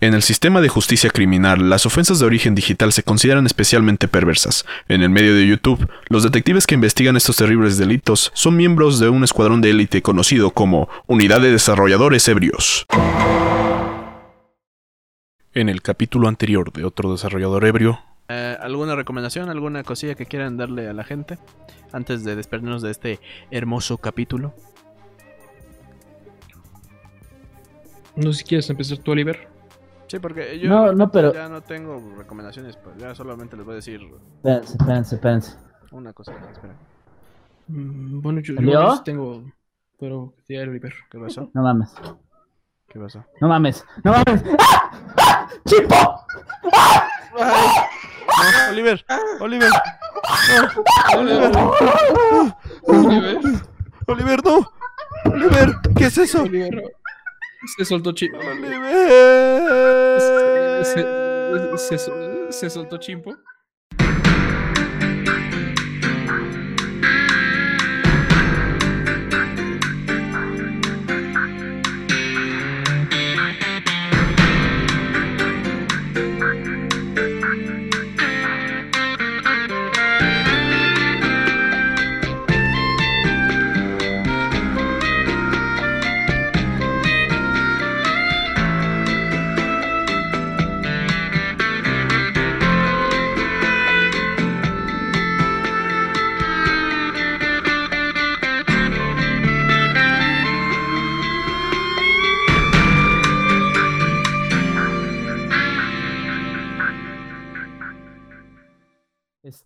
En 0.00 0.14
el 0.14 0.22
sistema 0.22 0.60
de 0.60 0.68
justicia 0.68 1.10
criminal, 1.10 1.68
las 1.68 1.84
ofensas 1.84 2.20
de 2.20 2.26
origen 2.26 2.54
digital 2.54 2.92
se 2.92 3.02
consideran 3.02 3.46
especialmente 3.46 4.06
perversas. 4.06 4.64
En 4.88 5.02
el 5.02 5.10
medio 5.10 5.34
de 5.34 5.44
YouTube, 5.44 5.90
los 6.08 6.22
detectives 6.22 6.68
que 6.68 6.76
investigan 6.76 7.16
estos 7.16 7.34
terribles 7.34 7.78
delitos 7.78 8.30
son 8.32 8.56
miembros 8.56 9.00
de 9.00 9.08
un 9.08 9.24
escuadrón 9.24 9.60
de 9.60 9.70
élite 9.70 10.00
conocido 10.00 10.52
como 10.52 10.88
Unidad 11.08 11.40
de 11.40 11.50
Desarrolladores 11.50 12.28
Ebrios. 12.28 12.86
En 15.52 15.68
el 15.68 15.82
capítulo 15.82 16.28
anterior 16.28 16.72
de 16.72 16.84
otro 16.84 17.10
desarrollador 17.10 17.64
ebrio, 17.64 17.98
Eh, 18.30 18.56
¿Alguna 18.60 18.94
recomendación, 18.94 19.48
alguna 19.48 19.82
cosilla 19.82 20.14
que 20.14 20.26
quieran 20.26 20.58
darle 20.58 20.86
a 20.86 20.92
la 20.92 21.02
gente 21.02 21.38
antes 21.92 22.24
de 22.24 22.36
despedirnos 22.36 22.82
de 22.82 22.90
este 22.90 23.20
hermoso 23.50 23.96
capítulo? 23.96 24.54
No 28.14 28.32
sé 28.32 28.40
si 28.40 28.44
quieres 28.44 28.68
empezar 28.68 28.98
tú, 28.98 29.12
Oliver. 29.12 29.48
Sí, 30.08 30.18
porque 30.18 30.58
yo 30.58 30.68
No, 30.68 30.92
no, 30.92 31.10
pero. 31.10 31.32
ya 31.32 31.48
no 31.48 31.60
tengo 31.62 32.00
recomendaciones, 32.16 32.76
pues 32.76 32.96
ya 32.96 33.14
solamente 33.14 33.56
les 33.56 33.64
voy 33.64 33.74
a 33.74 33.76
decir 33.76 34.00
Espérense, 34.36 34.72
espérense, 34.78 35.14
espérense. 35.16 35.56
una 35.92 36.12
cosa. 36.12 36.32
Espera, 36.52 36.74
Mm, 37.70 38.20
Bueno, 38.22 38.40
yo, 38.40 38.54
yo 38.54 39.02
tengo. 39.02 39.44
Pero, 40.00 40.32
ya, 40.48 40.62
Oliver. 40.62 40.94
¿qué 41.10 41.18
pasó? 41.18 41.50
No 41.52 41.62
mames. 41.62 41.92
¿Qué 42.88 42.98
pasó? 42.98 43.22
No 43.42 43.48
mames. 43.48 43.84
No 44.04 44.12
mames. 44.12 44.42
¡Ah! 44.58 44.90
¡Ah! 45.18 45.48
¡Chipo! 45.66 46.24
No, 47.38 48.72
Oliver, 48.72 49.04
Oliver, 49.40 49.70
no, 49.70 51.18
Oliver, 51.18 51.52
Oliver. 52.86 53.40
Oliver, 54.06 54.44
no, 54.44 54.70
Oliver, 55.26 55.72
¿qué 55.96 56.06
es 56.06 56.18
eso? 56.18 56.42
Oliver. 56.42 56.96
Se 57.76 57.84
soltó 57.84 58.12
Chimpo. 58.12 58.38
Oliver. 58.38 58.80
Se, 60.84 60.94
se- 61.78 61.98
se- 61.98 62.52
se 62.52 62.70
soltó 62.70 62.98
Chimpo. 62.98 63.36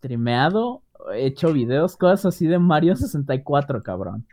Streameado, 0.03 0.83
he 1.15 1.27
hecho 1.27 1.53
videos, 1.53 1.97
cosas 1.97 2.27
así 2.35 2.49
de 2.49 2.59
Mario 2.59 2.97
64, 2.97 3.85
cabrón. 3.85 4.27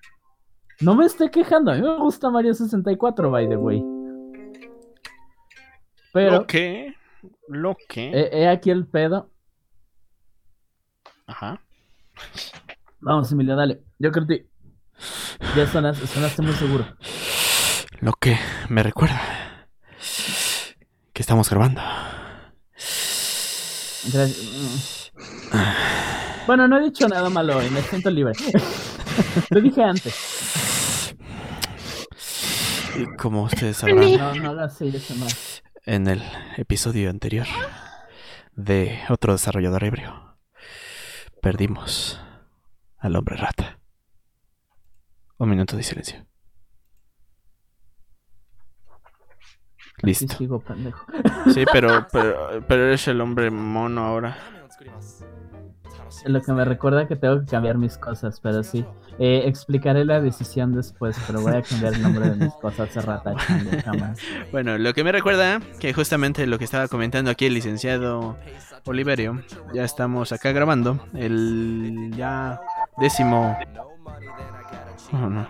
No 0.81 0.95
me 0.95 1.05
estoy 1.05 1.29
quejando, 1.29 1.71
a 1.71 1.75
mí 1.75 1.81
me 1.81 1.95
gusta 1.99 2.31
Mario 2.31 2.55
64, 2.55 3.29
by 3.29 3.47
the 3.47 3.55
way. 3.55 3.83
Pero, 6.11 6.31
¿Lo 6.39 6.47
qué? 6.47 6.95
¿Lo 7.47 7.77
qué? 7.87 8.09
he, 8.11 8.41
he 8.41 8.47
aquí 8.47 8.71
el 8.71 8.87
pedo. 8.87 9.29
Ajá. 11.27 11.61
Vamos, 12.99 13.31
Emilio, 13.31 13.55
dale. 13.55 13.83
Yo 13.99 14.11
creo 14.11 14.25
que 14.25 14.47
ya 15.55 15.67
sonas- 15.67 15.97
sonaste 15.97 16.41
muy 16.41 16.53
seguro. 16.53 16.85
Lo 18.01 18.13
que 18.13 18.39
me 18.69 18.81
recuerda 18.81 19.21
que 21.13 21.21
estamos 21.21 21.47
grabando. 21.47 21.79
Gracias. 24.11 24.98
Bueno, 26.47 26.67
no 26.67 26.77
he 26.77 26.83
dicho 26.83 27.07
nada 27.07 27.29
malo 27.29 27.63
y 27.63 27.69
me 27.69 27.81
siento 27.81 28.09
libre. 28.09 28.33
Lo 29.49 29.61
dije 29.61 29.83
antes. 29.83 31.15
Y 32.97 33.05
como 33.17 33.43
ustedes 33.43 33.77
sabrán, 33.77 34.17
No, 34.17 34.35
no 34.35 34.49
hagas 34.51 34.81
eso 34.81 35.15
más. 35.15 35.63
en 35.85 36.07
el 36.07 36.21
episodio 36.57 37.09
anterior 37.09 37.45
de 38.53 38.99
otro 39.09 39.33
desarrollador 39.33 39.83
ebrio, 39.83 40.37
perdimos 41.41 42.19
al 42.97 43.15
hombre 43.15 43.37
rata. 43.37 43.79
Un 45.37 45.49
minuto 45.49 45.77
de 45.77 45.83
silencio. 45.83 46.25
Listo. 50.01 50.35
sigo. 50.37 50.63
Sí, 51.53 51.63
pero, 51.71 52.07
pero, 52.11 52.63
pero 52.67 52.87
eres 52.87 53.07
el 53.07 53.21
hombre 53.21 53.51
mono 53.51 54.05
ahora. 54.05 54.37
Lo 56.25 56.41
que 56.41 56.51
me 56.51 56.65
recuerda 56.65 57.07
que 57.07 57.15
tengo 57.15 57.39
que 57.41 57.45
cambiar 57.45 57.77
mis 57.77 57.97
cosas, 57.97 58.39
pero 58.39 58.63
sí. 58.63 58.85
Eh, 59.19 59.43
explicaré 59.45 60.05
la 60.05 60.21
decisión 60.21 60.73
después, 60.73 61.17
pero 61.27 61.41
voy 61.41 61.53
a 61.53 61.61
cambiar 61.61 61.93
el 61.93 62.01
nombre 62.01 62.29
de 62.29 62.35
mis 62.35 62.53
cosas 62.53 62.89
hace 62.89 63.01
rato. 63.01 63.35
chango, 63.47 63.71
jamás. 63.83 64.19
Bueno, 64.51 64.77
lo 64.77 64.93
que 64.93 65.03
me 65.03 65.11
recuerda 65.11 65.59
que 65.79 65.93
justamente 65.93 66.47
lo 66.47 66.57
que 66.57 66.65
estaba 66.65 66.87
comentando 66.87 67.29
aquí 67.31 67.45
el 67.45 67.53
licenciado 67.53 68.37
Oliverio, 68.85 69.43
ya 69.73 69.83
estamos 69.83 70.31
acá 70.31 70.51
grabando 70.51 70.99
el 71.13 72.11
ya 72.15 72.61
décimo... 72.97 73.57
Oh, 75.11 75.29
no. 75.29 75.47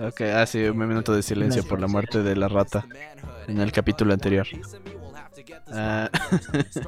Ok, 0.00 0.22
ah, 0.22 0.46
un 0.54 0.78
minuto 0.78 1.12
de 1.12 1.22
silencio 1.22 1.62
por 1.62 1.78
la 1.78 1.86
muerte 1.86 2.22
de 2.22 2.34
la 2.34 2.48
rata 2.48 2.86
en 3.46 3.60
el 3.60 3.70
capítulo 3.70 4.14
anterior. 4.14 4.46
Ah, 5.68 6.08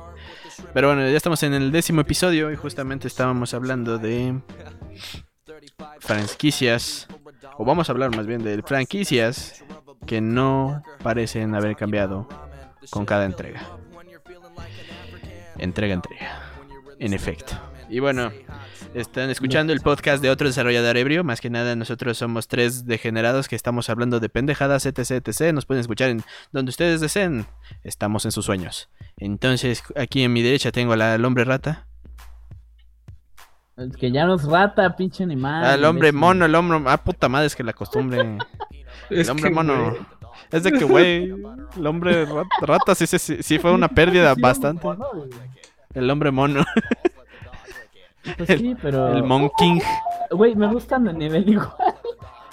Pero 0.73 0.89
bueno, 0.89 1.07
ya 1.09 1.17
estamos 1.17 1.43
en 1.43 1.53
el 1.53 1.73
décimo 1.73 2.01
episodio 2.01 2.51
y 2.51 2.57
justamente 2.57 3.09
estábamos 3.09 3.53
hablando 3.53 3.99
de 3.99 4.41
franquicias, 6.01 7.07
o 7.59 7.65
vamos 7.67 7.89
a 7.89 7.93
hablar 7.93 8.17
más 8.17 8.27
bien 8.27 8.43
de 8.43 8.63
franquicias 8.63 9.63
que 10.07 10.23
no 10.23 10.83
parecen 11.03 11.55
haber 11.55 11.77
cambiado 11.77 12.27
con 12.91 13.05
cada 13.05 13.27
entrega. 13.27 13.63
Entrega, 15.59 15.95
entrega. 15.95 16.41
En 16.99 17.13
efecto. 17.13 17.72
Y 17.93 18.01
bueno, 18.01 18.33
están 18.95 19.29
escuchando 19.29 19.71
el 19.75 19.83
podcast 19.83 20.23
de 20.23 20.31
otro 20.31 20.47
desarrollador 20.47 20.97
ebrio. 20.97 21.25
Más 21.25 21.43
que 21.43 21.51
nada, 21.51 21.77
nosotros 21.77 22.17
somos 22.17 22.49
tres 22.49 22.87
degenerados 22.87 23.49
que 23.49 23.55
estamos 23.55 23.91
hablando 23.91 24.19
de 24.19 24.31
pendejadas, 24.31 24.87
etc, 24.87 25.11
etc. 25.11 25.53
Nos 25.53 25.67
pueden 25.67 25.83
escuchar 25.83 26.09
en 26.09 26.23
donde 26.53 26.71
ustedes 26.71 27.03
deseen. 27.03 27.45
Estamos 27.85 28.25
en 28.25 28.33
sus 28.33 28.47
sueños. 28.47 28.89
Entonces, 29.19 29.83
aquí 29.95 30.23
en 30.23 30.33
mi 30.33 30.41
derecha 30.41 30.73
tengo 30.73 30.95
al 30.95 31.23
hombre 31.23 31.45
rata. 31.45 31.87
Es 33.77 33.95
que 33.95 34.11
ya 34.11 34.25
no 34.25 34.37
es 34.37 34.45
rata, 34.45 34.97
pinche 34.97 35.23
animal. 35.23 35.63
Al 35.63 35.85
hombre 35.85 36.13
mono, 36.13 36.47
el 36.47 36.55
hombre... 36.55 36.81
Ah, 36.87 36.97
puta 36.97 37.29
madre, 37.29 37.49
es 37.49 37.55
que 37.55 37.63
la 37.63 37.75
costumbre... 37.75 38.39
El 39.11 39.29
hombre 39.29 39.51
que, 39.51 39.55
mono... 39.55 39.95
Es 40.51 40.63
de 40.63 40.73
que, 40.73 40.85
güey, 40.87 41.31
el 41.77 41.87
hombre 41.87 42.25
rat- 42.25 42.47
rata 42.63 42.95
sí, 42.95 43.07
sí, 43.07 43.19
sí, 43.19 43.43
sí 43.43 43.59
fue 43.59 43.71
una 43.71 43.89
pérdida 43.89 44.35
bastante. 44.35 44.89
El 45.93 46.11
hombre 46.11 46.31
mono, 46.31 46.65
Pues 48.37 48.59
sí, 48.59 48.77
pero. 48.81 49.13
el 49.17 49.23
monkey, 49.23 49.81
Güey, 50.31 50.55
me 50.55 50.67
gustan 50.73 51.05
de 51.05 51.13
nivel 51.13 51.49
igual. 51.49 51.73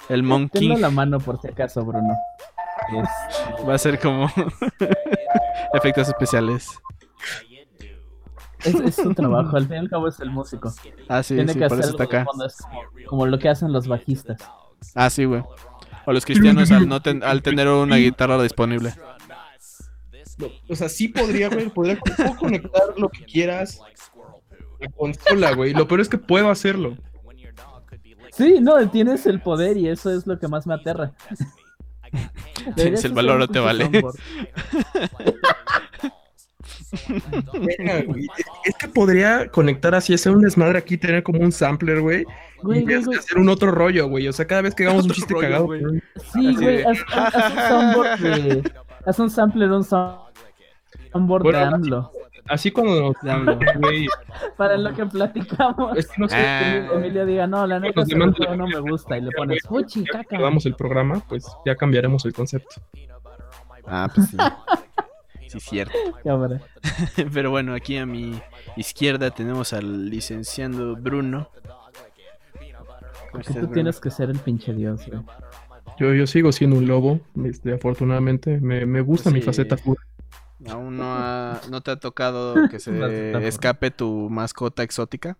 el 0.08 0.22
monkey. 0.22 0.60
Tengo 0.68 0.78
la 0.80 0.90
mano 0.90 1.18
por 1.18 1.40
si 1.40 1.48
acaso, 1.48 1.84
Bruno. 1.84 2.14
Va 3.68 3.74
a 3.74 3.78
ser 3.78 3.98
como 4.00 4.28
efectos 5.74 6.08
especiales. 6.08 6.68
Es, 8.64 8.74
es 8.74 8.96
su 8.96 9.14
trabajo, 9.14 9.56
al 9.56 9.64
fin 9.66 9.76
y 9.76 9.78
al 9.78 9.88
cabo 9.90 10.08
es 10.08 10.20
el 10.20 10.30
músico. 10.30 10.72
Ah, 11.08 11.22
sí, 11.22 11.34
Tiene 11.34 11.52
sí, 11.54 11.58
que 11.58 11.66
por 11.68 11.78
hacer 11.78 11.84
eso 11.94 12.02
está 12.02 12.04
acá. 12.04 12.26
es 12.46 12.56
como, 12.56 12.82
como 13.08 13.26
lo 13.26 13.38
que 13.38 13.48
hacen 13.48 13.72
los 13.72 13.86
bajistas. 13.88 14.38
Ah, 14.94 15.08
sí, 15.08 15.24
güey. 15.24 15.42
O 16.04 16.12
los 16.12 16.24
cristianos 16.26 16.70
al, 16.70 16.88
no 16.88 17.00
ten- 17.00 17.22
al 17.22 17.42
tener 17.42 17.68
una 17.68 17.96
guitarra 17.96 18.42
disponible. 18.42 18.92
O 20.68 20.74
sea, 20.74 20.88
sí 20.88 21.08
podría, 21.08 21.48
güey. 21.48 21.68
Podría 21.68 21.98
conectar 22.38 22.82
lo 22.96 23.08
que 23.08 23.24
quieras. 23.24 23.80
La 24.80 24.88
consola, 24.96 25.52
güey. 25.54 25.72
Lo 25.72 25.86
peor 25.88 26.00
es 26.00 26.08
que 26.08 26.18
puedo 26.18 26.50
hacerlo. 26.50 26.96
Sí, 28.32 28.58
no, 28.60 28.88
tienes 28.90 29.26
el 29.26 29.40
poder 29.40 29.76
y 29.76 29.88
eso 29.88 30.10
es 30.10 30.26
lo 30.26 30.38
que 30.38 30.48
más 30.48 30.66
me 30.66 30.74
aterra. 30.74 31.12
Si 32.76 33.06
el 33.06 33.12
valor 33.14 33.38
no 33.38 33.46
te 33.48 33.58
vale. 33.60 33.88
Venga, 37.54 38.02
güey. 38.06 38.26
Es 38.64 38.74
que 38.76 38.88
podría 38.88 39.48
conectar 39.48 39.94
así, 39.94 40.12
hacer 40.14 40.32
un 40.32 40.42
desmadre 40.42 40.78
aquí, 40.78 40.96
tener 40.98 41.22
como 41.22 41.40
un 41.40 41.52
sampler, 41.52 42.00
güey. 42.00 42.24
Güey, 42.62 42.80
Y 42.80 42.82
güey, 42.84 43.04
güey. 43.04 43.18
hacer 43.18 43.38
un 43.38 43.48
otro 43.48 43.70
rollo, 43.70 44.08
güey. 44.08 44.28
O 44.28 44.32
sea, 44.32 44.46
cada 44.46 44.62
vez 44.62 44.74
que 44.74 44.84
hagamos 44.84 45.04
un 45.06 45.12
chiste 45.12 45.32
rollo, 45.32 45.46
cagado. 45.46 45.64
güey. 45.66 45.82
güey. 45.82 46.02
Sí, 46.32 46.46
Así 46.48 46.54
güey, 46.56 46.82
haz, 46.82 46.98
haz- 47.12 47.34
haz 47.34 47.52
un 47.52 47.58
soundboard 47.68 48.20
de. 48.20 48.72
Haz 49.06 49.18
un 49.18 49.30
sampler, 49.30 49.70
un 49.70 49.82
sound- 49.84 50.18
soundboard 51.12 51.42
Bueno, 51.44 51.58
de 51.58 51.64
AMLO. 51.64 52.12
Así 52.50 52.70
güey, 53.78 54.06
Para 54.56 54.76
lo 54.76 54.92
que 54.94 55.06
platicamos. 55.06 55.96
es 55.96 56.08
que 56.08 56.20
no 56.20 56.28
sé, 56.28 56.36
Ah. 56.36 56.88
Emilio 56.94 57.24
diga, 57.24 57.46
no, 57.46 57.66
la 57.66 57.78
neta, 57.80 58.02
no 58.56 58.66
me 58.66 58.80
gusta. 58.80 59.16
Y 59.16 59.22
le 59.22 59.30
pones, 59.30 59.62
que 59.62 59.68
caca. 60.04 60.36
acabamos 60.36 60.66
el 60.66 60.74
programa, 60.74 61.22
pues 61.28 61.46
ya 61.64 61.76
cambiaremos 61.76 62.24
el 62.24 62.32
concepto. 62.32 62.80
Ah, 63.86 64.08
pues 64.14 64.28
sí. 64.28 64.36
Sí, 65.48 65.58
cierto. 65.60 65.96
Cámara. 66.22 66.60
Pero 67.32 67.50
bueno, 67.50 67.74
aquí 67.74 67.96
a 67.96 68.06
mi 68.06 68.40
izquierda 68.76 69.30
tenemos 69.30 69.72
al 69.72 70.08
licenciado 70.10 70.94
Bruno. 70.96 71.48
¿Cómo 71.52 73.32
Porque 73.32 73.48
tú 73.48 73.58
Bruno? 73.60 73.72
tienes 73.72 74.00
que 74.00 74.10
ser 74.10 74.30
el 74.30 74.38
pinche 74.38 74.72
dios, 74.72 75.06
güey. 75.06 75.20
Yo, 75.98 76.14
yo 76.14 76.26
sigo 76.26 76.50
siendo 76.52 76.76
un 76.76 76.86
lobo, 76.86 77.20
este, 77.44 77.74
afortunadamente. 77.74 78.58
Me, 78.60 78.86
me 78.86 79.00
gusta 79.02 79.30
mi 79.30 79.40
Sí. 79.40 79.46
faceta. 79.46 79.76
¿Aún 80.68 80.96
no, 80.98 81.04
ha- 81.06 81.60
no 81.70 81.80
te 81.80 81.90
ha 81.90 81.96
tocado 81.96 82.54
que 82.70 82.78
se 82.80 83.46
escape 83.46 83.90
tu 83.90 84.28
mascota 84.30 84.82
exótica? 84.82 85.38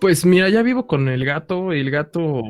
Pues 0.00 0.24
mira, 0.26 0.48
ya 0.48 0.62
vivo 0.62 0.86
con 0.86 1.08
el 1.08 1.24
gato. 1.24 1.72
El 1.72 1.90
gato 1.90 2.42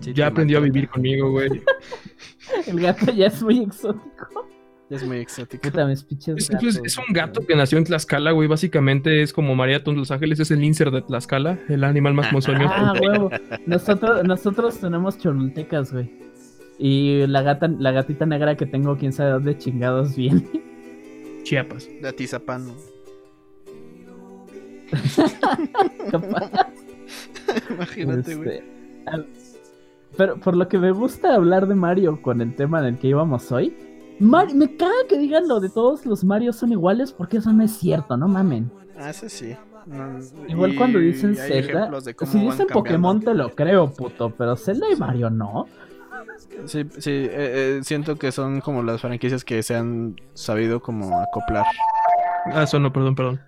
Sí, 0.00 0.12
ya 0.14 0.28
aprendió 0.28 0.58
a 0.58 0.60
vivir 0.60 0.88
conmigo, 0.88 1.30
güey. 1.30 1.62
El 2.66 2.80
gato 2.80 3.12
ya 3.12 3.26
es 3.26 3.42
muy 3.42 3.60
exótico. 3.60 4.48
Es 4.88 5.04
muy 5.06 5.18
exótico. 5.18 5.62
Puta, 5.70 5.86
pinches 6.08 6.36
Es, 6.36 6.48
gatos. 6.50 6.68
es- 6.76 6.80
es 6.84 6.98
un 6.98 7.12
gato 7.12 7.46
que 7.46 7.54
nació 7.54 7.78
en 7.78 7.84
Tlaxcala, 7.84 8.32
güey. 8.32 8.48
Básicamente 8.48 9.22
es 9.22 9.32
como 9.32 9.54
María 9.54 9.78
de 9.80 9.92
Los 9.92 10.10
Ángeles, 10.10 10.40
es 10.40 10.50
el 10.50 10.64
insert 10.64 10.92
de 10.92 11.02
Tlaxcala, 11.02 11.58
el 11.68 11.84
animal 11.84 12.14
más 12.14 12.32
monstruoso. 12.32 12.64
Ah, 12.68 12.94
huevo. 13.00 13.30
Nosotros, 13.66 14.24
nosotros 14.24 14.78
tenemos 14.80 15.16
cholultecas, 15.18 15.92
güey. 15.92 16.10
Y 16.82 17.26
la 17.26 17.42
gata, 17.42 17.68
la 17.68 17.92
gatita 17.92 18.24
negra 18.24 18.56
que 18.56 18.64
tengo, 18.64 18.96
quién 18.96 19.12
sabe 19.12 19.32
dónde 19.32 19.58
chingados 19.58 20.16
viene. 20.16 20.42
Chiapas. 21.42 21.86
De 22.00 22.08
Atizapán. 22.08 22.68
¿no? 22.68 22.72
Capaz. 26.10 26.50
Imagínate, 27.70 28.34
güey. 28.34 28.48
Este, 28.58 28.64
Pero 30.16 30.36
por 30.38 30.56
lo 30.56 30.68
que 30.68 30.78
me 30.78 30.90
gusta 30.92 31.34
hablar 31.34 31.66
de 31.68 31.74
Mario 31.74 32.20
con 32.22 32.40
el 32.40 32.54
tema 32.54 32.80
en 32.80 32.86
el 32.94 32.98
que 32.98 33.08
íbamos 33.08 33.50
hoy, 33.52 33.74
Mar- 34.18 34.54
me 34.54 34.76
caga 34.76 34.92
que 35.08 35.18
digan 35.18 35.48
lo 35.48 35.60
de 35.60 35.68
todos 35.68 36.04
los 36.06 36.24
Marios 36.24 36.56
son 36.56 36.72
iguales 36.72 37.12
porque 37.12 37.38
eso 37.38 37.52
no 37.52 37.62
es 37.62 37.72
cierto, 37.72 38.16
no 38.16 38.26
mamen. 38.28 38.70
Ah, 38.98 39.10
eso 39.10 39.28
sí. 39.28 39.54
No, 39.86 40.18
Igual 40.48 40.72
y 40.74 40.76
cuando 40.76 40.98
dicen 40.98 41.34
Zelda, 41.34 41.90
si 42.26 42.38
dicen. 42.38 42.66
Pokémon 42.72 43.20
te 43.20 43.32
lo 43.34 43.54
creo, 43.54 43.90
puto, 43.92 44.30
pero 44.36 44.56
Zelda 44.56 44.86
y 44.92 44.96
Mario 44.96 45.30
no. 45.30 45.66
Sí, 46.66 46.84
sí, 46.98 47.10
eh, 47.10 47.28
eh, 47.32 47.80
siento 47.82 48.16
que 48.16 48.32
son 48.32 48.60
como 48.60 48.82
las 48.82 49.00
franquicias 49.00 49.44
que 49.44 49.62
se 49.62 49.74
han 49.76 50.16
sabido 50.34 50.80
como 50.80 51.20
acoplar. 51.20 51.64
Ah, 52.52 52.62
eso 52.64 52.78
no, 52.80 52.92
perdón, 52.92 53.14
perdón. 53.14 53.40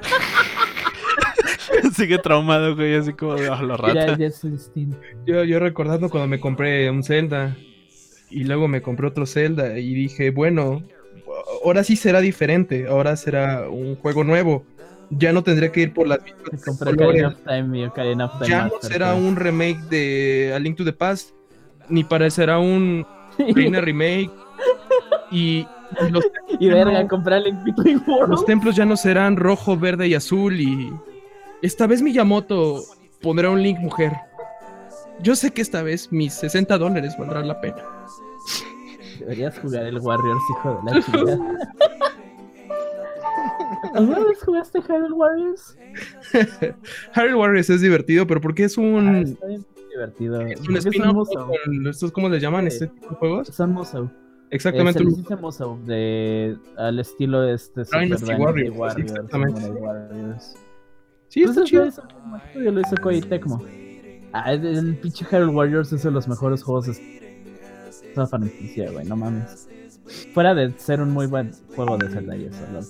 Sigue 1.94 2.18
traumado, 2.18 2.74
güey, 2.76 2.94
así 2.96 3.12
como 3.12 3.34
de 3.34 3.48
"Ah, 3.48 3.62
la 3.62 3.76
rata. 3.76 4.16
ya 4.16 4.26
es 4.26 4.42
instinto. 4.44 4.98
Yo, 5.26 5.44
yo 5.44 5.58
recordando 5.58 6.08
cuando 6.10 6.28
me 6.28 6.40
compré 6.40 6.90
un 6.90 7.02
Zelda 7.02 7.56
y 8.30 8.44
luego 8.44 8.68
me 8.68 8.82
compré 8.82 9.06
otro 9.06 9.26
Zelda 9.26 9.78
y 9.78 9.94
dije, 9.94 10.30
bueno, 10.30 10.82
ahora 11.64 11.84
sí 11.84 11.96
será 11.96 12.20
diferente, 12.20 12.86
ahora 12.88 13.16
será 13.16 13.68
un 13.68 13.96
juego 13.96 14.24
nuevo. 14.24 14.64
Ya 15.10 15.32
no 15.32 15.42
tendré 15.42 15.72
que 15.72 15.80
ir 15.82 15.92
por 15.92 16.06
las 16.06 16.20
Me 16.22 16.32
mismas 16.32 16.64
compré. 16.64 16.92
Ocarina 16.92 17.28
of 17.28 17.36
Time 17.44 17.78
y 17.78 17.84
Ocarina 17.84 18.26
of 18.26 18.32
Time 18.38 18.48
Ya 18.48 18.64
no 18.66 18.72
será 18.80 19.12
pues. 19.12 19.24
un 19.24 19.36
remake 19.36 19.80
de 19.90 20.52
A 20.54 20.58
Link 20.60 20.76
to 20.76 20.84
the 20.84 20.92
Past, 20.92 21.30
ni 21.90 22.04
parecerá 22.04 22.58
un 22.58 23.06
Reina 23.54 23.80
remake. 23.80 24.30
Y, 25.30 25.66
y 26.06 26.10
los, 26.10 26.24
y 26.58 26.68
verga, 26.68 27.04
no. 27.04 28.26
los 28.26 28.44
templos 28.44 28.76
ya 28.76 28.84
no 28.84 28.96
serán 28.96 29.36
rojo, 29.36 29.76
verde 29.76 30.08
y 30.08 30.14
azul. 30.14 30.60
Y 30.60 30.92
esta 31.62 31.86
vez 31.86 32.02
Miyamoto 32.02 32.82
pondrá 33.22 33.50
un 33.50 33.62
Link 33.62 33.78
mujer. 33.78 34.12
Yo 35.22 35.36
sé 35.36 35.50
que 35.52 35.62
esta 35.62 35.82
vez 35.82 36.10
mis 36.10 36.32
60 36.34 36.78
dólares 36.78 37.14
valdrán 37.18 37.48
la 37.48 37.60
pena. 37.60 37.84
Deberías 39.18 39.58
jugar 39.58 39.84
el 39.84 39.98
Warriors, 39.98 40.40
hijo 40.50 40.82
de 40.84 40.92
la 40.94 41.02
chingada. 41.02 41.38
¿Alguna 43.94 44.20
vez 44.20 44.42
jugaste 44.44 44.80
Hyrule 44.80 45.12
Warriors? 45.12 45.76
Harry 47.14 47.34
Warriors 47.34 47.70
es 47.70 47.80
divertido, 47.80 48.26
pero 48.26 48.40
porque 48.40 48.64
es 48.64 48.78
Ah, 48.78 48.80
un, 48.80 49.38
bien 49.46 49.66
divertido. 49.90 50.40
es 50.40 50.60
un 50.68 50.76
spin-off 50.76 51.28
con 51.34 51.86
estos, 51.86 52.12
¿cómo 52.12 52.28
les 52.28 52.42
llaman 52.42 52.62
Sí. 52.70 52.74
este 52.84 52.86
tipo 52.88 53.08
de 53.10 53.16
juegos? 53.16 53.48
Son 53.48 53.72
Musou. 53.72 54.10
Exactamente. 54.50 55.04
Les 55.04 55.16
dice 55.16 55.36
Musou, 55.36 55.78
de, 55.84 56.56
al 56.76 56.98
estilo 56.98 57.40
de 57.42 57.54
este 57.54 57.84
Super 57.84 58.00
Dynasty 58.02 58.24
Dynasty 58.26 58.42
Warriors, 58.44 58.76
Warriors, 58.76 59.10
exactamente. 59.12 59.70
Warriors. 59.70 60.54
Sí, 61.28 61.42
está 61.42 61.54
Pues 61.60 61.70
chido. 61.70 61.84
eso 61.84 62.02
estudio 62.46 62.72
lo 62.72 62.80
hizo 62.80 62.96
Koei 63.02 63.20
Tecmo. 63.20 63.62
Ah, 64.32 64.52
el, 64.52 64.64
el 64.66 64.96
pinche 64.96 65.24
Hyrule 65.24 65.52
Warriors 65.52 65.92
es 65.92 66.02
de 66.02 66.10
los 66.10 66.26
mejores 66.28 66.62
juegos 66.62 66.86
de 66.86 66.92
esta 68.08 68.26
franquicia, 68.26 68.90
güey, 68.90 69.04
no 69.06 69.16
mames. 69.16 69.68
Fuera 70.34 70.54
de 70.54 70.72
ser 70.78 71.00
un 71.00 71.10
muy 71.10 71.26
buen 71.26 71.52
juego 71.76 71.96
de 71.98 72.08
Zelda 72.08 72.36
y 72.36 72.46
eso, 72.46 72.64
lol. 72.72 72.84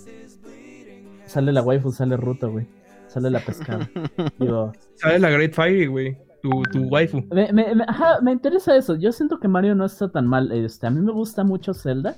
Sale 1.26 1.52
la 1.52 1.62
waifu, 1.62 1.92
sale 1.92 2.16
Ruto, 2.16 2.50
güey. 2.50 2.66
Sale 3.08 3.30
la 3.30 3.40
pescada. 3.40 3.88
Digo, 4.38 4.72
Sale 4.94 5.18
la 5.18 5.30
Great 5.30 5.52
Fire, 5.52 5.88
güey. 5.88 6.16
Tu, 6.42 6.62
tu 6.72 6.82
waifu. 6.88 7.22
me, 7.30 7.52
me- 7.52 7.74
me- 7.74 7.84
ajá, 7.86 8.20
me 8.22 8.32
interesa 8.32 8.76
eso. 8.76 8.96
Yo 8.96 9.12
siento 9.12 9.38
que 9.38 9.48
Mario 9.48 9.74
no 9.74 9.84
está 9.84 10.08
tan 10.08 10.26
mal. 10.26 10.50
Este, 10.52 10.86
a 10.86 10.90
mí 10.90 11.00
me 11.00 11.12
gusta 11.12 11.44
mucho 11.44 11.74
Zelda. 11.74 12.16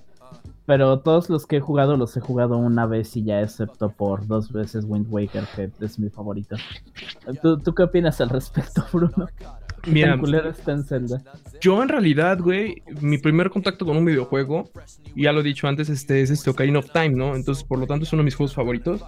Pero 0.65 1.01
todos 1.01 1.29
los 1.29 1.45
que 1.47 1.57
he 1.57 1.61
jugado 1.61 1.97
los 1.97 2.17
he 2.17 2.21
jugado 2.21 2.57
una 2.57 2.87
vez 2.87 3.17
y 3.17 3.25
ya, 3.25 3.41
excepto 3.43 3.91
por 3.91 4.27
dos 4.29 4.53
veces 4.53 4.85
Wind 4.87 5.07
Waker, 5.11 5.45
que 5.57 5.71
es 5.85 5.99
mi 5.99 6.09
favorito. 6.09 6.57
¿Tú, 7.43 7.59
tú 7.59 7.75
qué 7.75 7.83
opinas 7.83 8.21
al 8.21 8.31
respecto, 8.31 8.85
Bruno? 8.93 9.27
¿Qué 9.83 9.91
Mira, 9.91 10.17
está 10.49 10.71
en 10.73 10.85
Zelda? 10.85 11.21
yo 11.61 11.83
en 11.83 11.89
realidad, 11.89 12.39
güey, 12.39 12.83
mi 13.01 13.19
primer 13.19 13.51
contacto 13.51 13.85
con 13.85 13.97
un 13.97 14.05
videojuego, 14.05 14.71
ya 15.17 15.33
lo 15.33 15.41
he 15.41 15.43
dicho 15.43 15.67
antes, 15.67 15.89
este 15.89 16.23
es 16.23 16.31
este 16.31 16.49
Ocarina 16.51 16.79
of 16.79 16.93
Time, 16.93 17.11
¿no? 17.11 17.35
Entonces, 17.35 17.65
por 17.65 17.81
lo 17.81 17.87
tanto, 17.89 18.05
es 18.05 18.13
uno 18.13 18.21
de 18.21 18.27
mis 18.27 18.37
juegos 18.37 18.55
favoritos. 18.55 19.03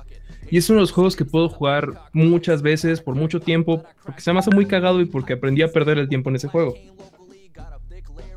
Y 0.54 0.58
es 0.58 0.70
uno 0.70 0.76
de 0.76 0.82
los 0.82 0.92
juegos 0.92 1.16
que 1.16 1.24
puedo 1.24 1.48
jugar 1.48 1.88
muchas 2.12 2.62
veces, 2.62 3.00
por 3.00 3.16
mucho 3.16 3.40
tiempo, 3.40 3.82
porque 4.04 4.20
se 4.20 4.32
me 4.32 4.38
hace 4.38 4.52
muy 4.52 4.66
cagado 4.66 5.00
y 5.00 5.04
porque 5.04 5.32
aprendí 5.32 5.62
a 5.62 5.72
perder 5.72 5.98
el 5.98 6.08
tiempo 6.08 6.30
en 6.30 6.36
ese 6.36 6.46
juego. 6.46 6.76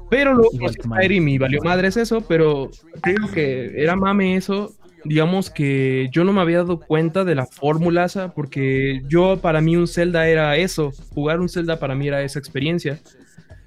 Pero 0.09 0.35
conocí 0.35 0.57
que. 0.57 0.81
Skyrim 0.81 1.27
y 1.27 1.37
valió 1.37 1.61
madres 1.61 1.95
eso, 1.95 2.21
pero 2.21 2.71
creo 3.01 3.31
que 3.31 3.71
era 3.83 3.95
mame 3.95 4.35
eso. 4.35 4.73
Digamos 5.05 5.51
que 5.51 6.09
yo 6.11 6.23
no 6.23 6.33
me 6.33 6.41
había 6.41 6.57
dado 6.57 6.79
cuenta 6.79 7.23
de 7.23 7.35
la 7.35 7.45
fórmula 7.45 8.05
esa, 8.05 8.33
porque 8.33 9.03
yo 9.07 9.37
para 9.39 9.61
mí 9.61 9.75
un 9.75 9.87
Zelda 9.87 10.27
era 10.27 10.57
eso. 10.57 10.93
Jugar 11.13 11.39
un 11.39 11.49
Zelda 11.49 11.77
para 11.77 11.93
mí 11.93 12.07
era 12.07 12.23
esa 12.23 12.39
experiencia. 12.39 12.99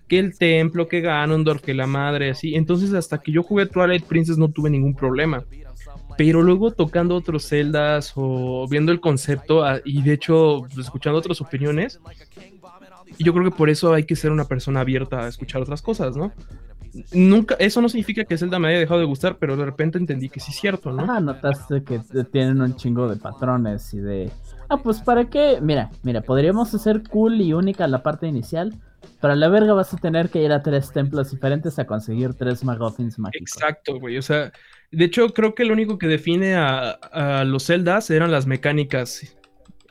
Que 0.08 0.18
el 0.18 0.36
templo, 0.36 0.88
que 0.88 1.02
Ganondorf, 1.02 1.62
que 1.62 1.72
la 1.72 1.86
madre, 1.86 2.30
así. 2.30 2.56
Entonces 2.56 2.94
hasta 2.94 3.18
que 3.18 3.30
yo 3.30 3.44
jugué 3.44 3.66
Twilight 3.66 4.06
Princess 4.06 4.38
no 4.38 4.50
tuve 4.50 4.70
ningún 4.70 4.96
problema. 4.96 5.44
Pero 6.20 6.42
luego 6.42 6.70
tocando 6.70 7.16
otros 7.16 7.48
Zeldas 7.48 8.12
o 8.14 8.68
viendo 8.68 8.92
el 8.92 9.00
concepto 9.00 9.64
ah, 9.64 9.80
y 9.86 10.02
de 10.02 10.12
hecho 10.12 10.66
escuchando 10.78 11.18
otras 11.18 11.40
opiniones, 11.40 11.98
y 13.16 13.24
yo 13.24 13.32
creo 13.32 13.46
que 13.46 13.56
por 13.56 13.70
eso 13.70 13.94
hay 13.94 14.04
que 14.04 14.14
ser 14.16 14.30
una 14.30 14.44
persona 14.44 14.80
abierta 14.80 15.20
a 15.20 15.28
escuchar 15.28 15.62
otras 15.62 15.80
cosas, 15.80 16.18
¿no? 16.18 16.30
Nunca, 17.14 17.54
eso 17.58 17.80
no 17.80 17.88
significa 17.88 18.24
que 18.24 18.36
Zelda 18.36 18.58
me 18.58 18.68
haya 18.68 18.80
dejado 18.80 19.00
de 19.00 19.06
gustar, 19.06 19.38
pero 19.38 19.56
de 19.56 19.64
repente 19.64 19.96
entendí 19.96 20.28
que 20.28 20.40
sí 20.40 20.50
es 20.50 20.60
cierto, 20.60 20.92
¿no? 20.92 21.10
Ah, 21.10 21.20
notaste 21.20 21.84
que 21.84 22.02
tienen 22.30 22.60
un 22.60 22.76
chingo 22.76 23.08
de 23.08 23.16
patrones 23.16 23.94
y 23.94 24.00
de... 24.00 24.30
Ah, 24.68 24.76
pues 24.76 25.00
¿para 25.00 25.30
qué? 25.30 25.58
Mira, 25.62 25.90
mira, 26.02 26.20
podríamos 26.20 26.74
hacer 26.74 27.02
cool 27.08 27.40
y 27.40 27.54
única 27.54 27.88
la 27.88 28.02
parte 28.02 28.26
inicial, 28.26 28.74
pero 29.22 29.32
a 29.32 29.36
la 29.36 29.48
verga 29.48 29.72
vas 29.72 29.94
a 29.94 29.96
tener 29.96 30.28
que 30.28 30.42
ir 30.42 30.52
a 30.52 30.62
tres 30.62 30.92
templos 30.92 31.30
diferentes 31.30 31.78
a 31.78 31.86
conseguir 31.86 32.34
tres 32.34 32.62
Magothins 32.62 33.18
mágicos. 33.18 33.52
Exacto, 33.54 33.98
güey. 33.98 34.18
O 34.18 34.22
sea, 34.22 34.52
de 34.92 35.04
hecho, 35.04 35.28
creo 35.30 35.54
que 35.54 35.64
lo 35.64 35.72
único 35.72 35.98
que 35.98 36.06
define 36.06 36.54
a, 36.54 36.90
a 36.90 37.44
los 37.44 37.66
Zeldas 37.66 38.10
eran 38.10 38.30
las 38.30 38.46
mecánicas. 38.46 39.36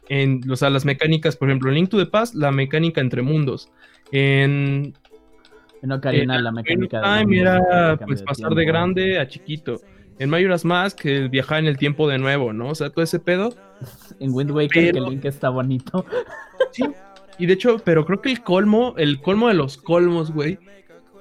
En, 0.10 0.42
o 0.50 0.56
sea, 0.56 0.70
las 0.70 0.86
mecánicas, 0.86 1.36
por 1.38 1.50
ejemplo, 1.50 1.70
en 1.70 1.76
Link 1.76 1.90
to 1.90 1.98
the 1.98 2.06
Past, 2.08 2.34
la 2.36 2.52
mecánica 2.52 3.00
entre 3.00 3.22
mundos. 3.22 3.70
En 4.12 4.94
En 5.84 5.92
Ocarina 5.92 6.36
en 6.36 6.44
la 6.44 6.52
mecánica 6.52 7.00
de 7.00 7.20
Time 7.20 7.40
era 7.40 7.92
el 7.92 8.00
pues 8.00 8.20
de 8.20 8.26
pasar 8.26 8.56
de 8.56 8.66
grande 8.66 9.20
a 9.20 9.28
chiquito. 9.28 9.80
En 10.18 10.30
Majora's 10.30 10.66
Mask, 10.66 11.06
el 11.06 11.30
viajar 11.30 11.60
en 11.60 11.68
el 11.68 11.78
tiempo 11.78 12.10
de 12.10 12.18
nuevo, 12.18 12.52
¿no? 12.52 12.70
O 12.70 12.76
sea, 12.76 12.90
todo 12.90 13.04
ese 13.04 13.20
pedo. 13.20 13.56
En 14.20 14.34
Wind 14.34 14.52
Waker 14.52 14.92
Pero- 14.92 15.06
que 15.06 15.12
Link 15.12 15.26
está 15.26 15.50
bonito. 15.50 16.06
Sí. 16.72 16.84
Y 17.40 17.46
de 17.46 17.54
hecho, 17.54 17.78
pero 17.80 18.06
creo 18.06 18.22
que 18.22 18.30
el 18.30 18.44
colmo, 18.44 18.94
el 18.98 19.22
colmo 19.22 19.48
de 19.48 19.54
los 19.54 19.78
colmos, 19.78 20.32
güey, 20.32 20.60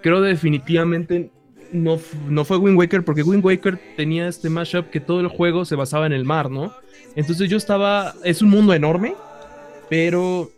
creo 0.03 0.21
definitivamente 0.21 1.31
no, 1.73 1.99
no 2.29 2.45
fue 2.45 2.57
Wind 2.57 2.79
Waker 2.79 3.05
porque 3.05 3.23
Wind 3.23 3.45
Waker 3.45 3.79
tenía 3.97 4.29
este 4.29 4.51
mashup 4.51 4.91
que 4.91 5.01
todo 5.01 5.21
el 5.21 5.29
juego 5.29 5.65
se 5.65 5.77
basaba 5.77 6.07
en 6.07 6.13
el 6.13 6.25
mar, 6.25 6.51
¿no? 6.51 6.73
Entonces 7.17 7.49
yo 7.49 7.57
estaba, 7.57 8.15
es 8.25 8.43
un 8.43 8.51
mundo 8.51 8.75
enorme, 8.75 9.15
pero 9.89 10.51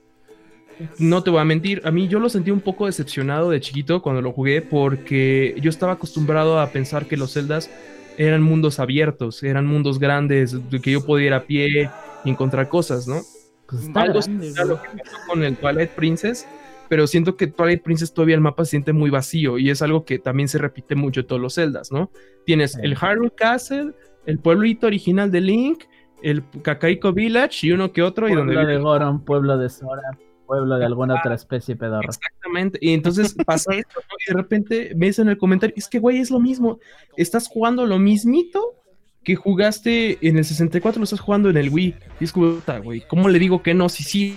no 0.98 1.22
te 1.22 1.30
voy 1.30 1.40
a 1.40 1.44
mentir, 1.44 1.82
a 1.84 1.90
mí 1.90 2.08
yo 2.08 2.20
lo 2.20 2.28
sentí 2.28 2.50
un 2.50 2.60
poco 2.60 2.86
decepcionado 2.86 3.50
de 3.50 3.60
chiquito 3.60 4.02
cuando 4.02 4.22
lo 4.22 4.32
jugué 4.32 4.62
porque 4.62 5.54
yo 5.60 5.70
estaba 5.70 5.92
acostumbrado 5.92 6.58
a 6.58 6.70
pensar 6.70 7.06
que 7.06 7.16
los 7.16 7.32
celdas 7.32 7.70
eran 8.16 8.42
mundos 8.42 8.78
abiertos, 8.80 9.42
eran 9.42 9.66
mundos 9.66 9.98
grandes, 9.98 10.70
de 10.70 10.80
que 10.80 10.92
yo 10.92 11.04
podía 11.04 11.26
ir 11.28 11.34
a 11.34 11.44
pie 11.44 11.90
y 12.24 12.30
encontrar 12.30 12.68
cosas, 12.68 13.06
¿no? 13.06 13.20
Pues 13.66 13.84
Algo 13.94 14.20
grande, 14.20 14.22
similar 14.22 14.62
a 14.62 14.64
lo 14.64 14.82
que 14.82 14.88
pasó 14.88 15.16
con 15.26 15.44
el 15.44 15.56
Twilight 15.56 15.90
Princess, 15.90 16.46
pero 16.90 17.06
siento 17.06 17.36
que 17.36 17.46
Twilight 17.46 17.82
Princess 17.82 18.12
todavía 18.12 18.34
el 18.34 18.40
mapa 18.42 18.64
se 18.66 18.72
siente 18.72 18.92
muy 18.92 19.08
vacío 19.08 19.56
y 19.58 19.70
es 19.70 19.80
algo 19.80 20.04
que 20.04 20.18
también 20.18 20.48
se 20.48 20.58
repite 20.58 20.94
mucho 20.96 21.20
en 21.20 21.26
todos 21.28 21.40
los 21.40 21.54
celdas, 21.54 21.90
¿no? 21.90 22.10
Tienes 22.44 22.72
Sí. 22.72 22.80
el 22.82 22.96
Hyrule 22.96 23.30
Castle, 23.34 23.92
el 24.26 24.38
pueblito 24.40 24.86
original 24.88 25.30
de 25.30 25.40
Link, 25.40 25.84
el 26.22 26.42
Kakaiko 26.62 27.12
Village 27.14 27.66
y 27.66 27.72
uno 27.72 27.92
que 27.92 28.02
otro 28.02 28.28
y 28.28 28.34
donde 28.34 28.52
Pueblo 28.54 28.68
de 28.68 28.76
vive- 28.76 28.82
Goron, 28.82 29.24
pueblo 29.24 29.56
de 29.56 29.70
Sora, 29.70 30.02
pueblo 30.46 30.76
de 30.78 30.84
alguna 30.84 31.14
otra 31.20 31.34
especie 31.36 31.76
pedorra. 31.76 32.08
Exactamente. 32.08 32.78
Y 32.82 32.92
entonces 32.92 33.34
pasa 33.46 33.72
esto, 33.72 34.00
¿no? 34.00 34.16
Y 34.26 34.32
de 34.32 34.36
repente 34.36 34.92
ves 34.96 35.18
en 35.20 35.28
el 35.28 35.38
comentario, 35.38 35.72
es 35.78 35.88
que 35.88 35.98
güey, 36.00 36.18
es 36.18 36.30
lo 36.30 36.40
mismo. 36.40 36.78
Estás 37.16 37.46
jugando 37.46 37.86
lo 37.86 37.98
mismito 38.00 38.74
que 39.22 39.36
jugaste 39.36 40.18
en 40.26 40.38
el 40.38 40.44
64, 40.44 40.98
lo 40.98 41.04
estás 41.04 41.20
jugando 41.20 41.50
en 41.50 41.56
el 41.56 41.68
Wii. 41.70 41.94
Y 42.20 42.24
es 42.24 42.32
como, 42.32 42.56
güey, 42.82 43.02
¿cómo 43.06 43.28
le 43.28 43.38
digo 43.38 43.62
que 43.62 43.74
no? 43.74 43.88
Sí, 43.88 44.02
sí. 44.02 44.36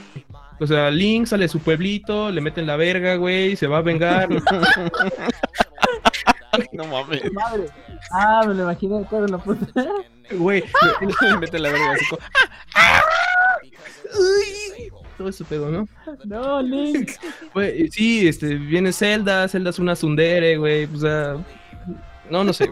O 0.63 0.67
sea, 0.67 0.89
Link 0.89 1.27
sale 1.27 1.43
de 1.43 1.49
su 1.49 1.59
pueblito, 1.59 2.31
le 2.31 2.39
meten 2.39 2.65
la 2.65 2.77
verga, 2.77 3.15
güey, 3.15 3.57
se 3.57 3.67
va 3.67 3.79
a 3.79 3.81
vengar. 3.81 4.29
No 6.71 6.85
mames. 6.85 7.33
Madre. 7.33 7.65
Ah, 8.11 8.43
me 8.47 8.53
lo 8.53 8.61
imaginé 8.63 9.03
todo 9.09 9.25
la 9.25 9.39
puta. 9.39 9.65
Güey, 10.31 10.63
Le 11.21 11.37
mete 11.37 11.57
la 11.57 11.71
verga 11.71 11.93
así 11.93 12.05
como, 12.05 12.21
todo 15.17 15.29
ese 15.29 15.43
pedo, 15.43 15.71
¿no? 15.71 15.87
No, 16.25 16.61
Link. 16.61 17.13
Güey, 17.55 17.89
sí, 17.89 18.27
este, 18.27 18.53
viene 18.53 18.93
Zelda, 18.93 19.47
Zelda 19.47 19.71
es 19.71 19.79
una 19.79 19.95
sundere, 19.95 20.57
güey, 20.57 20.85
o 20.85 20.97
sea, 20.97 21.37
no, 22.29 22.43
no 22.43 22.53
sé. 22.53 22.71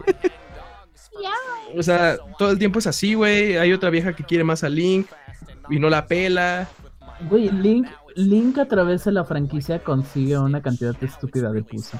O 1.76 1.82
sea, 1.82 2.18
todo 2.38 2.52
el 2.52 2.58
tiempo 2.58 2.78
es 2.78 2.86
así, 2.86 3.14
güey, 3.14 3.56
hay 3.56 3.72
otra 3.72 3.90
vieja 3.90 4.12
que 4.12 4.22
quiere 4.22 4.44
más 4.44 4.62
a 4.62 4.68
Link 4.68 5.08
y 5.70 5.80
no 5.80 5.90
la 5.90 6.06
pela. 6.06 6.68
Güey, 7.28 7.50
Link, 7.50 7.88
Link 8.16 8.58
a 8.58 8.66
través 8.66 9.04
de 9.04 9.12
la 9.12 9.24
franquicia 9.24 9.82
consigue 9.82 10.38
una 10.38 10.60
cantidad 10.62 10.94
estúpida 11.02 11.52
de 11.52 11.62
pussy. 11.62 11.96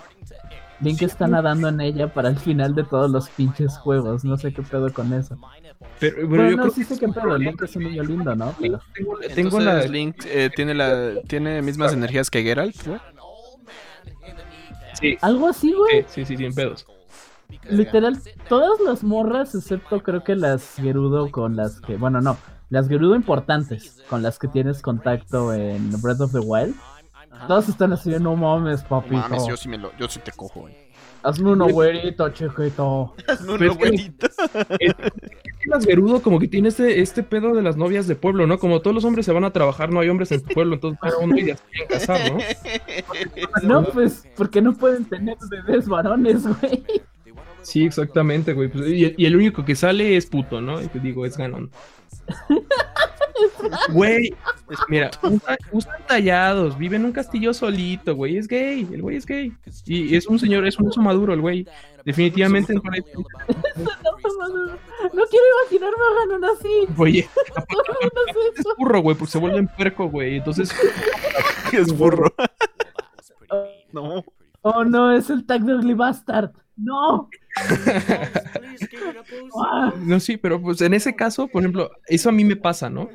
Link 0.81 1.00
está 1.02 1.29
nadando 1.29 1.69
en 1.69 1.81
ella 1.81 2.12
para 2.12 2.29
el 2.29 2.38
final 2.38 2.75
de 2.75 2.83
todos 2.83 3.11
los 3.11 3.29
pinches 3.31 3.79
juegos. 3.79 4.25
No 4.25 4.37
sé 4.37 4.52
qué 4.52 4.62
pedo 4.62 4.93
con 4.93 5.12
eso. 5.12 5.38
Pero, 6.00 6.17
pero 6.17 6.29
Bueno, 6.29 6.50
yo 6.50 6.57
no, 6.57 6.62
creo 6.64 6.75
sí 6.75 6.85
sé 6.85 6.99
qué 6.99 7.09
pedo. 7.09 7.38
Link 7.38 7.62
es 7.62 7.76
un 7.76 7.85
niño 7.85 8.02
lindo, 8.02 8.35
¿no? 8.35 8.55
Pero... 8.61 8.81
tengo, 8.95 9.19
tengo 9.35 9.61
la... 9.61 9.85
Link 9.87 10.17
eh, 10.26 10.50
tiene 10.55 10.75
la 10.75 11.21
tiene 11.29 11.62
mismas 11.62 11.93
energías 11.93 12.31
que 12.31 12.43
Geralt, 12.43 12.85
güey. 12.85 12.99
Sí, 15.00 15.17
Algo 15.21 15.49
así, 15.49 15.73
güey. 15.73 16.05
sí, 16.09 16.25
sí, 16.25 16.37
sí, 16.37 16.45
en 16.45 16.55
pedos. 16.55 16.87
Literal, 17.69 18.19
todas 18.49 18.81
las 18.81 19.05
morras, 19.05 19.55
excepto 19.55 20.02
creo 20.02 20.25
que 20.25 20.35
las 20.35 20.76
Gerudo 20.76 21.31
con 21.31 21.57
las 21.57 21.81
que. 21.81 21.97
Bueno, 21.97 22.21
no. 22.21 22.37
Las 22.73 22.88
Gerudo 22.88 23.14
importantes, 23.17 24.02
con 24.09 24.23
las 24.23 24.38
que 24.38 24.49
tienes 24.49 24.81
contacto 24.81 25.52
en 25.52 25.91
Breath 26.00 26.23
of 26.23 26.33
the 26.33 26.38
Wild. 26.38 26.75
Todas 27.47 27.69
están 27.69 27.93
así, 27.93 28.09
no 28.19 28.35
mames, 28.35 28.83
papito. 28.83 29.17
Mames, 29.17 29.47
yo 29.47 29.59
sí 29.59 29.69
me 29.69 29.76
lo, 29.76 29.95
yo 29.99 30.09
sí 30.09 30.21
te 30.25 30.33
cojo, 30.33 30.61
güey. 30.62 30.75
Hazme 31.23 31.50
uno, 31.50 31.69
güerito, 31.69 32.31
chiquito. 32.31 33.14
No, 33.47 33.59
que- 33.59 34.12
Es 34.79 34.95
que 34.95 35.12
las 35.67 35.85
Gerudo 35.85 36.23
como 36.23 36.38
que 36.41 36.49
tiene 36.49 36.71
este, 36.71 37.02
este 37.02 37.23
pedo 37.23 37.52
de 37.55 37.61
las 37.61 37.76
novias 37.76 38.07
de 38.07 38.17
pueblo, 38.17 38.47
¿no? 38.47 38.59
Como 38.59 38.81
todos 38.81 38.95
los 38.95 39.05
hombres 39.05 39.26
se 39.26 39.33
van 39.33 39.45
a 39.45 39.50
trabajar, 39.52 39.91
no 39.91 40.00
hay 40.00 40.09
hombres 40.09 40.33
en 40.33 40.41
tu 40.43 40.55
pueblo, 40.55 40.76
entonces 40.76 40.99
cada 40.99 41.19
uno 41.19 41.37
ya 41.37 41.59
se 41.59 41.62
quieren 41.64 41.88
casar, 41.91 42.33
¿no? 42.33 42.38
No, 43.69 43.85
pues, 43.85 44.26
porque 44.35 44.62
no 44.62 44.73
pueden 44.73 45.05
tener 45.05 45.37
bebés 45.50 45.87
varones, 45.88 46.47
güey. 46.47 46.83
Sí, 47.61 47.85
exactamente, 47.85 48.55
güey. 48.55 48.69
Pues, 48.69 48.88
y, 48.88 49.14
y 49.17 49.26
el 49.26 49.37
único 49.37 49.62
que 49.64 49.76
sale 49.76 50.17
es 50.17 50.25
puto, 50.26 50.61
¿no? 50.62 50.81
Y 50.83 50.87
te 50.88 50.99
digo, 51.00 51.26
es 51.26 51.37
Ganon. 51.37 51.71
Güey, 53.93 54.35
mira, 54.88 55.11
usa- 55.23 55.59
usan 55.73 56.07
tallados, 56.07 56.76
vive 56.79 56.97
en 56.97 57.05
un 57.07 57.12
castillo 57.12 57.52
solito, 57.55 58.14
güey, 58.14 58.37
es 58.37 58.47
gay, 58.47 58.87
el 58.93 59.02
güey 59.02 59.17
es 59.17 59.26
gay. 59.26 59.52
Y 59.87 60.14
es 60.17 60.26
un 60.26 60.38
señor, 60.38 60.67
es 60.67 60.79
un 60.79 60.88
oso 60.88 61.00
maduro 61.00 61.33
el 61.35 61.41
güey. 61.41 61.67
Definitivamente 62.05 62.75
no 62.75 62.83
parece- 62.83 63.12
No 65.12 65.23
quiero 65.26 65.45
imaginarme 65.62 66.05
a 66.05 66.21
Ganon 66.21 66.45
así. 66.57 66.87
Oye, 66.97 67.29
No 67.57 68.43
es 68.57 68.67
burro, 68.79 69.00
güey, 69.00 69.17
porque 69.17 69.33
se 69.33 69.38
vuelven 69.38 69.69
puerco, 69.69 70.09
güey. 70.09 70.37
Entonces, 70.37 70.73
es 71.73 71.97
burro. 71.97 72.33
No. 73.93 74.25
Oh 74.62 74.85
no, 74.85 75.12
es 75.12 75.29
el 75.29 75.45
Tag 75.45 75.62
de 75.62 75.75
Ah, 79.64 79.93
no, 79.99 80.21
sí, 80.21 80.37
pero 80.37 80.61
pues 80.61 80.81
en 80.81 80.95
ese 80.95 81.14
caso, 81.14 81.49
por 81.49 81.62
ejemplo, 81.62 81.91
eso 82.07 82.29
a 82.29 82.33
mí 82.33 82.45
me 82.45 82.57
pasa, 82.57 82.91
¿no? 82.91 83.11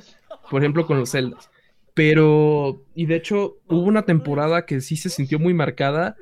Por 0.49 0.61
ejemplo, 0.61 0.85
con 0.85 0.99
los 0.99 1.11
Zeldas. 1.11 1.49
Pero, 1.93 2.83
y 2.93 3.07
de 3.07 3.15
hecho, 3.15 3.57
hubo 3.67 3.81
una 3.81 4.03
temporada 4.03 4.65
que 4.65 4.81
sí 4.81 4.95
se 4.95 5.09
sintió 5.09 5.39
muy 5.39 5.53
marcada. 5.53 6.15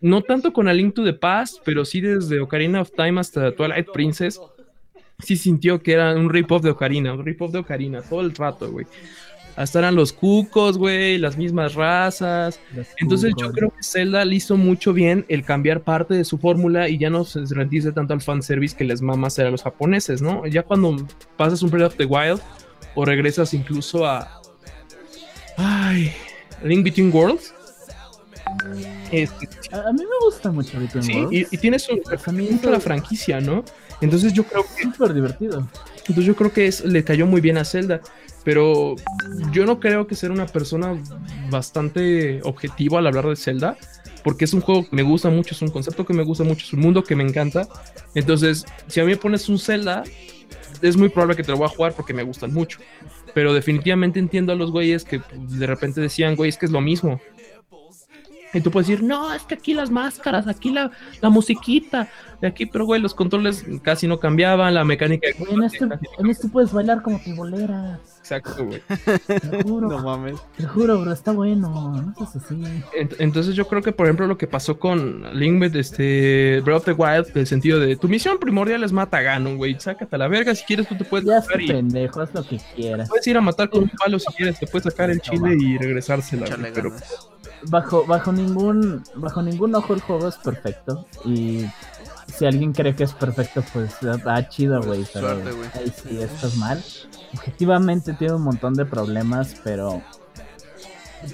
No 0.00 0.22
tanto 0.22 0.52
con 0.52 0.68
A 0.68 0.74
Link 0.74 0.94
to 0.94 1.04
the 1.04 1.14
Past, 1.14 1.58
pero 1.64 1.84
sí 1.84 2.00
desde 2.00 2.40
Ocarina 2.40 2.82
of 2.82 2.92
Time 2.92 3.20
hasta 3.20 3.54
Twilight 3.54 3.88
Princess. 3.92 4.40
Sí 5.20 5.36
sintió 5.36 5.82
que 5.82 5.92
era 5.92 6.14
un 6.14 6.28
rip-off 6.30 6.62
de 6.62 6.70
Ocarina, 6.70 7.14
un 7.14 7.24
rip-off 7.24 7.52
de 7.52 7.60
Ocarina, 7.60 8.02
todo 8.02 8.20
el 8.20 8.34
rato, 8.34 8.70
güey. 8.70 8.86
Hasta 9.60 9.80
eran 9.80 9.94
los 9.94 10.14
cucos, 10.14 10.78
güey, 10.78 11.18
las 11.18 11.36
mismas 11.36 11.74
razas. 11.74 12.58
Entonces 12.96 13.34
yo 13.38 13.52
creo 13.52 13.68
que 13.68 13.82
Zelda 13.82 14.24
le 14.24 14.36
hizo 14.36 14.56
mucho 14.56 14.94
bien 14.94 15.26
el 15.28 15.44
cambiar 15.44 15.82
parte 15.82 16.14
de 16.14 16.24
su 16.24 16.38
fórmula 16.38 16.88
y 16.88 16.96
ya 16.96 17.10
no 17.10 17.26
se 17.26 17.40
rendirse 17.50 17.92
tanto 17.92 18.14
al 18.14 18.22
fanservice 18.22 18.74
que 18.74 18.84
les 18.84 19.02
mama 19.02 19.26
hacer 19.26 19.46
a 19.46 19.50
los 19.50 19.62
japoneses, 19.62 20.22
¿no? 20.22 20.46
Ya 20.46 20.62
cuando 20.62 20.96
pasas 21.36 21.62
un 21.62 21.68
Breath 21.68 21.88
of 21.88 21.96
the 21.96 22.06
Wild 22.06 22.40
o 22.94 23.04
regresas 23.04 23.52
incluso 23.52 24.06
a... 24.06 24.40
Ay, 25.58 26.10
Link 26.64 26.82
Between 26.82 27.14
Worlds. 27.14 27.52
Este, 29.12 29.46
A, 29.72 29.92
mí 29.92 29.98
me 29.98 30.24
gusta 30.24 30.50
mucho 30.50 30.80
Between 30.80 31.04
sí, 31.04 31.12
Worlds. 31.16 31.52
y, 31.52 31.54
y 31.54 31.58
tienes 31.58 31.86
un, 31.90 32.00
Pues 32.00 32.26
a 32.26 32.70
la 32.70 32.80
franquicia, 32.80 33.42
¿no? 33.42 33.62
Entonces 34.00 34.32
yo 34.32 34.42
creo 34.44 34.64
que 34.74 34.84
súper 34.84 35.12
divertido. 35.12 35.68
entonces 35.98 36.24
yo 36.24 36.34
creo 36.34 36.50
que 36.50 36.66
es, 36.66 36.82
le 36.82 37.04
cayó 37.04 37.26
muy 37.26 37.42
bien 37.42 37.58
a 37.58 37.66
Zelda, 37.66 38.00
pero 38.44 38.96
yo 39.52 39.66
no 39.66 39.80
creo 39.80 40.06
que 40.06 40.14
ser 40.14 40.30
una 40.30 40.46
persona 40.46 40.96
bastante 41.50 42.40
objetiva 42.42 42.98
al 42.98 43.06
hablar 43.06 43.26
de 43.26 43.36
Zelda, 43.36 43.76
porque 44.22 44.44
es 44.44 44.54
un 44.54 44.60
juego 44.60 44.88
que 44.88 44.96
me 44.96 45.02
gusta 45.02 45.30
mucho, 45.30 45.54
es 45.54 45.62
un 45.62 45.70
concepto 45.70 46.04
que 46.06 46.14
me 46.14 46.24
gusta 46.24 46.44
mucho, 46.44 46.64
es 46.66 46.72
un 46.72 46.80
mundo 46.80 47.02
que 47.02 47.16
me 47.16 47.24
encanta. 47.24 47.68
Entonces, 48.14 48.64
si 48.86 49.00
a 49.00 49.04
mí 49.04 49.10
me 49.10 49.16
pones 49.16 49.48
un 49.48 49.58
Zelda, 49.58 50.04
es 50.82 50.96
muy 50.96 51.08
probable 51.08 51.36
que 51.36 51.42
te 51.42 51.50
lo 51.50 51.58
voy 51.58 51.66
a 51.66 51.68
jugar 51.68 51.92
porque 51.94 52.14
me 52.14 52.22
gustan 52.22 52.52
mucho. 52.52 52.78
Pero 53.34 53.54
definitivamente 53.54 54.18
entiendo 54.18 54.52
a 54.52 54.56
los 54.56 54.70
güeyes 54.70 55.04
que 55.04 55.20
de 55.32 55.66
repente 55.66 56.00
decían, 56.00 56.36
güey, 56.36 56.48
es 56.48 56.58
que 56.58 56.66
es 56.66 56.72
lo 56.72 56.80
mismo. 56.80 57.20
Y 58.52 58.60
tú 58.60 58.70
puedes 58.70 58.88
decir, 58.88 59.04
no, 59.04 59.32
es 59.32 59.42
que 59.42 59.54
aquí 59.54 59.74
las 59.74 59.90
máscaras, 59.90 60.48
aquí 60.48 60.70
la, 60.70 60.90
la 61.20 61.30
musiquita, 61.30 62.08
de 62.40 62.48
aquí, 62.48 62.66
pero 62.66 62.84
güey, 62.84 63.00
los 63.00 63.14
controles 63.14 63.64
casi 63.82 64.08
no 64.08 64.18
cambiaban, 64.18 64.74
la 64.74 64.84
mecánica 64.84 65.28
en, 65.28 65.62
este, 65.62 65.84
en 65.84 66.30
este 66.30 66.48
puedes 66.48 66.72
bailar 66.72 67.02
como. 67.02 67.20
Exacto, 68.30 68.64
güey. 68.64 68.80
Te 69.26 69.62
juro, 69.64 69.88
No 69.88 69.98
mames. 69.98 70.36
te 70.56 70.64
juro, 70.66 71.00
bro, 71.00 71.12
está 71.12 71.32
bueno. 71.32 71.68
No 72.18 72.26
seas 72.26 72.36
así. 72.44 72.54
Ent- 72.98 73.16
Entonces 73.18 73.54
yo 73.56 73.66
creo 73.66 73.82
que, 73.82 73.92
por 73.92 74.06
ejemplo, 74.06 74.26
lo 74.26 74.38
que 74.38 74.46
pasó 74.46 74.78
con 74.78 75.22
Link 75.38 75.60
with 75.60 75.74
este 75.76 76.60
Breath 76.64 76.78
of 76.78 76.84
the 76.84 76.92
Wild, 76.92 77.26
en 77.34 77.38
el 77.38 77.46
sentido 77.46 77.80
de 77.80 77.96
tu 77.96 78.08
misión 78.08 78.38
primordial 78.38 78.84
es 78.84 78.92
mata 78.92 79.18
a 79.18 79.22
Ganon, 79.22 79.56
güey. 79.56 79.76
Sácate 79.80 80.14
a 80.14 80.18
la 80.18 80.28
verga, 80.28 80.54
si 80.54 80.64
quieres 80.64 80.86
tú 80.88 80.96
te 80.96 81.04
puedes 81.04 81.26
Ya 81.26 81.42
sacar 81.42 81.60
y 81.60 81.66
pendejo, 81.68 82.20
haz 82.20 82.32
lo 82.34 82.44
que 82.44 82.60
quieras. 82.76 83.08
puedes 83.08 83.26
ir 83.26 83.36
a 83.36 83.40
matar 83.40 83.68
con 83.70 83.82
un 83.82 83.90
palo 83.90 84.18
si 84.18 84.32
quieres, 84.34 84.58
te 84.58 84.66
puedes 84.66 84.84
sacar 84.84 85.10
el 85.10 85.20
chile 85.20 85.56
y 85.58 85.76
regresársela. 85.78 86.46
güey, 86.56 86.72
Pero. 86.72 86.92
Bajo, 87.68 88.06
bajo 88.06 88.32
ningún, 88.32 89.02
bajo 89.16 89.42
ningún 89.42 89.74
ojo 89.74 89.92
el 89.92 90.00
juego 90.00 90.28
es 90.28 90.36
perfecto. 90.36 91.06
Y 91.26 91.66
si 92.40 92.46
alguien 92.46 92.72
cree 92.72 92.96
que 92.96 93.04
es 93.04 93.12
perfecto, 93.12 93.62
pues 93.70 93.98
ah, 94.24 94.48
chido, 94.48 94.80
güey. 94.80 95.04
Pero 95.12 95.28
Suerte, 95.28 95.52
güey. 95.52 95.68
ahí 95.74 95.92
sí 95.94 96.18
estás 96.22 96.56
mal. 96.56 96.82
Objetivamente 97.34 98.14
tiene 98.14 98.32
un 98.32 98.44
montón 98.44 98.72
de 98.72 98.86
problemas, 98.86 99.56
pero 99.62 100.00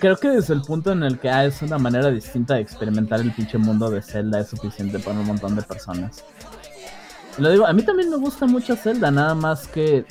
creo 0.01 0.17
que 0.17 0.31
desde 0.31 0.55
el 0.55 0.63
punto 0.63 0.91
en 0.91 1.05
el 1.05 1.21
que 1.21 1.31
ah, 1.31 1.45
es 1.45 1.63
una 1.63 1.79
manera 1.79 2.11
distinta 2.11 2.55
de 2.55 2.63
experimentar 2.63 3.21
el 3.21 3.31
pinche 3.31 3.57
mundo 3.57 3.89
de 3.89 4.03
Zelda 4.03 4.41
es 4.41 4.49
suficiente 4.49 4.99
para 4.99 5.21
un 5.21 5.27
montón 5.27 5.55
de 5.55 5.63
personas. 5.63 6.25
Lo 7.39 7.53
digo, 7.53 7.69
a 7.69 7.73
mí 7.73 7.85
también 7.85 8.11
me 8.11 8.17
gusta 8.17 8.47
mucho 8.47 8.75
Zelda, 8.75 9.13
nada 9.13 9.37
más 9.37 9.69
que 9.69 10.05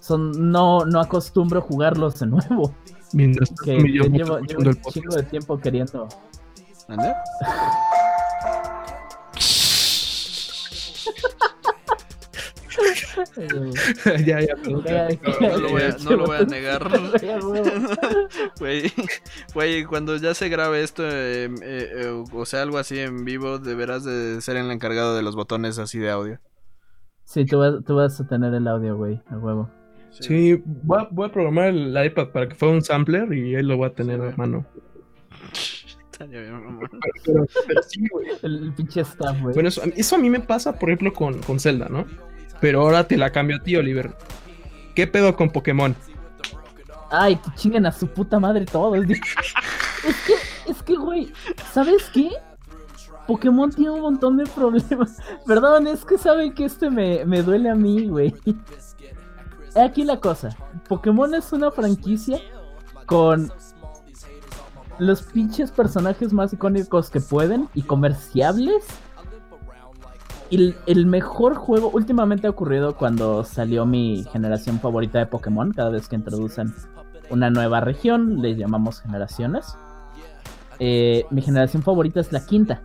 son 0.00 0.50
no, 0.50 0.84
no 0.84 0.98
acostumbro 0.98 1.62
jugarlos 1.62 2.18
de 2.18 2.26
nuevo. 2.26 2.74
mientras 3.12 3.52
Que 3.64 3.76
yo 3.76 4.02
llevo 4.02 4.40
llevo, 4.40 4.64
un 4.64 4.92
chingo 4.92 5.14
de 5.14 5.22
tiempo 5.22 5.60
queriendo. 5.60 6.08
¿Ande? 6.88 7.14
ya, 14.26 14.40
ya. 14.40 14.56
Ya, 14.84 15.08
No 15.40 15.58
lo 15.58 15.70
voy 15.70 15.82
a, 15.82 15.96
no 16.04 16.10
lo 16.16 16.26
voy 16.26 16.36
a 16.36 16.40
ya, 16.40 16.46
negar. 16.46 16.88
Güey, 18.58 18.92
güey, 19.54 19.84
cuando 19.84 20.16
ya 20.16 20.34
se 20.34 20.48
grabe 20.48 20.82
esto, 20.82 21.02
eh, 21.08 21.44
eh, 21.44 21.50
eh, 21.62 22.24
o 22.32 22.44
sea, 22.44 22.62
algo 22.62 22.78
así 22.78 22.98
en 22.98 23.24
vivo, 23.24 23.58
deberás 23.58 24.04
de 24.04 24.40
ser 24.40 24.56
el 24.56 24.70
encargado 24.70 25.16
de 25.16 25.22
los 25.22 25.36
botones 25.36 25.78
así 25.78 25.98
de 25.98 26.10
audio. 26.10 26.40
Sí, 27.24 27.46
tú 27.46 27.58
vas, 27.58 27.84
tú 27.86 27.94
vas 27.96 28.20
a 28.20 28.26
tener 28.26 28.52
el 28.52 28.68
audio, 28.68 28.96
güey, 28.96 29.20
a 29.26 29.38
huevo. 29.38 29.70
Sí, 30.10 30.62
voy 30.66 31.00
a, 31.00 31.08
voy 31.10 31.28
a 31.28 31.32
programar 31.32 31.68
el 31.68 32.04
iPad 32.04 32.28
para 32.28 32.48
que 32.48 32.54
fuera 32.54 32.74
un 32.74 32.82
sampler 32.82 33.32
y 33.32 33.54
él 33.54 33.66
lo 33.66 33.78
va 33.78 33.86
a 33.86 33.94
tener 33.94 34.20
a 34.20 34.36
mano. 34.36 34.66
Pero, 37.24 37.46
pero 37.66 37.82
sí, 37.82 38.06
güey. 38.08 38.28
El, 38.42 38.64
el 38.64 38.74
pinche 38.74 39.00
staff, 39.00 39.40
güey. 39.40 39.54
Bueno, 39.54 39.70
eso, 39.70 39.82
eso 39.96 40.16
a 40.16 40.18
mí 40.18 40.30
me 40.30 40.40
pasa, 40.40 40.78
por 40.78 40.90
ejemplo, 40.90 41.12
con, 41.12 41.40
con 41.42 41.58
Zelda, 41.58 41.88
¿no? 41.88 42.06
Pero 42.62 42.82
ahora 42.82 43.08
te 43.08 43.18
la 43.18 43.30
cambio 43.30 43.56
a 43.56 43.58
ti, 43.58 43.76
Oliver. 43.76 44.16
¿Qué 44.94 45.08
pedo 45.08 45.34
con 45.34 45.50
Pokémon? 45.50 45.96
Ay, 47.10 47.34
que 47.34 47.50
chinguen 47.56 47.84
a 47.86 47.92
su 47.92 48.06
puta 48.06 48.38
madre 48.38 48.64
todos. 48.64 49.04
es 49.10 49.20
que, 50.24 50.70
es 50.70 50.82
que, 50.84 50.94
güey, 50.94 51.32
¿sabes 51.72 52.08
qué? 52.14 52.30
Pokémon 53.26 53.68
tiene 53.70 53.90
un 53.90 54.00
montón 54.00 54.36
de 54.36 54.44
problemas. 54.46 55.18
Perdón, 55.46 55.88
es 55.88 56.04
que 56.04 56.16
saben 56.16 56.54
que 56.54 56.66
este 56.66 56.88
me, 56.88 57.24
me 57.24 57.42
duele 57.42 57.68
a 57.68 57.74
mí, 57.74 58.06
güey. 58.06 58.32
Aquí 59.74 60.04
la 60.04 60.20
cosa. 60.20 60.56
Pokémon 60.88 61.34
es 61.34 61.52
una 61.52 61.72
franquicia 61.72 62.38
con 63.06 63.52
los 65.00 65.22
pinches 65.24 65.72
personajes 65.72 66.32
más 66.32 66.52
icónicos 66.52 67.10
que 67.10 67.20
pueden 67.20 67.68
y 67.74 67.82
comerciables. 67.82 68.84
El, 70.52 70.76
el 70.86 71.06
mejor 71.06 71.54
juego 71.54 71.90
últimamente 71.94 72.46
ha 72.46 72.50
ocurrido 72.50 72.94
cuando 72.94 73.42
salió 73.42 73.86
mi 73.86 74.24
generación 74.32 74.78
favorita 74.80 75.18
de 75.18 75.26
Pokémon. 75.26 75.72
Cada 75.72 75.88
vez 75.88 76.08
que 76.08 76.16
introducen 76.16 76.74
una 77.30 77.48
nueva 77.48 77.80
región, 77.80 78.42
les 78.42 78.58
llamamos 78.58 79.00
generaciones. 79.00 79.74
Eh, 80.78 81.24
mi 81.30 81.40
generación 81.40 81.82
favorita 81.82 82.20
es 82.20 82.32
la 82.32 82.44
quinta. 82.44 82.82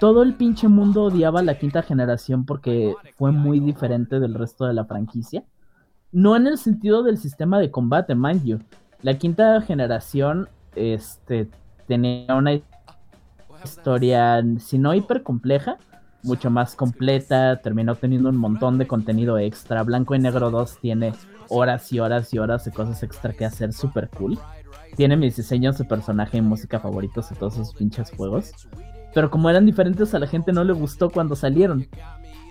Todo 0.00 0.24
el 0.24 0.34
pinche 0.34 0.66
mundo 0.66 1.04
odiaba 1.04 1.40
la 1.42 1.56
quinta 1.58 1.82
generación 1.82 2.44
porque 2.44 2.94
fue 3.16 3.30
muy 3.30 3.60
diferente 3.60 4.18
del 4.18 4.34
resto 4.34 4.66
de 4.66 4.74
la 4.74 4.84
franquicia. 4.84 5.44
No 6.10 6.34
en 6.34 6.48
el 6.48 6.58
sentido 6.58 7.04
del 7.04 7.18
sistema 7.18 7.60
de 7.60 7.70
combate, 7.70 8.16
mind 8.16 8.44
you. 8.44 8.58
La 9.02 9.18
quinta 9.18 9.60
generación 9.60 10.48
este, 10.74 11.48
tenía 11.86 12.34
una 12.34 12.60
historia, 13.62 14.42
si 14.58 14.78
no 14.78 14.94
hiper 14.94 15.22
compleja, 15.22 15.78
mucho 16.22 16.50
más 16.50 16.74
completa. 16.74 17.60
Terminó 17.60 17.94
teniendo 17.94 18.28
un 18.28 18.36
montón 18.36 18.78
de 18.78 18.86
contenido 18.86 19.38
extra. 19.38 19.82
Blanco 19.82 20.14
y 20.14 20.18
Negro 20.18 20.50
2 20.50 20.78
tiene 20.80 21.12
horas 21.48 21.92
y 21.92 22.00
horas 22.00 22.32
y 22.32 22.38
horas 22.38 22.64
de 22.64 22.72
cosas 22.72 23.02
extra 23.02 23.32
que 23.32 23.44
hacer, 23.44 23.72
super 23.72 24.08
cool. 24.10 24.38
Tiene 24.96 25.16
mis 25.16 25.36
diseños 25.36 25.78
de 25.78 25.84
personaje 25.84 26.38
y 26.38 26.42
música 26.42 26.80
favoritos 26.80 27.30
de 27.30 27.36
todos 27.36 27.54
esos 27.54 27.74
pinches 27.74 28.10
juegos. 28.10 28.52
Pero 29.14 29.30
como 29.30 29.48
eran 29.48 29.66
diferentes, 29.66 30.14
a 30.14 30.18
la 30.18 30.26
gente 30.26 30.52
no 30.52 30.64
le 30.64 30.72
gustó 30.72 31.10
cuando 31.10 31.34
salieron. 31.34 31.86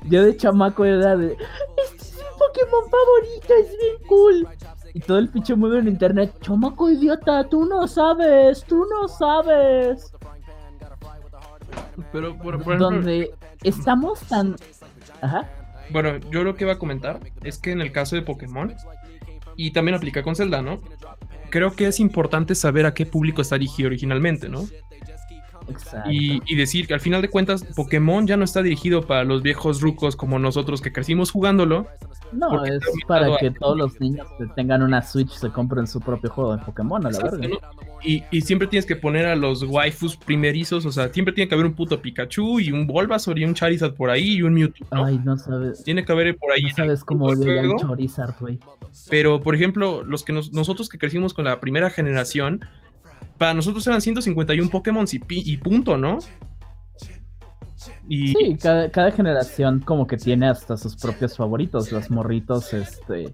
Yo 0.06 0.24
de 0.24 0.36
chamaco 0.36 0.86
era 0.86 1.16
de. 1.16 1.34
Este 1.34 2.04
es 2.04 2.14
mi 2.16 2.24
Pokémon 2.38 2.90
favorito, 2.90 3.54
es 3.60 3.70
bien 3.80 4.08
cool. 4.08 4.48
Y 4.94 5.00
todo 5.00 5.20
el 5.20 5.30
pinche 5.30 5.56
mundo 5.56 5.78
en 5.78 5.88
internet. 5.88 6.34
Chamaco 6.42 6.90
idiota, 6.90 7.44
tú 7.44 7.66
no 7.66 7.88
sabes, 7.88 8.64
tú 8.64 8.86
no 8.90 9.08
sabes. 9.08 10.12
Pero, 12.12 12.38
por, 12.38 12.62
por 12.62 12.76
ejemplo, 12.76 12.92
Donde 12.92 13.32
estamos 13.64 14.20
tan. 14.22 14.56
Ajá. 15.22 15.50
bueno, 15.90 16.18
yo 16.32 16.44
lo 16.44 16.56
que 16.56 16.64
iba 16.66 16.74
a 16.74 16.78
comentar 16.78 17.20
es 17.44 17.58
que 17.58 17.72
en 17.72 17.82
el 17.82 17.92
caso 17.92 18.16
de 18.16 18.22
Pokémon, 18.22 18.74
y 19.56 19.72
también 19.72 19.96
aplica 19.96 20.22
con 20.22 20.36
Zelda, 20.36 20.62
¿no? 20.62 20.80
Creo 21.50 21.76
que 21.76 21.88
es 21.88 22.00
importante 22.00 22.56
saber 22.56 22.86
a 22.86 22.94
qué 22.94 23.06
público 23.06 23.42
está 23.42 23.56
dirigido 23.56 23.88
originalmente, 23.88 24.48
¿no? 24.50 24.68
Y, 26.10 26.42
y 26.46 26.56
decir 26.56 26.88
que 26.88 26.94
al 26.94 27.00
final 27.00 27.22
de 27.22 27.30
cuentas 27.30 27.64
Pokémon 27.76 28.26
ya 28.28 28.38
no 28.38 28.44
está 28.44 28.62
dirigido 28.62 29.06
para 29.06 29.24
los 29.24 29.42
viejos 29.44 29.82
rucos 29.82 30.16
como 30.16 30.40
nosotros 30.40 30.82
que 30.82 30.92
crecimos 30.92 31.32
jugándolo. 31.32 31.88
No, 32.34 32.66
es 32.66 32.82
para 33.08 33.36
a- 33.36 33.38
que 33.38 33.52
todos 33.52 33.78
los 33.78 34.00
niños 34.02 34.28
que 34.38 34.46
tengan 34.48 34.82
una 34.84 35.02
Switch 35.02 35.30
se 35.32 35.50
compren 35.50 35.88
su 35.88 36.02
propio 36.02 36.30
juego 36.30 36.58
de 36.58 36.64
Pokémon 36.64 37.06
a 37.06 37.10
la 37.10 37.16
Exacto, 37.18 37.38
verga. 37.40 37.58
¿no? 37.62 37.82
Y, 38.04 38.24
y 38.32 38.42
siempre 38.42 38.68
tienes 38.68 38.86
que 38.86 38.96
poner 38.98 39.26
a 39.26 39.36
los 39.36 39.64
waifus 39.64 40.18
primerizos, 40.18 40.86
o 40.86 40.92
sea, 40.92 41.08
siempre 41.14 41.34
tiene 41.34 41.48
que 41.48 41.56
haber 41.56 41.66
un 41.66 41.74
puto 41.74 42.02
Pikachu 42.02 42.60
y 42.60 42.72
un 42.72 42.86
Bulbasaur 42.86 43.40
y 43.40 43.46
un 43.46 43.54
Charizard 43.54 43.94
por 43.94 44.10
ahí 44.10 44.34
y 44.36 44.42
un 44.42 44.54
Mewtwo, 44.54 44.86
¿no? 44.92 45.06
Ay, 45.06 45.20
no 45.24 45.38
sabes. 45.38 45.84
Tiene 45.84 46.04
que 46.04 46.12
haber 46.12 46.36
por 46.38 46.52
ahí. 46.52 46.64
No 46.64 46.70
sabes 46.76 47.04
cómo 47.04 47.34
juego. 47.34 47.78
Charizard, 47.80 48.36
güey. 48.40 48.60
Pero, 49.10 49.42
por 49.42 49.56
ejemplo, 49.56 50.04
los 50.04 50.24
que 50.24 50.34
nos- 50.34 50.52
nosotros 50.52 50.90
que 50.90 50.98
crecimos 50.98 51.34
con 51.34 51.46
la 51.46 51.60
primera 51.62 51.90
generación, 51.90 52.66
para 53.38 53.54
nosotros 53.54 53.86
eran 53.88 54.02
151 54.02 54.70
Pokémon 54.70 55.06
y, 55.30 55.58
punto, 55.58 55.98
¿no? 55.98 56.20
Y 58.10 58.30
Sí, 58.34 58.58
cada, 58.62 58.90
cada 58.90 59.12
generación 59.12 59.80
como 59.82 60.08
que 60.08 60.18
tiene 60.18 60.48
hasta 60.48 60.78
sus 60.78 60.96
propios 60.96 61.36
favoritos. 61.38 61.92
Los 61.92 62.10
morritos, 62.10 62.74
este, 62.74 63.34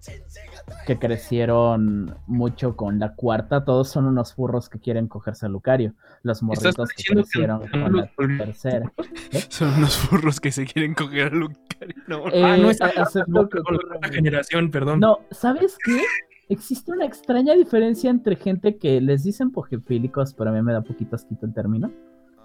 que 0.85 0.97
crecieron 0.99 2.15
mucho 2.27 2.75
con 2.75 2.99
la 2.99 3.13
cuarta, 3.15 3.63
todos 3.63 3.89
son 3.89 4.05
unos 4.05 4.33
furros 4.33 4.69
que 4.69 4.79
quieren 4.79 5.07
cogerse 5.07 5.45
a 5.45 5.49
Lucario. 5.49 5.93
Los 6.23 6.41
morritos 6.43 6.89
que 6.89 7.03
crecieron 7.03 7.67
con 7.69 7.95
la 7.97 8.09
tercera. 8.37 8.91
Son 9.49 9.73
unos 9.75 9.95
furros 9.97 10.39
que 10.39 10.51
se 10.51 10.65
quieren 10.65 10.93
coger 10.93 11.27
a 11.33 11.35
Lucario. 11.35 11.95
No, 12.07 12.23
Ah, 12.27 12.57
no, 12.57 12.71
Eh, 12.71 12.77
acepto 12.97 13.23
no, 13.31 13.41
ocurre, 13.41 13.61
cuarta 13.63 13.97
güey. 13.99 14.11
generación, 14.13 14.71
perdón. 14.71 14.99
No, 15.01 15.19
¿sabes 15.31 15.77
qué? 15.83 16.01
Existe 16.49 16.91
una 16.91 17.05
extraña 17.05 17.53
diferencia 17.53 18.09
entre 18.09 18.35
gente 18.35 18.77
que 18.77 18.99
les 19.01 19.23
dicen 19.23 19.51
pogefílicos, 19.51 20.33
pero 20.33 20.49
a 20.49 20.53
mí 20.53 20.61
me 20.61 20.73
da 20.73 20.81
poquito 20.81 21.15
asquito 21.15 21.45
el 21.45 21.53
término. 21.53 21.91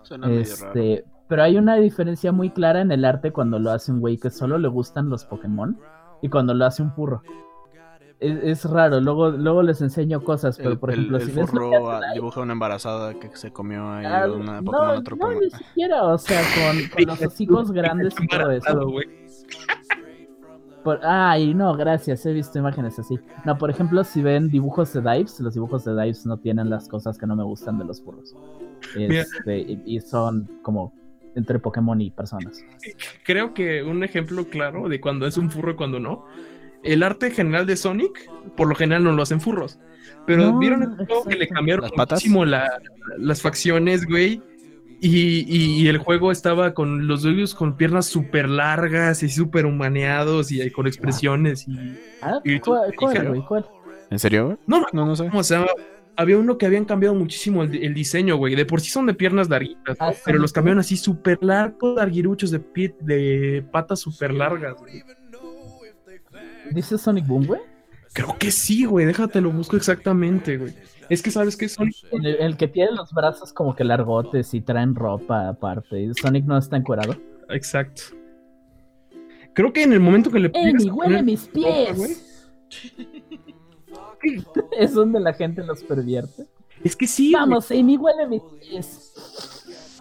suena 0.02 0.28
medio 0.28 0.44
raro. 0.60 0.72
Este, 0.80 1.04
pero 1.28 1.42
hay 1.42 1.56
una 1.58 1.74
diferencia 1.76 2.32
muy 2.32 2.50
clara 2.50 2.80
en 2.80 2.90
el 2.92 3.04
arte 3.04 3.32
cuando 3.32 3.58
lo 3.58 3.70
hace 3.70 3.92
un 3.92 4.00
güey 4.00 4.16
que 4.16 4.30
solo 4.30 4.56
le 4.58 4.68
gustan 4.68 5.10
los 5.10 5.24
Pokémon 5.26 5.78
y 6.22 6.28
cuando 6.28 6.54
lo 6.54 6.64
hace 6.64 6.82
un 6.82 6.92
furro. 6.92 7.22
Es, 8.20 8.64
es 8.64 8.64
raro, 8.70 9.00
luego, 9.00 9.30
luego 9.30 9.62
les 9.62 9.80
enseño 9.80 10.24
cosas, 10.24 10.56
pero 10.56 10.70
El, 10.70 10.78
por 10.78 10.90
el- 10.90 10.98
ejemplo, 10.98 11.18
el 11.18 11.22
si 11.26 11.32
que 11.32 11.46
furro 11.46 12.00
Light, 12.00 12.14
dibuja 12.14 12.40
una 12.40 12.52
embarazada 12.54 13.14
que 13.14 13.30
se 13.36 13.52
comió 13.52 13.88
ahí 13.92 14.06
ah, 14.06 14.26
una 14.32 14.60
no, 14.60 14.64
Pokémon 14.72 14.96
otro 14.96 15.16
no, 15.16 15.20
Pokémon. 15.26 15.44
ni 15.44 15.50
siquiera, 15.50 16.02
o 16.04 16.18
sea, 16.18 16.40
con, 16.40 16.88
con 16.88 17.04
los 17.06 17.22
hocicos 17.22 17.70
grandes 17.70 18.14
y 18.20 18.26
todo 18.26 18.50
eso. 18.50 18.90
Por- 20.88 21.00
ay, 21.04 21.52
no, 21.54 21.76
gracias, 21.76 22.24
he 22.24 22.32
visto 22.32 22.58
imágenes 22.58 22.98
así. 22.98 23.18
No, 23.44 23.58
por 23.58 23.68
ejemplo, 23.68 24.02
si 24.04 24.22
ven 24.22 24.48
dibujos 24.48 24.92
de 24.94 25.00
Dives, 25.02 25.38
los 25.40 25.52
dibujos 25.52 25.84
de 25.84 25.92
Dives 25.92 26.24
no 26.24 26.38
tienen 26.38 26.70
las 26.70 26.88
cosas 26.88 27.18
que 27.18 27.26
no 27.26 27.36
me 27.36 27.44
gustan 27.44 27.78
de 27.78 27.84
los 27.84 28.00
furros. 28.02 28.34
Mira. 28.96 29.20
Este, 29.22 29.58
y, 29.58 29.82
y 29.84 30.00
son 30.00 30.48
como 30.62 30.94
entre 31.34 31.58
Pokémon 31.58 32.00
y 32.00 32.10
personas. 32.10 32.64
Creo 33.24 33.52
que 33.52 33.82
un 33.82 34.02
ejemplo 34.02 34.44
claro 34.48 34.88
de 34.88 34.98
cuando 35.00 35.26
es 35.26 35.36
un 35.36 35.50
furro 35.50 35.72
y 35.72 35.76
cuando 35.76 36.00
no. 36.00 36.24
El 36.82 37.02
arte 37.02 37.30
general 37.32 37.66
de 37.66 37.76
Sonic, 37.76 38.30
por 38.56 38.66
lo 38.68 38.74
general 38.74 39.04
no 39.04 39.12
lo 39.12 39.22
hacen 39.22 39.40
furros. 39.40 39.78
Pero 40.26 40.52
No, 40.52 40.58
vieron 40.58 40.82
el 40.84 41.06
juego 41.06 41.24
que 41.24 41.36
le 41.36 41.48
cambiaron 41.48 41.82
¿Las 41.82 41.92
patas? 41.92 42.16
muchísimo 42.20 42.44
la- 42.46 42.70
las 43.18 43.42
facciones, 43.42 44.06
güey. 44.06 44.40
Y, 45.00 45.44
y- 45.46 45.82
y 45.82 45.88
el 45.88 45.98
juego 45.98 46.32
estaba 46.32 46.74
con 46.74 47.06
los 47.06 47.22
dueños 47.22 47.54
con 47.54 47.76
piernas 47.76 48.06
súper 48.06 48.48
largas 48.48 49.22
y 49.22 49.28
súper 49.28 49.64
humaneados 49.66 50.50
y, 50.50 50.68
con 50.70 50.86
expresiones. 50.86 51.68
Y, 51.68 51.94
Ah. 52.20 52.40
¿cuál, 52.64 52.92
güey? 53.28 53.44
¿Cuál? 53.46 53.66
¿En 54.10 54.18
serio? 54.18 54.58
no, 54.66 54.84
No, 54.92 55.06
no 55.06 55.14
sé. 55.16 55.30
Había 56.16 56.36
uno 56.36 56.58
que 56.58 56.66
habían 56.66 56.84
cambiado 56.84 57.14
muchísimo 57.14 57.62
el, 57.62 57.76
el 57.76 57.94
diseño, 57.94 58.36
güey. 58.36 58.56
De 58.56 58.66
por 58.66 58.80
sí 58.80 58.90
son 58.90 59.06
de 59.06 59.14
piernas 59.14 59.48
larguitas, 59.48 59.96
¿no? 60.00 60.06
Ah, 60.06 60.12
sí. 60.12 60.20
pero 60.24 60.38
los 60.40 60.52
cambiaron 60.52 60.80
así 60.80 60.96
súper 60.96 61.38
largos, 61.42 61.94
larguiruchos 61.94 62.50
de, 62.50 62.58
pie- 62.60 62.96
de 62.98 63.64
patas 63.70 64.00
súper 64.00 64.34
largas, 64.34 64.74
güey. 64.80 65.04
¿Dice 66.72 66.98
Sonic 66.98 67.24
Boom, 67.26 67.46
güey? 67.46 67.60
Creo 68.12 68.36
que 68.36 68.50
sí, 68.50 68.84
güey. 68.84 69.06
Déjate 69.06 69.40
lo 69.40 69.50
busco 69.52 69.76
exactamente, 69.76 70.56
güey. 70.56 70.74
Es 71.08 71.22
que 71.22 71.30
sabes 71.30 71.56
que 71.56 71.68
Sonic. 71.68 71.96
El, 72.12 72.26
el 72.26 72.56
que 72.56 72.68
tiene 72.68 72.92
los 72.92 73.12
brazos 73.12 73.52
como 73.52 73.74
que 73.74 73.84
largotes 73.84 74.52
y 74.54 74.60
traen 74.60 74.94
ropa 74.94 75.48
aparte. 75.48 76.12
Sonic 76.20 76.44
no 76.44 76.58
está 76.58 76.76
encuerado. 76.76 77.16
Exacto. 77.48 78.02
Creo 79.54 79.72
que 79.72 79.82
en 79.82 79.92
el 79.92 80.00
momento 80.00 80.30
que 80.30 80.38
le 80.38 80.50
¡Emi, 80.54 80.66
llegas 80.66 80.86
a 80.86 80.94
huele 80.94 81.18
poner 81.18 81.24
mis 81.24 81.46
ropa, 81.46 81.94
pies! 81.94 82.50
es 84.78 84.92
donde 84.92 85.20
la 85.20 85.32
gente 85.32 85.64
los 85.64 85.82
pervierte. 85.82 86.46
Es 86.84 86.94
que 86.94 87.06
sí. 87.06 87.32
Vamos, 87.32 87.70
Amy, 87.70 87.96
huele 87.96 88.26
mis 88.28 88.42
pies. 88.60 89.98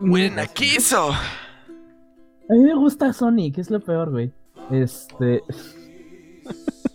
¡Huelen 0.00 0.38
a 0.38 0.46
queso! 0.46 1.10
A 1.10 2.54
mí 2.54 2.60
me 2.60 2.74
gusta 2.74 3.12
Sonic, 3.12 3.58
es 3.58 3.70
lo 3.70 3.80
peor, 3.80 4.10
güey. 4.10 4.32
Este. 4.70 5.42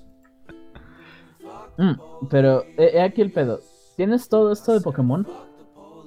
Mm, 1.78 2.28
pero, 2.30 2.64
he 2.78 2.98
he 2.98 3.02
aquí 3.02 3.22
el 3.22 3.32
pedo. 3.32 3.60
Tienes 3.96 4.30
todo 4.30 4.52
esto 4.52 4.74
de 4.74 4.82
Pokémon. 4.82 5.28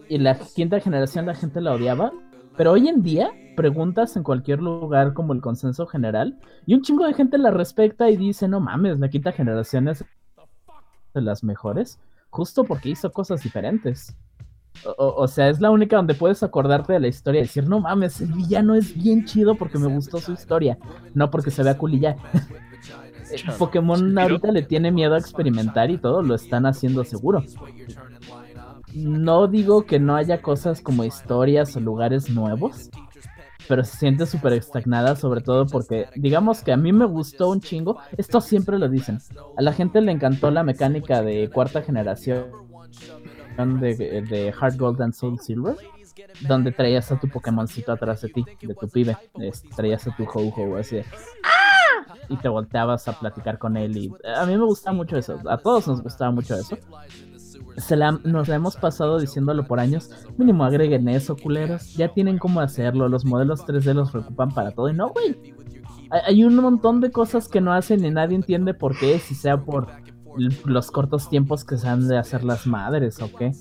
Y 0.09 0.19
la 0.19 0.39
quinta 0.39 0.81
generación 0.81 1.27
la 1.27 1.35
gente 1.35 1.61
la 1.61 1.73
odiaba. 1.73 2.13
Pero 2.57 2.73
hoy 2.73 2.89
en 2.89 3.03
día, 3.03 3.31
preguntas 3.57 4.17
en 4.17 4.23
cualquier 4.23 4.61
lugar 4.61 5.15
como 5.15 5.33
el 5.33 5.41
consenso 5.41 5.87
general 5.87 6.39
y 6.67 6.75
un 6.75 6.83
chingo 6.83 7.07
de 7.07 7.15
gente 7.15 7.39
la 7.39 7.51
respecta 7.51 8.11
y 8.11 8.17
dice, 8.17 8.49
no 8.49 8.61
mames, 8.61 8.99
la 8.99 9.09
quinta 9.09 9.33
generación 9.33 9.89
es 9.89 10.05
de 11.15 11.21
las 11.21 11.45
mejores, 11.45 11.99
justo 12.31 12.65
porque 12.65 12.91
hizo 12.91 13.13
cosas 13.13 13.43
diferentes. 13.43 14.17
O, 14.85 15.15
o, 15.17 15.29
sea, 15.29 15.49
es 15.49 15.61
la 15.61 15.71
única 15.71 15.97
donde 15.97 16.15
puedes 16.15 16.43
acordarte 16.43 16.93
de 16.93 17.01
la 17.01 17.09
historia 17.09 17.41
y 17.41 17.43
decir, 17.43 17.69
no 17.69 17.81
mames, 17.81 18.21
el 18.21 18.33
villano 18.33 18.75
es 18.75 18.95
bien 18.95 19.25
chido 19.25 19.57
porque 19.57 19.79
me 19.79 19.89
gustó 19.89 20.19
su 20.19 20.33
historia, 20.33 20.79
no 21.13 21.31
porque 21.31 21.51
se 21.51 21.63
vea 21.63 21.77
ya. 22.01 22.17
Pokémon 23.59 24.19
ahorita 24.19 24.53
le 24.53 24.63
tiene 24.63 24.91
miedo 24.91 25.15
a 25.15 25.19
experimentar 25.19 25.91
y 25.91 25.99
todo 25.99 26.23
lo 26.23 26.35
están 26.35 26.67
haciendo 26.67 27.05
seguro. 27.05 27.45
No 28.95 29.47
digo 29.47 29.87
que 29.87 30.01
no 30.01 30.17
haya 30.17 30.43
cosas 30.43 30.81
como 30.81 31.05
historias 31.05 31.77
o 31.77 31.81
lugares 31.81 32.29
nuevos, 32.31 32.91
pero 33.69 33.85
se 33.85 33.97
siente 33.97 34.27
súper 34.27 34.55
estagnada, 34.55 35.15
sobre 35.15 35.43
todo 35.43 35.67
porque, 35.67 36.09
digamos 36.17 36.63
que 36.63 36.73
a 36.73 36.77
mí 36.77 36.93
me 36.93 37.05
gustó 37.05 37.51
un 37.51 37.61
chingo. 37.61 37.99
Esto 38.17 38.41
siempre 38.41 38.79
lo 38.79 38.89
dicen. 38.89 39.19
A 39.57 39.63
la 39.63 39.73
gente 39.73 40.01
le 40.01 40.11
encantó 40.11 40.51
la 40.51 40.65
mecánica 40.65 41.23
de 41.23 41.49
cuarta 41.51 41.83
generación 41.83 42.47
de, 43.81 44.23
de 44.29 44.53
Heart 44.53 44.77
Gold 44.77 45.03
and 45.03 45.15
Soul 45.15 45.39
Silver, 45.39 45.77
donde 46.49 46.73
traías 46.73 47.13
a 47.13 47.21
tu 47.21 47.29
Pokémoncito 47.29 47.93
atrás 47.93 48.23
de 48.23 48.29
ti, 48.31 48.45
de 48.61 48.75
tu 48.75 48.89
pibe. 48.89 49.17
traías 49.77 50.07
a 50.07 50.17
tu 50.17 50.25
Ho-Ho 50.25 50.77
así 50.77 50.97
de, 50.97 51.05
y 52.29 52.37
te 52.37 52.49
volteabas 52.49 53.07
a 53.09 53.19
platicar 53.19 53.59
con 53.59 53.77
él. 53.77 53.97
Y 53.97 54.13
a 54.37 54.45
mí 54.47 54.57
me 54.57 54.65
gusta 54.65 54.93
mucho 54.93 55.17
eso. 55.17 55.39
A 55.49 55.59
todos 55.59 55.89
nos 55.89 56.03
gustaba 56.03 56.31
mucho 56.31 56.55
eso. 56.55 56.77
Se 57.77 57.97
la, 57.97 58.13
nos 58.13 58.49
la 58.49 58.57
hemos 58.57 58.77
pasado 58.77 59.19
diciéndolo 59.19 59.67
por 59.67 59.81
años. 59.81 60.11
Mínimo 60.37 60.65
agreguen 60.65 61.09
eso, 61.09 61.37
culeros. 61.37 61.95
Ya 61.95 62.09
tienen 62.13 62.39
cómo 62.39 62.61
hacerlo. 62.61 63.09
Los 63.09 63.25
modelos 63.25 63.65
3D 63.67 63.95
los 63.95 64.11
preocupan 64.11 64.51
para 64.51 64.73
todo. 64.73 64.89
Y 64.89 64.95
no, 64.95 65.11
güey. 65.11 65.55
Hay, 66.27 66.43
un 66.43 66.57
montón 66.57 67.01
de 67.01 67.13
cosas 67.13 67.49
que 67.49 67.61
no 67.61 67.73
hacen 67.73 68.05
y 68.05 68.11
nadie 68.11 68.35
entiende 68.35 68.75
por 68.75 68.99
qué. 68.99 69.19
Si 69.19 69.35
sea 69.35 69.59
por 69.59 69.89
los 70.65 70.91
cortos 70.91 71.29
tiempos 71.29 71.65
que 71.65 71.77
se 71.77 71.89
han 71.89 72.09
de 72.09 72.19
hacer 72.19 72.45
las 72.45 72.67
madres 72.67 73.21
o 73.23 73.31
qué. 73.33 73.53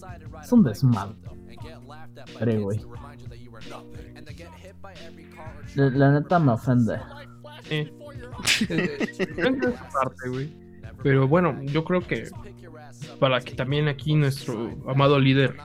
Es 0.41 0.51
un 0.51 0.63
desmadre, 0.63 1.15
güey. 2.59 2.81
La, 5.75 5.89
la 5.89 6.11
neta 6.11 6.39
me 6.39 6.53
ofende. 6.53 6.99
Sí. 7.63 7.91
Pero 11.03 11.27
bueno, 11.27 11.61
yo 11.63 11.83
creo 11.83 12.01
que 12.01 12.29
para 13.19 13.41
que 13.41 13.53
también 13.53 13.87
aquí 13.87 14.15
nuestro 14.15 14.77
amado 14.87 15.19
líder 15.19 15.55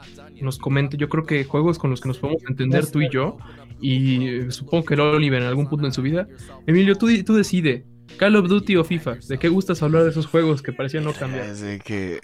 nos 0.40 0.58
comente, 0.58 0.96
yo 0.96 1.08
creo 1.08 1.24
que 1.24 1.44
juegos 1.44 1.78
con 1.78 1.90
los 1.90 2.00
que 2.00 2.08
nos 2.08 2.18
podemos 2.18 2.42
entender 2.48 2.90
tú 2.90 3.00
y 3.00 3.08
yo, 3.10 3.38
y 3.80 4.50
supongo 4.50 4.84
que 4.84 4.94
Oliver 4.94 5.42
en 5.42 5.48
algún 5.48 5.68
punto 5.68 5.86
en 5.86 5.92
su 5.92 6.02
vida. 6.02 6.28
Emilio, 6.66 6.96
tú, 6.96 7.08
tú 7.24 7.34
decide, 7.34 7.84
Call 8.16 8.36
of 8.36 8.48
Duty 8.48 8.76
o 8.76 8.84
FIFA, 8.84 9.16
¿de 9.28 9.38
qué 9.38 9.48
gustas 9.48 9.82
hablar 9.82 10.04
de 10.04 10.10
esos 10.10 10.26
juegos 10.26 10.62
que 10.62 10.72
parecían 10.72 11.04
no 11.04 11.12
cambiar? 11.12 11.46
que 11.84 12.20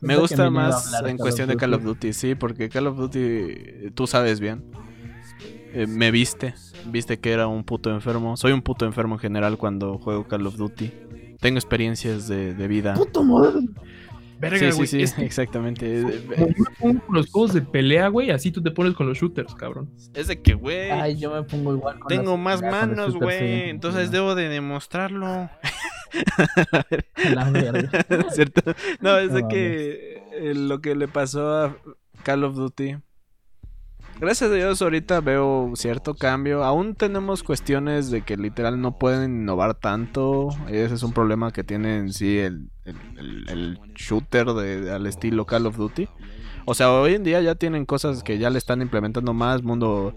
me 0.00 0.16
gusta 0.16 0.50
más 0.50 0.92
en 1.06 1.16
cuestión 1.18 1.48
de 1.48 1.56
Call 1.56 1.74
of 1.74 1.82
Duty, 1.82 2.12
sí, 2.12 2.34
porque 2.34 2.68
Call 2.68 2.88
of 2.88 2.96
Duty 2.96 3.90
tú 3.94 4.06
sabes 4.06 4.40
bien. 4.40 4.64
Eh, 5.74 5.86
me 5.86 6.10
viste, 6.10 6.54
viste 6.86 7.18
que 7.18 7.32
era 7.32 7.46
un 7.46 7.64
puto 7.64 7.90
enfermo. 7.90 8.36
Soy 8.36 8.52
un 8.52 8.62
puto 8.62 8.84
enfermo 8.84 9.16
en 9.16 9.18
general 9.20 9.58
cuando 9.58 9.98
juego 9.98 10.26
Call 10.26 10.46
of 10.46 10.56
Duty. 10.56 10.90
Tengo 11.40 11.58
experiencias 11.58 12.28
de, 12.28 12.68
vida. 12.68 12.94
¡Puto 12.94 13.24
madre! 13.24 13.60
Verga, 14.38 14.72
sí, 14.72 14.86
sí, 14.86 15.06
sí, 15.06 15.22
exactamente. 15.22 16.04
con 16.80 17.00
los 17.10 17.30
juegos 17.30 17.52
de 17.52 17.62
pelea, 17.62 18.08
güey, 18.08 18.30
así 18.30 18.50
tú 18.50 18.60
te 18.60 18.72
pones 18.72 18.94
con 18.94 19.06
los 19.06 19.18
shooters, 19.18 19.54
cabrón. 19.54 19.90
Es 20.14 20.26
de 20.26 20.42
que, 20.42 20.54
güey. 20.54 20.90
Ay, 20.90 21.16
yo 21.16 21.32
me 21.32 21.44
pongo 21.44 21.74
igual 21.74 22.00
con 22.00 22.08
Tengo 22.08 22.36
más 22.36 22.60
manos, 22.60 23.14
güey. 23.14 23.70
Entonces 23.70 24.10
debo 24.10 24.34
de 24.34 24.48
demostrarlo. 24.48 25.48
La 27.34 27.50
verga. 27.50 28.04
¿Cierto? 28.30 28.74
No, 29.00 29.16
es 29.16 29.32
de 29.32 29.46
que 29.46 30.22
eh, 30.32 30.54
lo 30.54 30.80
que 30.80 30.94
le 30.94 31.08
pasó 31.08 31.54
a 31.54 31.76
Call 32.24 32.44
of 32.44 32.56
Duty 32.56 32.96
Gracias 34.22 34.52
a 34.52 34.54
Dios 34.54 34.80
ahorita 34.80 35.20
veo 35.20 35.72
cierto 35.74 36.14
cambio. 36.14 36.62
Aún 36.62 36.94
tenemos 36.94 37.42
cuestiones 37.42 38.08
de 38.12 38.22
que 38.22 38.36
literal 38.36 38.80
no 38.80 38.96
pueden 38.96 39.42
innovar 39.42 39.74
tanto. 39.74 40.50
Ese 40.68 40.94
es 40.94 41.02
un 41.02 41.12
problema 41.12 41.50
que 41.50 41.64
tiene 41.64 41.96
en 41.96 42.12
sí 42.12 42.38
el, 42.38 42.70
shooter 43.96 44.48
al 44.48 45.08
estilo 45.08 45.44
Call 45.44 45.66
of 45.66 45.76
Duty. 45.76 46.08
O 46.66 46.74
sea, 46.74 46.92
hoy 46.92 47.14
en 47.14 47.24
día 47.24 47.40
ya 47.40 47.56
tienen 47.56 47.84
cosas 47.84 48.22
que 48.22 48.38
ya 48.38 48.48
le 48.48 48.58
están 48.58 48.80
implementando 48.80 49.34
más, 49.34 49.64
mundo 49.64 50.14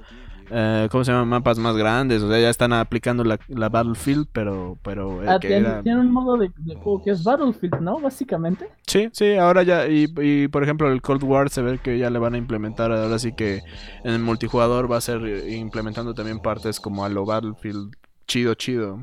eh, 0.50 0.88
¿cómo 0.92 1.04
se 1.04 1.12
llama? 1.12 1.26
Mapas 1.26 1.58
más 1.58 1.76
grandes, 1.76 2.22
o 2.22 2.30
sea, 2.30 2.40
ya 2.40 2.50
están 2.50 2.74
aplicando 2.74 3.24
la, 3.24 3.70
Battlefield, 3.70 4.28
pero... 4.32 4.78
pero 4.84 5.22
ah, 5.28 5.40
tiene, 5.40 5.82
un 5.96 6.12
modo 6.12 6.38
de, 6.38 6.52
juego 6.76 7.04
que 7.04 7.12
es 7.12 7.24
Battlefield, 7.24 7.80
¿no? 7.82 8.00
Básicamente. 8.00 8.70
Sí, 8.88 9.10
sí, 9.12 9.36
ahora 9.36 9.64
ya, 9.64 9.88
y, 9.88 10.12
y, 10.18 10.48
por 10.48 10.64
ejemplo 10.64 10.92
el 10.92 11.02
Cold 11.02 11.24
War 11.24 11.50
se 11.50 11.62
ve 11.62 11.80
que 11.80 11.98
ya 11.98 12.10
le 12.10 12.20
van 12.20 12.36
a 12.36 12.38
implementar, 12.38 12.92
ahora 12.92 13.20
sí 13.20 13.34
que 13.34 13.62
en 14.04 14.14
el 14.14 14.22
multijugador 14.22 14.92
va 14.92 14.98
a 14.98 15.02
ser 15.02 15.22
implementando 15.50 16.14
también 16.14 16.40
partes 16.40 16.80
como 16.80 17.06
a 17.06 17.10
lo 17.10 17.26
Battlefield, 17.26 17.96
chido, 18.28 18.54
chido. 18.54 19.00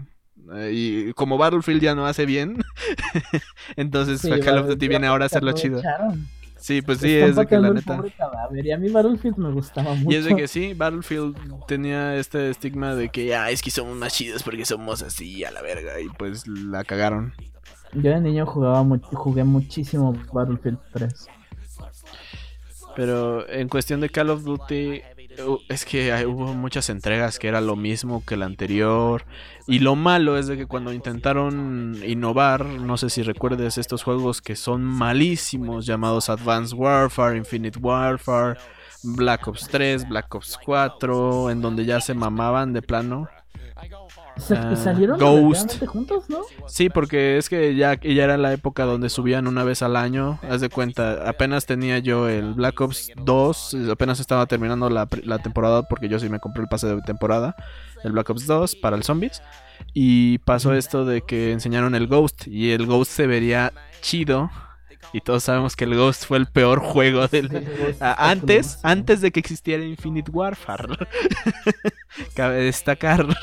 Eh, 0.54 0.70
y 0.72 1.12
como 1.12 1.38
Battlefield 1.38 1.80
ya 1.80 1.94
no 1.94 2.06
hace 2.06 2.26
bien, 2.26 2.62
entonces 3.76 4.22
Call 4.44 4.58
of 4.58 4.66
Duty 4.66 4.88
viene 4.88 5.06
ahora 5.06 5.24
a 5.24 5.26
hacerlo 5.26 5.52
chido. 5.52 5.80
Sí, 6.62 6.80
pues 6.80 6.98
sí, 6.98 7.12
es 7.12 7.34
de 7.34 7.44
que 7.44 7.58
la 7.58 7.72
neta. 7.72 8.00
Y 8.52 8.70
a 8.70 8.78
mí 8.78 8.88
Battlefield 8.88 9.36
me 9.36 9.50
gustaba 9.50 9.94
mucho. 9.94 10.12
Y 10.12 10.14
es 10.14 10.24
de 10.24 10.36
que 10.36 10.46
sí, 10.46 10.74
Battlefield 10.74 11.36
tenía 11.66 12.14
este 12.14 12.50
estigma 12.50 12.94
de 12.94 13.08
que, 13.08 13.34
ah, 13.34 13.50
es 13.50 13.60
que 13.60 13.72
somos 13.72 13.96
más 13.96 14.14
chidos 14.14 14.44
porque 14.44 14.64
somos 14.64 15.02
así 15.02 15.42
a 15.42 15.50
la 15.50 15.60
verga. 15.60 16.00
Y 16.00 16.08
pues 16.10 16.46
la 16.46 16.84
cagaron. 16.84 17.32
Yo 17.94 18.12
de 18.12 18.20
niño 18.20 18.46
jugaba 18.46 18.86
jugué 19.12 19.42
muchísimo 19.42 20.14
Battlefield 20.32 20.78
3. 20.92 21.26
Pero 22.94 23.48
en 23.48 23.68
cuestión 23.68 24.00
de 24.00 24.08
Call 24.08 24.30
of 24.30 24.44
Duty, 24.44 25.02
es 25.68 25.84
que 25.84 26.26
hubo 26.26 26.54
muchas 26.54 26.90
entregas 26.90 27.38
que 27.38 27.48
era 27.48 27.60
lo 27.60 27.76
mismo 27.76 28.24
que 28.24 28.36
la 28.36 28.46
anterior. 28.46 29.24
Y 29.66 29.78
lo 29.78 29.94
malo 29.94 30.38
es 30.38 30.46
de 30.46 30.56
que 30.56 30.66
cuando 30.66 30.92
intentaron 30.92 31.98
innovar, 32.04 32.64
no 32.64 32.96
sé 32.96 33.10
si 33.10 33.22
recuerdes 33.22 33.78
estos 33.78 34.02
juegos 34.02 34.40
que 34.40 34.56
son 34.56 34.82
malísimos, 34.82 35.86
llamados 35.86 36.28
Advanced 36.28 36.76
Warfare, 36.76 37.36
Infinite 37.36 37.78
Warfare, 37.78 38.58
Black 39.02 39.48
Ops 39.48 39.68
3, 39.68 40.08
Black 40.08 40.34
Ops 40.34 40.58
4, 40.64 41.50
en 41.50 41.60
donde 41.60 41.84
ya 41.84 42.00
se 42.00 42.14
mamaban 42.14 42.72
de 42.72 42.82
plano. 42.82 43.28
Ah, 44.50 44.76
salieron 44.76 45.18
Ghost. 45.18 45.84
juntos, 45.86 46.28
¿no? 46.28 46.40
Sí, 46.66 46.88
porque 46.88 47.38
es 47.38 47.48
que 47.48 47.74
ya, 47.74 47.94
ya 48.00 48.24
era 48.24 48.36
la 48.36 48.52
época 48.52 48.84
donde 48.84 49.08
subían 49.08 49.46
una 49.46 49.64
vez 49.64 49.82
al 49.82 49.96
año. 49.96 50.38
Haz 50.48 50.60
de 50.60 50.68
cuenta, 50.68 51.28
apenas 51.28 51.66
tenía 51.66 51.98
yo 51.98 52.28
el 52.28 52.54
Black 52.54 52.80
Ops 52.80 53.12
2, 53.16 53.76
apenas 53.90 54.20
estaba 54.20 54.46
terminando 54.46 54.90
la, 54.90 55.08
la 55.24 55.38
temporada 55.38 55.82
porque 55.84 56.08
yo 56.08 56.18
sí 56.18 56.28
me 56.28 56.40
compré 56.40 56.62
el 56.62 56.68
pase 56.68 56.86
de 56.88 57.00
temporada, 57.02 57.54
el 58.04 58.12
Black 58.12 58.30
Ops 58.30 58.46
2 58.46 58.76
para 58.76 58.96
el 58.96 59.02
Zombies. 59.04 59.42
Y 59.94 60.38
pasó 60.38 60.74
esto 60.74 61.04
de 61.04 61.22
que 61.22 61.52
enseñaron 61.52 61.94
el 61.94 62.06
Ghost 62.06 62.46
y 62.46 62.70
el 62.72 62.86
Ghost 62.86 63.12
se 63.12 63.26
vería 63.26 63.72
chido. 64.00 64.50
Y 65.14 65.20
todos 65.20 65.44
sabemos 65.44 65.76
que 65.76 65.84
el 65.84 65.94
Ghost 65.94 66.24
fue 66.24 66.38
el 66.38 66.46
peor 66.46 66.78
juego 66.82 67.28
del... 67.28 67.66
antes, 68.00 68.78
antes 68.82 69.20
de 69.20 69.30
que 69.30 69.40
existiera 69.40 69.84
Infinite 69.84 70.30
Warfare. 70.30 70.96
Cabe 72.34 72.62
destacar. 72.62 73.26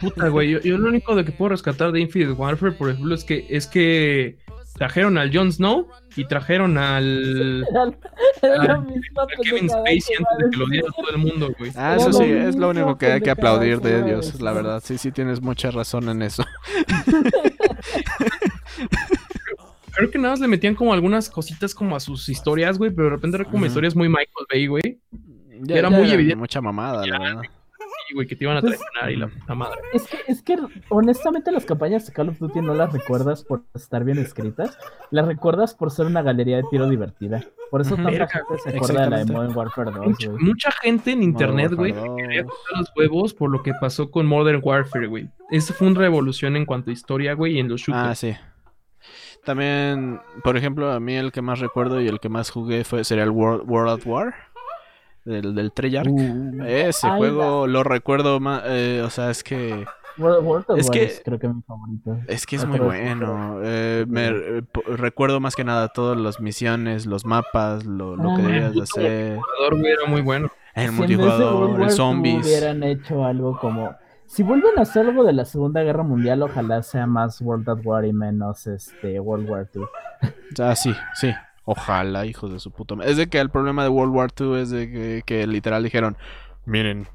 Puta, 0.00 0.28
güey. 0.28 0.58
Yo, 0.62 0.78
lo 0.78 0.88
único 0.88 1.14
de 1.14 1.24
que 1.24 1.32
puedo 1.32 1.50
rescatar 1.50 1.92
de 1.92 2.00
Infinite 2.00 2.32
Warfare, 2.32 2.72
por 2.72 2.90
ejemplo, 2.90 3.14
es 3.14 3.22
que 3.24 3.46
es 3.50 3.66
que 3.66 4.38
trajeron 4.74 5.18
al 5.18 5.30
Jon 5.34 5.52
Snow 5.52 5.88
y 6.16 6.26
trajeron 6.26 6.78
al, 6.78 7.66
Kevin 9.42 9.68
Spacey 9.68 10.16
antes 10.16 10.38
de 10.38 10.50
que 10.50 10.56
lo 10.56 10.66
diera 10.68 10.88
todo 10.96 11.10
el 11.10 11.18
mundo, 11.18 11.54
güey. 11.58 11.70
Ah, 11.76 11.96
eso 11.96 12.12
sí, 12.14 12.24
es 12.24 12.56
lo 12.56 12.70
único 12.70 12.96
que 12.96 13.12
hay 13.12 13.20
que 13.20 13.30
aplaudir 13.30 13.80
de 13.80 14.02
Dios, 14.02 14.40
la 14.40 14.52
verdad. 14.52 14.82
Sí, 14.82 14.96
sí, 14.96 15.12
tienes 15.12 15.42
mucha 15.42 15.70
razón 15.70 16.08
en 16.08 16.22
eso. 16.22 16.44
Creo 19.92 20.10
que 20.10 20.18
nada 20.18 20.32
más 20.32 20.40
le 20.40 20.48
metían 20.48 20.74
como 20.74 20.94
algunas 20.94 21.28
cositas 21.28 21.74
como 21.74 21.94
a 21.94 22.00
sus 22.00 22.30
historias, 22.30 22.78
güey, 22.78 22.90
pero 22.90 23.10
de 23.10 23.16
repente 23.16 23.36
era 23.36 23.44
como 23.44 23.66
historias 23.66 23.94
muy 23.94 24.08
Michael 24.08 24.46
Bay, 24.50 24.66
güey. 24.66 24.98
era 25.68 25.90
muy 25.90 26.10
evidente. 26.10 26.36
Mucha 26.36 26.62
mamada, 26.62 27.04
la 27.06 27.18
verdad 27.18 27.42
güey, 28.14 28.26
que 28.26 28.36
te 28.36 28.44
iban 28.44 28.56
a 28.56 28.60
pues, 28.60 28.78
traicionar 28.78 29.10
y 29.10 29.16
la, 29.46 29.54
madre. 29.54 29.80
Es 29.92 30.06
que, 30.06 30.18
es 30.26 30.42
que, 30.42 30.56
honestamente, 30.88 31.50
las 31.52 31.64
campañas 31.64 32.06
de 32.06 32.12
Call 32.12 32.28
of 32.30 32.38
Duty 32.38 32.60
no 32.60 32.74
las 32.74 32.92
recuerdas 32.92 33.44
por 33.44 33.62
estar 33.74 34.04
bien 34.04 34.18
escritas, 34.18 34.78
las 35.10 35.26
recuerdas 35.26 35.74
por 35.74 35.90
ser 35.90 36.06
una 36.06 36.22
galería 36.22 36.56
de 36.56 36.64
tiro 36.70 36.88
divertida. 36.88 37.44
Por 37.70 37.82
eso 37.82 37.96
tanta 37.96 38.26
gente 38.26 38.58
se 38.62 38.76
acuerda 38.76 39.04
de 39.04 39.10
la 39.10 39.18
de 39.24 39.32
Modern 39.32 39.56
Warfare 39.56 39.90
2, 39.92 40.06
mucha, 40.06 40.30
mucha, 40.38 40.70
gente 40.72 41.12
en 41.12 41.22
internet, 41.22 41.72
güey, 41.72 41.92
quería 41.92 42.44
cortar 42.44 42.78
los 42.78 42.92
huevos 42.96 43.32
por 43.32 43.50
lo 43.50 43.62
que 43.62 43.72
pasó 43.74 44.10
con 44.10 44.26
Modern 44.26 44.60
Warfare, 44.62 45.06
güey. 45.06 45.28
Eso 45.50 45.72
fue 45.72 45.86
una 45.86 46.00
revolución 46.00 46.56
en 46.56 46.66
cuanto 46.66 46.90
a 46.90 46.92
historia, 46.92 47.34
güey, 47.34 47.56
y 47.56 47.60
en 47.60 47.68
los 47.68 47.82
shooters. 47.82 48.08
Ah, 48.08 48.14
sí. 48.14 48.34
También, 49.44 50.20
por 50.44 50.56
ejemplo, 50.56 50.92
a 50.92 51.00
mí 51.00 51.14
el 51.14 51.32
que 51.32 51.42
más 51.42 51.60
recuerdo 51.60 52.00
y 52.00 52.08
el 52.08 52.20
que 52.20 52.28
más 52.28 52.50
jugué 52.50 52.84
fue 52.84 53.04
sería 53.04 53.24
el 53.24 53.30
World, 53.30 53.68
World 53.68 54.00
at 54.00 54.06
War. 54.06 54.34
Del, 55.24 55.54
del 55.54 55.72
Treyarch. 55.72 56.08
Uh, 56.08 56.62
Ese 56.64 57.08
juego 57.10 57.66
lo 57.66 57.82
recuerdo 57.84 58.40
más, 58.40 58.62
o 58.64 59.10
sea, 59.10 59.30
es 59.30 59.42
que 59.42 59.84
World, 60.18 60.44
World 60.46 60.64
of 60.68 60.78
Es 60.78 60.90
que- 60.90 60.98
Warcraft 61.00 61.22
creo 61.24 61.38
que 61.38 61.46
es 61.46 61.54
mi 61.54 61.62
favorito. 61.62 62.18
es 62.26 62.46
que 62.46 62.56
es 62.56 62.62
Otro 62.64 62.72
muy 62.76 62.80
bueno. 62.86 63.60
Eh, 63.62 64.04
me 64.08 64.26
eh, 64.28 64.62
recuerdo 64.96 65.40
más 65.40 65.54
que 65.56 65.64
nada 65.64 65.88
todas 65.88 66.18
las 66.18 66.40
misiones, 66.40 67.06
los 67.06 67.24
mapas, 67.24 67.84
lo, 67.86 68.16
lo 68.16 68.34
que 68.36 68.42
Ah, 68.42 68.46
debías 68.46 68.74
de 68.74 68.82
hacer, 68.82 69.04
El 69.06 69.38
jugador, 69.40 69.78
güey, 69.80 69.92
era 69.92 70.06
muy 70.08 70.20
bueno. 70.20 70.50
el 70.74 70.88
Si 70.90 70.94
multijugador, 70.94 71.80
el 71.82 71.90
zombies. 71.90 72.44
hubieran 72.46 72.82
hecho 72.82 73.24
algo 73.24 73.58
como. 73.58 73.94
Si 74.26 74.42
vuelven 74.44 74.78
a 74.78 74.82
hacer 74.82 75.06
algo 75.06 75.24
de 75.24 75.32
la 75.32 75.44
Segunda 75.44 75.82
Guerra 75.82 76.02
Mundial, 76.04 76.42
ojalá 76.42 76.82
sea 76.84 77.04
más 77.06 77.40
World 77.40 77.68
at 77.68 77.78
War 77.84 78.04
y 78.04 78.12
menos 78.12 78.66
este 78.68 79.18
World 79.18 79.48
War 79.50 79.68
II. 79.74 79.82
Ah, 80.60 80.76
sí, 80.76 80.94
sí. 81.14 81.32
Ojalá, 81.64 82.26
hijos 82.26 82.52
de 82.52 82.58
su 82.58 82.70
puta 82.70 82.94
madre. 82.94 83.10
Es 83.10 83.16
de 83.16 83.28
que 83.28 83.38
el 83.38 83.50
problema 83.50 83.82
de 83.82 83.88
World 83.88 84.14
War 84.14 84.30
II 84.38 84.60
es 84.60 84.70
de 84.70 84.90
que, 84.90 85.22
que 85.24 85.46
literal 85.46 85.82
dijeron, 85.82 86.16
miren, 86.64 87.06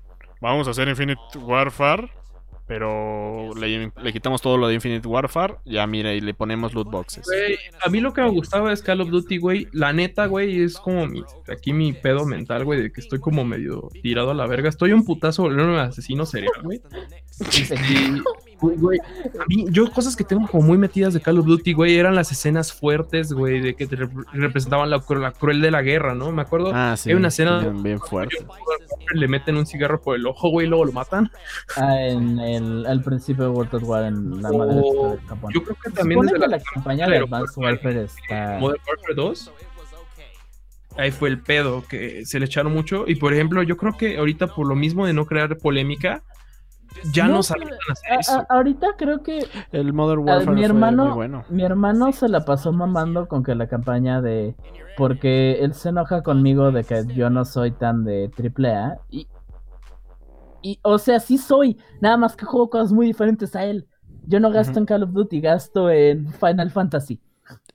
vamos 0.41 0.67
a 0.67 0.71
hacer 0.71 0.87
Infinite 0.87 1.21
Warfare, 1.37 2.09
pero 2.67 3.53
le, 3.55 3.91
le 4.01 4.13
quitamos 4.13 4.41
todo 4.41 4.57
lo 4.57 4.67
de 4.67 4.73
Infinite 4.75 5.07
Warfare, 5.07 5.57
ya 5.65 5.85
mira, 5.85 6.13
y 6.13 6.21
le 6.21 6.33
ponemos 6.33 6.73
loot 6.73 6.89
boxes. 6.89 7.27
A 7.83 7.89
mí 7.89 7.99
lo 7.99 8.13
que 8.13 8.21
me 8.21 8.29
gustaba 8.29 8.73
es 8.73 8.81
Call 8.81 9.01
of 9.01 9.09
Duty, 9.09 9.37
güey. 9.37 9.67
La 9.71 9.93
neta, 9.93 10.25
güey, 10.25 10.63
es 10.63 10.77
como 10.77 11.05
mi, 11.05 11.23
aquí 11.47 11.73
mi 11.73 11.93
pedo 11.93 12.25
mental, 12.25 12.65
güey, 12.65 12.81
de 12.81 12.91
que 12.91 13.01
estoy 13.01 13.19
como 13.19 13.45
medio 13.45 13.89
tirado 14.01 14.31
a 14.31 14.33
la 14.33 14.47
verga. 14.47 14.69
Estoy 14.69 14.93
un 14.93 15.05
putazo 15.05 15.43
volviendo 15.43 15.73
un 15.73 15.79
asesino 15.79 16.25
serial, 16.25 16.53
güey. 16.63 16.81
Güey, 18.61 18.99
a 18.99 19.45
mí, 19.47 19.65
yo 19.69 19.91
cosas 19.91 20.15
que 20.15 20.23
tengo 20.23 20.47
como 20.47 20.63
muy 20.63 20.77
metidas 20.77 21.13
de 21.13 21.19
Call 21.21 21.39
of 21.39 21.45
Duty, 21.45 21.73
güey, 21.73 21.97
eran 21.97 22.15
las 22.15 22.31
escenas 22.31 22.71
fuertes, 22.73 23.33
güey, 23.33 23.59
de 23.59 23.75
que 23.75 23.85
te 23.85 23.97
rep- 23.97 24.25
representaban 24.31 24.89
la, 24.89 25.03
la 25.19 25.31
cruel 25.31 25.61
de 25.61 25.71
la 25.71 25.81
guerra, 25.81 26.15
¿no? 26.15 26.31
Me 26.31 26.41
acuerdo, 26.41 26.71
Ah, 26.73 26.95
sí. 26.97 27.09
hay 27.09 27.15
una 27.15 27.27
escena 27.27 27.59
bien, 27.59 27.83
bien 27.83 27.99
fuerte. 27.99 28.37
le 29.13 29.27
meten 29.27 29.57
un 29.57 29.65
cigarro 29.65 30.01
por 30.01 30.15
el 30.15 30.25
ojo, 30.25 30.49
güey, 30.49 30.67
y 30.67 30.69
luego 30.69 30.85
lo 30.85 30.91
matan. 30.93 31.29
Ah, 31.75 32.01
en 32.01 32.39
el, 32.39 32.85
al 32.85 33.01
principio 33.03 33.43
de 33.43 33.49
World 33.49 33.75
at 33.75 33.83
War 33.83 34.03
en 34.05 34.41
la 34.41 34.51
madre 34.51 34.81
Oh, 34.83 35.11
de 35.15 35.19
Japón. 35.27 35.51
Yo 35.53 35.63
creo 35.63 35.77
que 35.83 35.91
también 35.91 36.21
desde 36.21 36.33
que 36.33 36.39
la 36.39 36.47
la 36.47 36.59
campaña 36.59 37.07
de 37.07 37.17
Advanced 37.17 37.57
Warfare 37.61 38.03
está. 38.03 38.57
Modern 38.59 38.81
Warfare 38.87 39.15
2. 39.15 39.51
Ahí 40.97 41.11
fue 41.11 41.27
el 41.27 41.39
pedo 41.41 41.83
que 41.89 42.25
se 42.25 42.39
le 42.39 42.45
echaron 42.45 42.71
mucho. 42.73 43.03
Y 43.05 43.15
por 43.15 43.33
ejemplo, 43.33 43.61
yo 43.63 43.75
creo 43.75 43.97
que 43.97 44.17
ahorita 44.17 44.47
por 44.47 44.65
lo 44.65 44.75
mismo 44.75 45.05
de 45.05 45.11
no 45.11 45.25
crear 45.25 45.57
polémica, 45.57 46.23
ya 47.13 47.27
no, 47.27 47.35
No, 47.35 47.43
saben 47.43 47.67
pero- 47.69 47.77
hacer 47.91 48.11
A- 48.13 48.19
eso. 48.19 48.33
a- 48.39 48.45
ahorita 48.49 48.87
creo 48.97 49.21
que 49.23 49.45
El 49.71 49.93
Modern 49.93 50.19
Warfare 50.21 50.51
mi 50.55 50.65
fue 50.65 50.91
muy 50.91 51.07
bueno. 51.13 51.43
mi 51.49 51.63
hermano 51.63 52.11
se 52.11 52.27
la 52.29 52.45
pasó 52.45 52.71
mamando 52.71 53.27
con 53.27 53.43
que 53.43 53.55
la 53.55 53.67
campaña 53.67 54.21
de 54.21 54.55
porque 54.97 55.59
él 55.61 55.73
se 55.73 55.89
enoja 55.89 56.23
conmigo 56.23 56.71
de 56.71 56.83
que 56.83 57.03
yo 57.13 57.29
no 57.29 57.43
soy 57.45 57.71
tan 57.71 58.03
de 58.05 58.29
AAA 58.35 58.97
y 59.09 59.27
y 60.61 60.79
o 60.81 60.97
sea, 60.97 61.19
sí 61.19 61.37
soy, 61.37 61.77
nada 62.01 62.17
más 62.17 62.35
que 62.35 62.43
juego 62.45 62.71
cosas 62.71 62.91
muy 62.91 63.05
diferentes 63.05 63.55
a 63.55 63.65
él. 63.65 63.85
Yo 64.25 64.39
no 64.39 64.49
gasto 64.49 64.79
en 64.79 64.87
Call 64.87 65.03
of 65.03 65.11
Duty, 65.11 65.39
gasto 65.39 65.91
en 65.91 66.27
Final 66.33 66.71
Fantasy. 66.71 67.21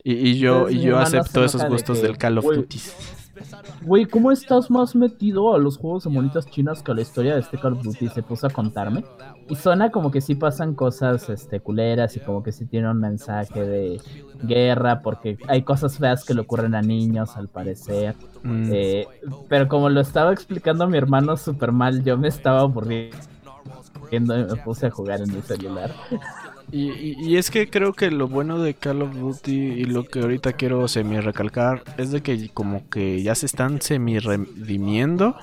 Y, 0.02 0.30
y 0.30 0.38
yo, 0.40 0.54
Entonces, 0.68 0.76
y 0.76 0.80
yo 0.80 0.98
acepto 0.98 1.44
esos 1.44 1.62
de 1.62 1.68
gustos 1.68 2.00
que, 2.00 2.06
del 2.08 2.18
Call 2.18 2.38
of 2.38 2.44
Duty. 2.46 2.80
Güey, 3.82 4.06
¿cómo 4.06 4.30
estás 4.30 4.70
más 4.70 4.94
metido 4.94 5.54
a 5.54 5.58
los 5.58 5.78
juegos 5.78 6.04
de 6.04 6.10
monitas 6.10 6.46
chinas 6.46 6.82
que 6.82 6.92
a 6.92 6.94
la 6.94 7.00
historia 7.02 7.34
de 7.34 7.40
este 7.40 7.58
Call 7.58 7.74
of 7.74 7.82
Duty? 7.82 8.08
Se 8.08 8.22
puso 8.22 8.46
a 8.46 8.50
contarme. 8.50 9.04
Y 9.48 9.56
suena 9.56 9.90
como 9.90 10.10
que 10.10 10.20
sí 10.20 10.34
pasan 10.34 10.74
cosas 10.74 11.28
este, 11.28 11.60
culeras 11.60 12.16
y 12.16 12.20
como 12.20 12.42
que 12.42 12.52
sí 12.52 12.66
tiene 12.66 12.90
un 12.90 13.00
mensaje 13.00 13.64
de 13.64 14.00
guerra, 14.42 15.02
porque 15.02 15.38
hay 15.48 15.62
cosas 15.62 15.98
feas 15.98 16.24
que 16.24 16.34
le 16.34 16.42
ocurren 16.42 16.74
a 16.74 16.82
niños, 16.82 17.36
al 17.36 17.48
parecer. 17.48 18.14
Mm, 18.42 18.70
Eh, 18.72 19.08
pero 19.48 19.68
como 19.68 19.88
lo 19.88 20.00
estaba 20.00 20.32
explicando 20.32 20.86
mi 20.86 20.96
hermano 20.98 21.36
súper 21.36 21.72
mal, 21.72 22.02
yo 22.04 22.16
me 22.16 22.28
estaba 22.28 22.60
aburriendo 22.60 23.16
y 24.12 24.20
me 24.20 24.56
puse 24.64 24.86
a 24.86 24.90
jugar 24.90 25.20
en 25.20 25.34
mi 25.34 25.42
celular. 25.42 25.92
Y, 26.72 26.90
y- 26.90 27.16
y 27.18 27.36
es 27.36 27.50
que 27.50 27.68
creo 27.68 27.92
que 27.92 28.10
lo 28.10 28.28
bueno 28.28 28.58
de 28.58 28.74
Call 28.74 29.02
of 29.02 29.14
Duty 29.14 29.52
y 29.52 29.84
lo 29.84 30.04
que 30.04 30.20
ahorita 30.20 30.52
quiero 30.52 30.86
semi 30.88 31.18
recalcar 31.20 31.82
es 31.96 32.10
de 32.10 32.22
que 32.22 32.48
como 32.50 32.88
que 32.88 33.22
ya 33.22 33.34
se 33.34 33.46
están 33.46 33.80
semi 33.80 34.18
redimiendo. 34.18 35.36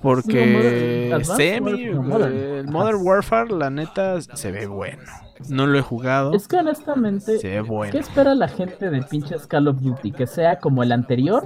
Porque 0.00 1.08
No, 1.10 1.18
Modern- 1.18 1.24
semi, 1.36 1.90
Modern. 1.90 2.32
eh, 2.36 2.58
el 2.60 2.66
Modern 2.68 2.98
Warfare, 3.02 3.50
la 3.54 3.70
neta, 3.70 4.20
se 4.20 4.50
ve 4.50 4.66
bueno. 4.66 5.02
No 5.48 5.66
lo 5.66 5.78
he 5.78 5.82
jugado. 5.82 6.34
Es 6.34 6.48
que 6.48 6.56
honestamente, 6.56 7.38
Se 7.38 7.48
ve 7.48 7.60
bueno. 7.60 7.92
¿qué 7.92 7.98
espera 7.98 8.34
la 8.34 8.48
gente 8.48 8.90
de 8.90 9.02
pinches 9.02 9.46
Call 9.46 9.68
of 9.68 9.80
Duty? 9.80 10.10
Que 10.12 10.26
sea 10.26 10.58
como 10.58 10.82
el 10.82 10.90
anterior, 10.92 11.44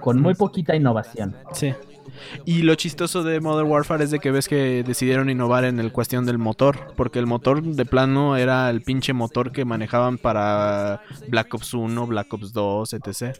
con 0.00 0.20
muy 0.20 0.34
poquita 0.34 0.74
innovación. 0.76 1.34
Sí. 1.52 1.72
Y 2.44 2.62
lo 2.62 2.74
chistoso 2.74 3.22
de 3.22 3.40
Modern 3.40 3.68
Warfare 3.68 4.04
es 4.04 4.10
de 4.10 4.18
que 4.18 4.30
ves 4.30 4.48
que 4.48 4.82
decidieron 4.82 5.30
innovar 5.30 5.64
en 5.64 5.80
el 5.80 5.92
cuestión 5.92 6.26
del 6.26 6.38
motor, 6.38 6.94
porque 6.96 7.18
el 7.18 7.26
motor 7.26 7.62
de 7.62 7.84
plano 7.84 8.36
era 8.36 8.70
el 8.70 8.82
pinche 8.82 9.12
motor 9.12 9.52
que 9.52 9.64
manejaban 9.64 10.18
para 10.18 11.02
Black 11.28 11.54
Ops 11.54 11.74
1, 11.74 12.06
Black 12.06 12.32
Ops 12.32 12.52
2, 12.52 12.92
etc. 12.94 13.38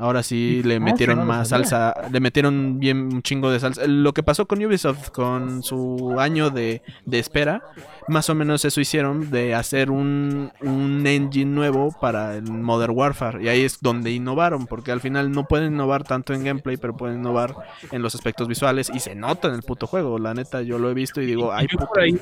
Ahora 0.00 0.22
sí 0.22 0.62
le 0.64 0.80
Ah, 0.80 0.80
metieron 0.80 1.16
sí, 1.16 1.20
no 1.20 1.26
lo 1.26 1.26
más 1.26 1.48
salsa, 1.48 1.92
le 2.10 2.20
metieron 2.20 2.78
bien 2.80 2.96
un 3.12 3.22
chingo 3.22 3.50
de 3.50 3.60
salsa. 3.60 3.86
Lo 3.86 4.14
que 4.14 4.22
pasó 4.22 4.46
con 4.46 4.64
Ubisoft 4.64 5.10
con 5.10 5.62
su 5.62 6.16
año 6.18 6.48
de, 6.48 6.82
de 7.04 7.18
espera, 7.18 7.62
más 8.08 8.30
o 8.30 8.34
menos 8.34 8.64
eso 8.64 8.80
hicieron 8.80 9.30
de 9.30 9.54
hacer 9.54 9.90
un, 9.90 10.50
un 10.62 11.06
engine 11.06 11.52
nuevo 11.54 11.94
para 12.00 12.34
el 12.36 12.50
Modern 12.50 12.96
Warfare. 12.96 13.42
Y 13.42 13.48
ahí 13.48 13.62
es 13.62 13.80
donde 13.82 14.10
innovaron, 14.10 14.66
porque 14.66 14.90
al 14.90 15.00
final 15.00 15.30
no 15.30 15.44
pueden 15.46 15.74
innovar 15.74 16.04
tanto 16.04 16.32
en 16.32 16.44
gameplay, 16.44 16.78
pero 16.78 16.96
pueden 16.96 17.18
innovar 17.18 17.54
en 17.92 18.00
los 18.00 18.14
aspectos 18.14 18.48
visuales 18.48 18.90
y 18.94 19.00
se 19.00 19.14
nota 19.14 19.48
en 19.48 19.54
el 19.54 19.62
puto 19.62 19.86
juego. 19.86 20.18
La 20.18 20.32
neta, 20.32 20.62
yo 20.62 20.78
lo 20.78 20.90
he 20.90 20.94
visto 20.94 21.20
y 21.20 21.26
digo, 21.26 21.52
ay, 21.52 21.68
puto. 21.68 21.86
por 21.86 22.00
ahí 22.00 22.18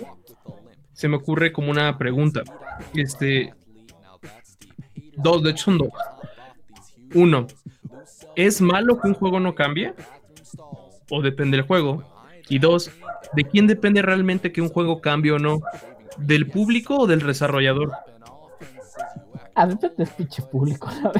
se 0.92 1.06
me 1.08 1.16
ocurre 1.16 1.52
como 1.52 1.70
una 1.70 1.96
pregunta. 1.96 2.42
Este. 2.92 3.54
Dos, 5.16 5.42
de 5.42 5.50
hecho 5.50 5.64
son 5.66 5.78
dos. 5.78 5.88
Uno, 7.14 7.46
¿es 8.36 8.60
malo 8.60 9.00
que 9.00 9.08
un 9.08 9.14
juego 9.14 9.40
no 9.40 9.54
cambie? 9.54 9.94
¿O 11.10 11.22
depende 11.22 11.56
del 11.56 11.66
juego? 11.66 12.04
Y 12.48 12.58
dos, 12.58 12.90
¿de 13.34 13.44
quién 13.44 13.66
depende 13.66 14.02
realmente 14.02 14.52
que 14.52 14.60
un 14.60 14.68
juego 14.68 15.00
cambie 15.00 15.32
o 15.32 15.38
no? 15.38 15.60
¿Del 16.16 16.48
público 16.48 16.98
o 16.98 17.06
del 17.06 17.20
desarrollador? 17.20 17.92
A 19.54 19.66
veces 19.66 19.90
es 19.98 20.10
pinche 20.10 20.42
público, 20.42 20.88
la. 21.02 21.12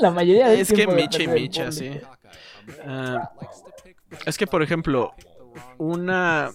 La 0.00 0.10
mayoría 0.10 0.48
de 0.48 0.60
Es 0.60 0.72
que 0.72 0.86
micha 0.86 1.22
y 1.22 1.28
micha, 1.28 1.70
sí. 1.70 1.90
Ah, 2.86 3.30
es 4.26 4.38
que, 4.38 4.46
por 4.46 4.62
ejemplo, 4.62 5.12
una. 5.78 6.50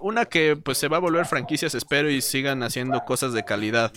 Una 0.00 0.24
que 0.24 0.56
pues 0.56 0.78
se 0.78 0.88
va 0.88 0.98
a 0.98 1.00
volver 1.00 1.26
franquicias, 1.26 1.74
espero, 1.74 2.10
y 2.10 2.20
sigan 2.22 2.62
haciendo 2.62 3.04
cosas 3.04 3.32
de 3.32 3.44
calidad. 3.44 3.92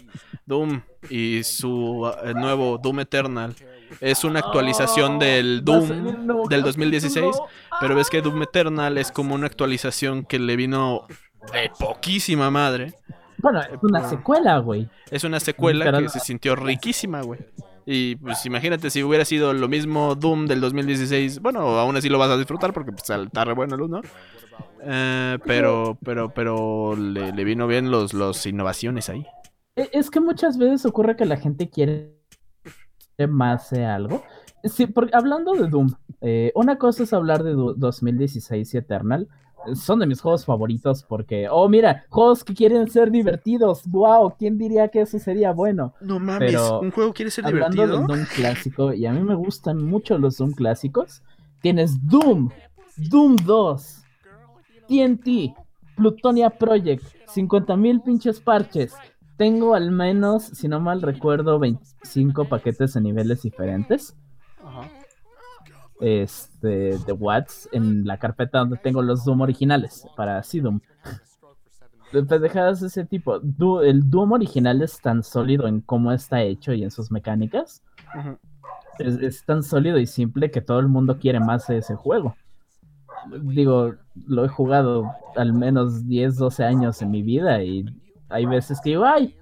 Doom 0.46 0.82
y 1.10 1.44
su 1.44 2.12
eh, 2.24 2.34
nuevo 2.34 2.78
Doom 2.78 3.02
Eternal 3.02 3.56
es 4.02 4.24
una 4.24 4.39
actualización 4.39 5.20
del 5.20 5.63
Doom 5.63 6.48
del 6.48 6.63
2016, 6.63 7.36
pero 7.80 7.96
ves 7.96 8.10
que 8.10 8.22
Doom 8.22 8.44
Eternal 8.44 8.98
es 8.98 9.12
como 9.12 9.36
una 9.36 9.46
actualización 9.48 10.26
que 10.26 10.39
le 10.39 10.56
vino 10.56 11.06
de 11.54 11.72
poquísima 11.78 12.50
madre. 12.50 12.94
Bueno, 13.38 13.62
es 13.62 13.80
una 13.82 14.08
secuela, 14.10 14.58
güey. 14.58 14.89
Es 15.10 15.24
una 15.24 15.39
secuela 15.39 15.86
Pero- 15.86 16.00
que 16.00 16.10
se 16.10 16.20
sintió 16.20 16.56
riquísima, 16.56 17.22
güey. 17.22 17.39
Y 17.91 18.17
pues 18.17 18.45
imagínate 18.45 18.91
si 18.91 19.02
hubiera 19.02 19.25
sido 19.25 19.52
lo 19.52 19.67
mismo 19.67 20.13
Doom 20.13 20.45
del 20.45 20.62
2016. 20.62 21.39
Bueno, 21.39 21.62
aún 21.80 21.97
así 21.97 22.08
lo 22.08 22.19
vas 22.19 22.30
a 22.30 22.38
disfrutar 22.38 22.71
porque 22.71 22.91
pues 22.91 23.10
está 23.10 23.43
re 23.45 23.54
bueno 23.54 23.75
luz, 23.78 23.89
¿no? 23.89 24.02
Eh, 24.84 25.39
pero, 25.43 25.97
pero, 26.06 26.32
pero 26.32 26.95
le, 26.95 27.43
vino 27.43 27.65
bien 27.65 27.89
los, 27.89 28.13
los 28.13 28.45
innovaciones 28.45 29.10
ahí. 29.10 29.25
E- 29.75 29.89
Es 29.91 30.12
que 30.12 30.19
muchas 30.19 30.60
veces 30.60 30.86
ocurre 30.86 31.15
que 31.15 31.25
la 31.25 31.38
gente 31.38 31.71
quiere 31.71 32.15
más 33.28 33.71
de 33.71 33.86
algo. 33.86 34.23
Sí, 34.65 34.86
porque 34.86 35.15
hablando 35.15 35.54
de 35.54 35.67
Doom, 35.67 35.89
eh, 36.21 36.52
una 36.54 36.78
cosa 36.78 37.02
es 37.02 37.12
hablar 37.13 37.43
de 37.43 37.54
Du- 37.54 37.73
2016 37.75 38.71
y 38.73 38.78
Eternal. 38.78 39.28
Son 39.76 40.00
de 40.00 40.06
mis 40.08 40.22
juegos 40.22 40.45
favoritos 40.45 41.04
porque, 41.04 41.48
oh, 41.50 41.67
mira, 41.69 42.06
juegos 42.10 42.43
que 42.43 42.54
quieren 42.54 42.89
ser 42.89 43.12
divertidos. 43.12 43.84
¡Wow! 43.88 44.36
¿Quién 44.38 44.58
diría 44.58 44.88
que 44.88 45.02
eso 45.02 45.19
sería 45.19 45.52
bueno? 45.52 45.93
No 46.02 46.19
mames, 46.19 46.52
Pero, 46.54 46.80
¿un 46.80 46.91
juego 46.91 47.13
quiere 47.13 47.30
ser 47.30 47.45
Hablando 47.45 47.82
divertido? 47.84 47.98
del 48.00 48.08
Doom 48.08 48.26
clásico, 48.36 48.93
y 48.93 49.06
a 49.06 49.12
mí 49.12 49.22
me 49.22 49.36
gustan 49.36 49.84
mucho 49.84 50.17
los 50.17 50.38
Doom 50.38 50.54
clásicos, 50.54 51.22
tienes 51.62 51.98
Doom, 52.08 52.50
Doom 52.98 53.36
2, 53.45 54.04
TNT, 54.88 55.54
Plutonia 55.95 56.50
Project, 56.50 57.04
50.000 57.28 58.02
pinches 58.04 58.39
parches. 58.39 58.93
Tengo 59.38 59.76
al 59.76 59.91
menos, 59.91 60.43
si 60.43 60.67
no 60.67 60.80
mal 60.80 61.02
recuerdo, 61.02 61.60
25 61.60 62.45
paquetes 62.45 62.93
de 62.93 63.02
niveles 63.02 63.41
diferentes. 63.41 64.15
Este, 65.99 66.97
de 66.97 67.12
Watts 67.13 67.67
en 67.73 68.05
la 68.07 68.17
carpeta 68.17 68.59
donde 68.59 68.77
tengo 68.77 69.01
los 69.01 69.25
Doom 69.25 69.41
originales 69.41 70.05
para. 70.15 70.41
De 72.13 72.23
pendejadas 72.23 72.79
de 72.79 72.88
ese 72.88 73.05
tipo. 73.05 73.39
Du- 73.39 73.81
el 73.81 74.09
Doom 74.09 74.31
original 74.31 74.81
es 74.81 74.99
tan 74.99 75.21
sólido 75.23 75.67
en 75.67 75.81
cómo 75.81 76.12
está 76.12 76.41
hecho 76.41 76.73
y 76.73 76.83
en 76.83 76.89
sus 76.91 77.12
mecánicas 77.12 77.83
es 78.97 79.45
tan 79.45 79.62
sólido 79.63 79.97
y 79.99 80.05
simple 80.07 80.51
que 80.51 80.59
todo 80.62 80.79
el 80.79 80.88
mundo 80.88 81.19
quiere 81.19 81.39
más 81.39 81.67
de 81.67 81.77
ese 81.77 81.95
juego. 81.95 82.35
Digo, 83.43 83.95
lo 84.27 84.45
he 84.45 84.47
jugado 84.49 85.12
al 85.35 85.53
menos 85.53 86.07
10, 86.07 86.35
12 86.38 86.63
años 86.63 87.01
en 87.01 87.12
mi 87.12 87.21
vida 87.21 87.62
y 87.63 87.85
hay 88.29 88.45
veces 88.45 88.79
que 88.81 88.91
digo, 88.91 89.05
ay, 89.05 89.35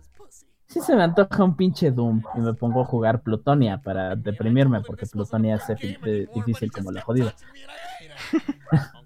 sí 0.67 0.81
se 0.81 0.95
me 0.95 1.03
antoja 1.03 1.43
un 1.43 1.55
pinche 1.55 1.91
Doom 1.91 2.21
y 2.35 2.39
me 2.39 2.53
pongo 2.53 2.81
a 2.81 2.85
jugar 2.85 3.21
Plutonia 3.21 3.79
para 3.81 4.15
deprimirme 4.15 4.81
porque 4.81 5.05
Plutonia 5.05 5.55
es 5.55 5.67
de- 5.67 6.29
difícil 6.33 6.71
como 6.71 6.91
la 6.91 7.01
jodida. 7.01 7.33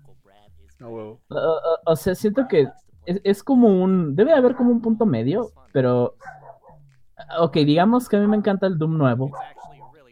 Huevo. 0.80 1.22
O, 1.86 1.96
sea, 1.96 2.16
siento 2.16 2.48
que 2.48 2.68
es, 3.06 3.22
es 3.24 3.44
como 3.44 3.68
un. 3.68 4.16
Debe 4.16 4.34
haber 4.34 4.56
como 4.56 4.72
un 4.72 4.82
punto 4.82 5.06
medio, 5.06 5.52
pero. 5.72 6.16
Ok, 7.40 7.58
digamos 7.58 8.10
que 8.10 8.18
a 8.18 8.20
mí 8.20 8.28
me 8.28 8.38
encanta 8.38 8.66
el 8.66 8.78
Doom 8.80 8.98
nuevo. 8.98 9.32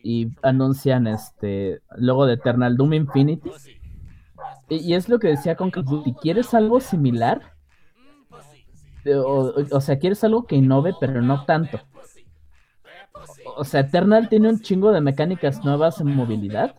Y 0.04 0.28
anuncian 0.44 1.08
este. 1.08 1.82
Luego 1.98 2.26
de 2.26 2.34
Eternal 2.34 2.78
Doom 2.78 2.94
Infinity. 2.94 3.50
Y, 4.70 4.76
y 4.78 4.94
es 4.94 5.10
lo 5.10 5.18
que 5.20 5.30
decía 5.30 5.56
con 5.56 5.70
of 5.70 5.86
Duty. 5.86 6.14
¿Quieres 6.22 6.54
algo 6.54 6.80
similar? 6.80 7.59
O, 9.06 9.54
o 9.72 9.82
sea, 9.82 10.00
quieres 10.00 10.24
algo 10.24 10.46
que 10.46 10.56
innove, 10.56 10.94
pero 11.00 11.22
no 11.22 11.46
tanto. 11.46 11.80
O 13.58 13.64
sea, 13.64 13.82
Eternal 13.82 14.30
tiene 14.30 14.50
un 14.50 14.62
chingo 14.62 14.92
de 14.92 15.02
mecánicas 15.02 15.64
nuevas 15.64 16.00
en 16.02 16.16
movilidad. 16.16 16.76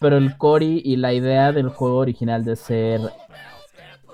Pero 0.00 0.16
el 0.16 0.36
core 0.36 0.80
y 0.84 0.96
la 0.96 1.12
idea 1.12 1.50
del 1.52 1.70
juego 1.70 1.96
original 1.96 2.44
de 2.44 2.54
ser 2.54 3.00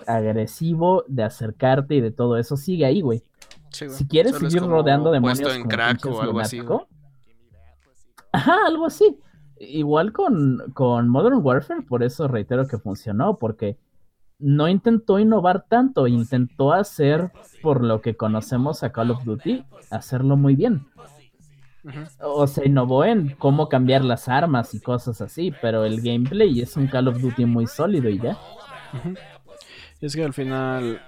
agresivo, 0.07 1.05
de 1.09 1.25
acercarte 1.25 1.95
y 1.97 2.01
de 2.01 2.11
todo 2.11 2.39
eso 2.39 2.57
sigue 2.57 2.87
ahí, 2.87 3.03
güey. 3.03 3.23
Sí. 3.71 3.91
Si 3.91 4.07
quieres 4.07 4.37
seguir 4.37 4.63
rodeando 4.63 5.11
demonios 5.11 5.41
en 5.55 5.63
como 5.63 5.69
crack 5.69 6.07
o 6.07 6.23
algo 6.23 6.41
así. 6.41 6.61
Ajá, 8.33 8.67
algo 8.67 8.87
así. 8.87 9.19
Igual 9.59 10.13
con, 10.13 10.63
con 10.75 11.09
Modern 11.09 11.41
Warfare, 11.43 11.83
por 11.83 12.03
eso 12.03 12.29
reitero 12.29 12.67
que 12.67 12.79
funcionó, 12.79 13.39
porque 13.39 13.77
no 14.39 14.69
intentó 14.69 15.19
innovar 15.19 15.67
tanto, 15.69 16.07
intentó 16.07 16.73
hacer, 16.73 17.33
por 17.63 17.85
lo 17.85 18.01
que 18.01 18.17
conocemos 18.17 18.83
a 18.83 18.93
Call 18.93 19.11
of 19.11 19.25
Duty, 19.25 19.65
hacerlo 19.91 20.37
muy 20.37 20.57
bien. 20.57 20.87
O 22.21 22.47
se 22.47 22.67
innovó 22.67 23.05
en 23.05 23.35
cómo 23.37 23.69
cambiar 23.69 24.05
las 24.05 24.29
armas 24.29 24.75
y 24.75 24.81
cosas 24.81 25.21
así, 25.21 25.53
pero 25.61 25.85
el 25.85 26.01
gameplay 26.01 26.61
es 26.61 26.77
un 26.77 26.87
Call 26.87 27.09
of 27.09 27.21
Duty 27.21 27.45
muy 27.45 27.67
sólido 27.67 28.09
y 28.09 28.19
ya. 28.19 28.39
Es 30.01 30.17
que 30.17 30.25
al 30.25 30.33
final, 30.33 31.01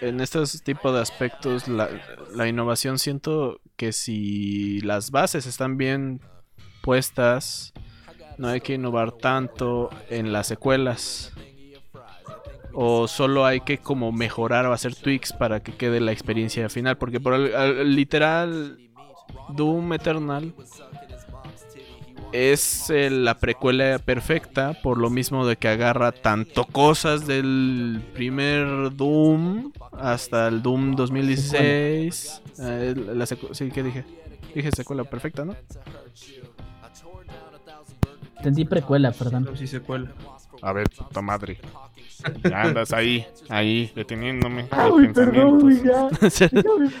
en 0.00 0.20
estos 0.20 0.62
tipos 0.62 0.94
de 0.94 1.00
aspectos, 1.00 1.68
la, 1.68 1.88
la 2.34 2.48
innovación 2.48 2.98
siento 2.98 3.60
que 3.76 3.92
si 3.92 4.80
las 4.80 5.10
bases 5.10 5.46
están 5.46 5.76
bien 5.76 6.20
puestas, 6.82 7.72
no 8.38 8.48
hay 8.48 8.60
que 8.60 8.74
innovar 8.74 9.12
tanto 9.12 9.90
en 10.08 10.32
las 10.32 10.46
secuelas. 10.46 11.32
O 12.80 13.08
solo 13.08 13.44
hay 13.44 13.60
que 13.60 13.78
como 13.78 14.12
mejorar 14.12 14.64
o 14.66 14.72
hacer 14.72 14.94
tweaks 14.94 15.32
para 15.32 15.60
que 15.60 15.72
quede 15.72 15.98
la 15.98 16.12
experiencia 16.12 16.68
final. 16.68 16.96
Porque 16.96 17.18
por 17.18 17.34
el, 17.34 17.52
al- 17.56 17.96
literal, 17.96 18.78
Doom 19.56 19.94
Eternal 19.94 20.54
es 22.32 22.88
eh, 22.90 23.10
la 23.10 23.34
precuela 23.38 23.98
perfecta 23.98 24.74
por 24.82 24.98
lo 24.98 25.10
mismo 25.10 25.44
de 25.46 25.56
que 25.56 25.66
agarra 25.68 26.12
tanto 26.12 26.66
cosas 26.66 27.26
del 27.26 28.00
primer 28.14 28.94
Doom 28.94 29.72
hasta 29.92 30.46
el 30.46 30.62
Doom 30.62 30.94
2016. 30.94 32.42
eh, 32.60 32.94
la 33.14 33.26
sí, 33.26 33.70
¿qué 33.72 33.82
dije? 33.82 34.04
Dije 34.54 34.70
secuela 34.70 35.02
perfecta, 35.04 35.44
¿no? 35.44 35.56
Entendí 38.36 38.64
precuela, 38.64 39.10
perdón. 39.10 39.48
Sí 39.56 39.66
se 39.66 39.80
cuela. 39.80 40.12
A 40.62 40.72
ver, 40.72 40.88
puta 40.90 41.22
madre. 41.22 41.60
Ya 42.42 42.62
andas 42.62 42.92
ahí, 42.92 43.26
ahí, 43.48 43.92
deteniéndome. 43.94 44.66
Ay, 44.70 45.08
perdón, 45.14 45.60
güey, 45.60 45.82
ya. 45.82 46.08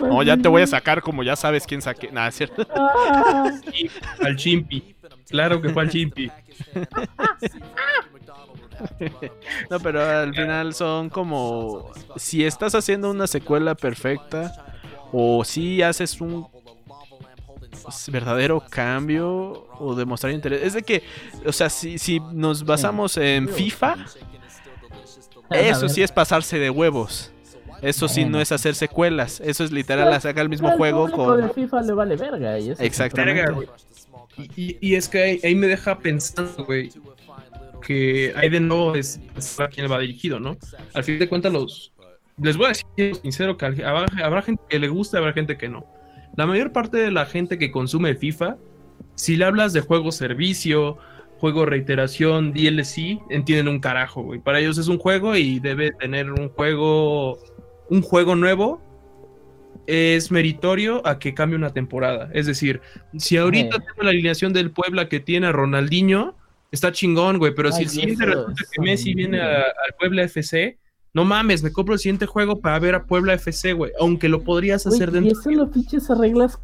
No, 0.00 0.22
ya 0.22 0.36
te 0.36 0.48
voy 0.48 0.62
a 0.62 0.66
sacar 0.66 1.02
como 1.02 1.22
ya 1.22 1.34
sabes 1.34 1.66
quién 1.66 1.82
saqué. 1.82 2.12
Nada, 2.12 2.28
es 2.28 2.36
cierto. 2.36 2.66
Ah. 2.74 3.50
Al 4.20 4.36
Chimpi. 4.36 4.94
Claro 5.28 5.60
que 5.60 5.70
fue 5.70 5.82
al 5.82 5.90
Chimpi. 5.90 6.30
No, 9.70 9.80
pero 9.80 10.02
al 10.02 10.32
final 10.34 10.72
son 10.72 11.10
como 11.10 11.90
si 12.16 12.44
estás 12.44 12.74
haciendo 12.74 13.10
una 13.10 13.26
secuela 13.26 13.74
perfecta 13.74 14.66
o 15.12 15.44
si 15.44 15.82
haces 15.82 16.20
un 16.20 16.46
verdadero 18.10 18.62
cambio 18.68 19.66
o 19.78 19.94
demostrar 19.94 20.32
interés. 20.32 20.62
Es 20.62 20.72
de 20.74 20.82
que, 20.82 21.02
o 21.44 21.52
sea, 21.52 21.70
si, 21.70 21.98
si 21.98 22.20
nos 22.32 22.64
basamos 22.64 23.16
en 23.16 23.48
FIFA, 23.48 23.96
eso 25.50 25.88
sí 25.88 26.02
es 26.02 26.12
pasarse 26.12 26.58
de 26.58 26.70
huevos. 26.70 27.32
Eso 27.80 28.08
sí 28.08 28.24
no 28.24 28.40
es 28.40 28.50
hacer 28.50 28.74
secuelas. 28.74 29.40
Eso 29.40 29.62
es 29.64 29.70
literal, 29.70 30.10
la 30.10 30.20
saca 30.20 30.40
el 30.40 30.48
mismo 30.48 30.70
juego 30.72 31.04
público 31.04 31.36
de 31.36 31.42
con... 31.42 31.54
FIFA 31.54 31.82
le 31.82 31.92
vale 31.92 32.16
verga. 32.16 32.58
Y 32.58 32.70
Exactamente. 32.78 33.68
Y, 34.56 34.94
es 34.94 35.08
que 35.08 35.22
ahí, 35.22 35.40
ahí 35.42 35.54
me 35.54 35.66
deja 35.66 35.98
pensando, 35.98 36.64
güey, 36.64 36.90
que 37.82 38.32
ahí 38.36 38.48
de 38.48 38.60
nuevo 38.60 38.94
es, 38.94 39.20
es 39.36 39.58
a 39.58 39.68
quién 39.68 39.90
va 39.90 39.98
dirigido, 39.98 40.38
¿no? 40.38 40.56
Al 40.94 41.04
fin 41.04 41.18
de 41.18 41.28
cuentas, 41.28 41.52
los. 41.52 41.92
Les 42.40 42.56
voy 42.56 42.66
a 42.66 42.68
decir 42.68 43.16
sincero 43.20 43.56
que 43.56 43.66
al- 43.66 43.84
habrá, 43.84 44.24
habrá 44.24 44.42
gente 44.42 44.62
que 44.68 44.78
le 44.78 44.86
gusta, 44.88 45.18
habrá 45.18 45.32
gente 45.32 45.56
que 45.56 45.68
no. 45.68 45.84
La 46.38 46.46
mayor 46.46 46.70
parte 46.70 46.98
de 46.98 47.10
la 47.10 47.26
gente 47.26 47.58
que 47.58 47.72
consume 47.72 48.14
FIFA, 48.14 48.58
si 49.16 49.34
le 49.34 49.44
hablas 49.44 49.72
de 49.72 49.80
juego 49.80 50.12
servicio, 50.12 50.96
juego 51.38 51.66
reiteración, 51.66 52.52
DLC, 52.52 53.18
entienden 53.28 53.66
un 53.66 53.80
carajo, 53.80 54.22
güey. 54.22 54.38
Para 54.38 54.60
ellos 54.60 54.78
es 54.78 54.86
un 54.86 54.98
juego 54.98 55.34
y 55.34 55.58
debe 55.58 55.90
tener 55.90 56.30
un 56.30 56.48
juego. 56.48 57.38
Un 57.90 58.02
juego 58.02 58.36
nuevo 58.36 58.80
es 59.88 60.30
meritorio 60.30 61.04
a 61.04 61.18
que 61.18 61.34
cambie 61.34 61.56
una 61.56 61.70
temporada. 61.72 62.30
Es 62.32 62.46
decir, 62.46 62.82
si 63.16 63.36
ahorita 63.36 63.76
tengo 63.80 64.02
la 64.04 64.10
alineación 64.10 64.52
del 64.52 64.70
Puebla 64.70 65.08
que 65.08 65.18
tiene 65.18 65.48
a 65.48 65.52
Ronaldinho, 65.52 66.36
está 66.70 66.92
chingón, 66.92 67.38
güey. 67.38 67.52
Pero 67.52 67.72
si 67.72 67.78
Ay, 67.78 67.84
el 67.84 67.90
siguiente 67.90 68.26
resulta 68.26 68.62
es 68.62 68.70
que 68.70 68.80
Messi 68.80 69.12
viene 69.14 69.40
a- 69.40 69.62
al 69.62 69.94
Puebla 69.98 70.22
FC, 70.22 70.78
no 71.18 71.24
mames, 71.24 71.62
me 71.64 71.72
compro 71.72 71.94
el 71.94 72.00
siguiente 72.00 72.26
juego 72.26 72.60
para 72.60 72.78
ver 72.78 72.94
a 72.94 73.04
Puebla 73.04 73.34
FC, 73.34 73.72
güey. 73.72 73.90
Aunque 74.00 74.28
lo 74.28 74.44
podrías 74.44 74.86
hacer 74.86 75.08
y 75.08 75.12
dentro. 75.12 75.40
eso 75.40 75.50
lo 75.50 75.68
pinches 75.68 76.08
arreglas 76.10 76.58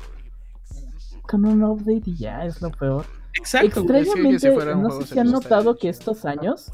con 1.23 1.45
un 1.45 1.65
update 1.65 2.03
y 2.07 2.17
ya 2.17 2.45
es 2.45 2.63
lo 2.63 2.71
peor. 2.71 3.05
Exacto. 3.37 3.81
Extrañamente, 3.81 4.39
sí, 4.51 4.57
no 4.77 4.91
sé 5.01 5.07
si 5.13 5.19
han 5.19 5.31
notado 5.33 5.77
que 5.77 5.89
estos 5.89 6.25
años 6.25 6.71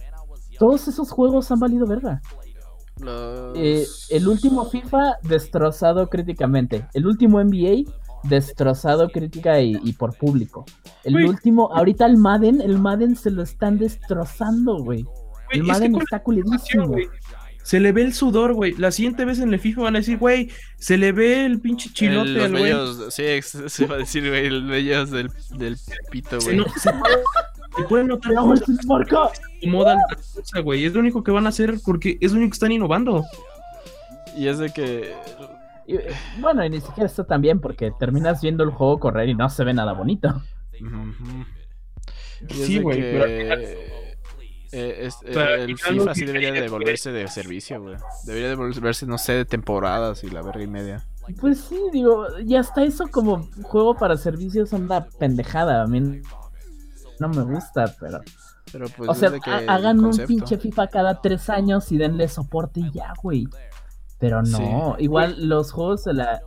todos 0.58 0.88
esos 0.88 1.10
juegos 1.10 1.50
han 1.50 1.58
valido 1.60 1.86
verga. 1.86 2.20
Los- 2.98 3.56
Eh, 3.56 3.86
el 4.10 4.28
último 4.28 4.66
FIFA 4.66 5.16
destrozado 5.22 6.10
críticamente. 6.10 6.86
El 6.92 7.06
último 7.06 7.40
NBA 7.42 7.90
destrozado 8.24 9.08
crítica 9.08 9.58
y, 9.62 9.80
y 9.82 9.94
por 9.94 10.14
público. 10.18 10.66
El 11.04 11.16
último, 11.24 11.70
ahorita 11.74 12.04
el 12.04 12.18
Madden, 12.18 12.60
el 12.60 12.78
Madden 12.78 13.16
se 13.16 13.30
lo 13.30 13.42
están 13.42 13.78
destrozando, 13.78 14.76
güey. 14.82 15.06
El 15.50 15.60
es 15.62 15.66
que 15.66 15.72
Madden 15.72 15.96
está 15.96 16.22
culidísimo. 16.22 16.94
Se 17.62 17.78
le 17.78 17.92
ve 17.92 18.02
el 18.02 18.14
sudor, 18.14 18.54
güey. 18.54 18.72
La 18.76 18.90
siguiente 18.90 19.24
vez 19.24 19.38
en 19.38 19.52
el 19.52 19.60
FIFA 19.60 19.82
van 19.82 19.96
a 19.96 19.98
decir, 20.00 20.18
güey, 20.18 20.50
se 20.78 20.96
le 20.96 21.12
ve 21.12 21.44
el 21.46 21.60
pinche 21.60 21.90
chilote 21.92 22.28
el- 22.30 22.34
los 22.34 22.44
al 22.44 22.50
güey. 22.52 22.72
sí, 23.10 23.22
se 23.68 23.84
iba 23.84 23.94
a 23.94 23.98
decir, 23.98 24.28
güey, 24.28 24.46
el 24.46 24.66
vellos 24.66 25.10
del, 25.10 25.30
del 25.56 25.76
pito, 26.10 26.40
Se, 26.40 26.46
güey. 26.46 26.56
no- 26.58 26.64
se 26.76 26.90
puede, 26.92 27.16
se 27.76 27.82
puede 27.84 28.04
notar 28.04 28.32
¡Ya, 28.32 28.38
cómo 28.40 28.54
güey, 28.54 28.60
se 28.80 28.86
marca! 28.86 29.18
acomoda 29.58 29.94
la 29.94 30.16
cosa, 30.16 30.60
güey. 30.60 30.84
Es 30.84 30.94
lo 30.94 31.00
único 31.00 31.22
que 31.22 31.30
van 31.30 31.46
a 31.46 31.50
hacer 31.50 31.74
porque 31.84 32.18
es 32.20 32.32
lo 32.32 32.38
único 32.38 32.50
que 32.50 32.54
están 32.56 32.72
innovando. 32.72 33.24
Y 34.36 34.48
es 34.48 34.58
de 34.58 34.70
que 34.72 35.12
Y, 35.86 35.96
Bueno, 36.40 36.64
y 36.64 36.70
ni 36.70 36.80
siquiera 36.80 37.06
está 37.06 37.24
tan 37.24 37.40
bien 37.42 37.60
porque 37.60 37.92
terminas 37.98 38.40
viendo 38.40 38.64
el 38.64 38.70
juego 38.70 38.98
correr 39.00 39.28
y 39.28 39.34
no 39.34 39.48
se 39.50 39.64
ve 39.64 39.74
nada 39.74 39.92
bonito. 39.92 40.42
Ujú. 40.80 41.44
Y 42.48 42.60
es 42.60 42.66
Sí, 42.66 42.78
güey, 42.78 43.00
que, 43.00 43.12
pero 43.12 43.70
eh, 44.72 45.06
es- 45.06 45.16
eh, 45.24 45.64
el 45.64 45.76
FIFA 45.78 46.14
sí 46.14 46.24
debería 46.24 46.48
quería 46.50 46.62
de 46.62 46.68
fue- 46.68 46.78
volverse 46.78 47.12
de 47.12 47.26
servicio, 47.28 47.80
güey. 47.82 47.96
Debería 48.24 48.48
de 48.48 48.54
volverse, 48.54 49.06
no 49.06 49.18
sé, 49.18 49.32
de 49.32 49.44
temporadas 49.44 50.22
y 50.24 50.30
la 50.30 50.42
verga 50.42 50.62
y 50.62 50.66
media. 50.66 51.04
Pues 51.40 51.60
sí, 51.60 51.78
digo, 51.92 52.26
y 52.44 52.56
hasta 52.56 52.82
eso 52.82 53.06
como 53.08 53.48
juego 53.62 53.94
para 53.94 54.16
servicios 54.16 54.72
anda 54.72 55.06
pendejada. 55.18 55.82
A 55.82 55.86
mí 55.86 56.20
no 57.20 57.28
me 57.28 57.42
gusta, 57.42 57.94
pero. 58.00 58.20
Pero 58.72 58.86
pues 58.96 59.10
o 59.10 59.14
sea, 59.14 59.30
que 59.38 59.50
hagan 59.50 59.98
un 60.04 60.16
pinche 60.16 60.56
FIFA 60.56 60.86
cada 60.88 61.20
tres 61.20 61.50
años 61.50 61.90
y 61.92 61.98
denle 61.98 62.28
soporte 62.28 62.80
y 62.80 62.90
ya, 62.92 63.12
güey. 63.22 63.46
Pero 64.18 64.42
no, 64.42 64.96
igual 64.98 65.48
los 65.48 65.72
juegos 65.72 66.04
de 66.04 66.14
la. 66.14 66.40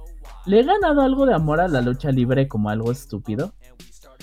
Le 0.46 0.60
he 0.60 0.64
ganado 0.64 1.02
algo 1.02 1.26
de 1.26 1.34
amor 1.34 1.60
a 1.62 1.68
la 1.68 1.82
lucha 1.82 2.12
libre 2.12 2.48
como 2.48 2.70
algo 2.70 2.92
estúpido. 2.92 3.54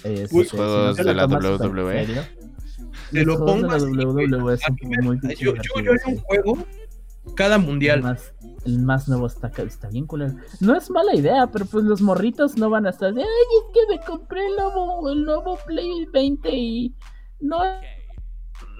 Este, 0.02 0.28
Pues, 0.34 0.48
si 0.48 0.56
juegos 0.56 0.96
no 0.98 1.04
de 1.04 1.14
la 1.14 1.26
WWE. 1.26 2.06
Te 3.12 3.24
lo 3.24 3.44
pongo 3.44 3.70
así. 3.70 3.84
WWE 3.86 4.28
muy 5.02 5.18
yo, 5.38 5.54
yo, 5.54 5.80
yo 5.82 5.92
haría 5.92 6.02
un 6.06 6.18
juego 6.18 6.58
Cada 7.36 7.56
El 7.56 7.62
mundial. 7.62 8.02
más, 8.02 8.32
el 8.64 8.78
más 8.80 9.08
nuevo 9.08 9.26
está, 9.26 9.48
está 9.62 9.88
bien 9.88 10.06
culero. 10.06 10.34
No 10.60 10.76
es 10.76 10.90
mala 10.90 11.14
idea, 11.14 11.46
pero 11.52 11.64
pues 11.66 11.84
los 11.84 12.00
morritos 12.00 12.56
no 12.56 12.70
van 12.70 12.86
a 12.86 12.90
estar 12.90 13.12
de, 13.12 13.22
ay, 13.22 13.26
es 13.28 13.74
que 13.74 13.96
me 13.96 14.04
compré 14.04 14.46
el 14.46 14.56
nuevo, 14.56 15.10
el 15.10 15.24
nuevo 15.24 15.58
Play 15.66 16.06
20 16.12 16.50
y 16.50 16.94
no 17.40 17.58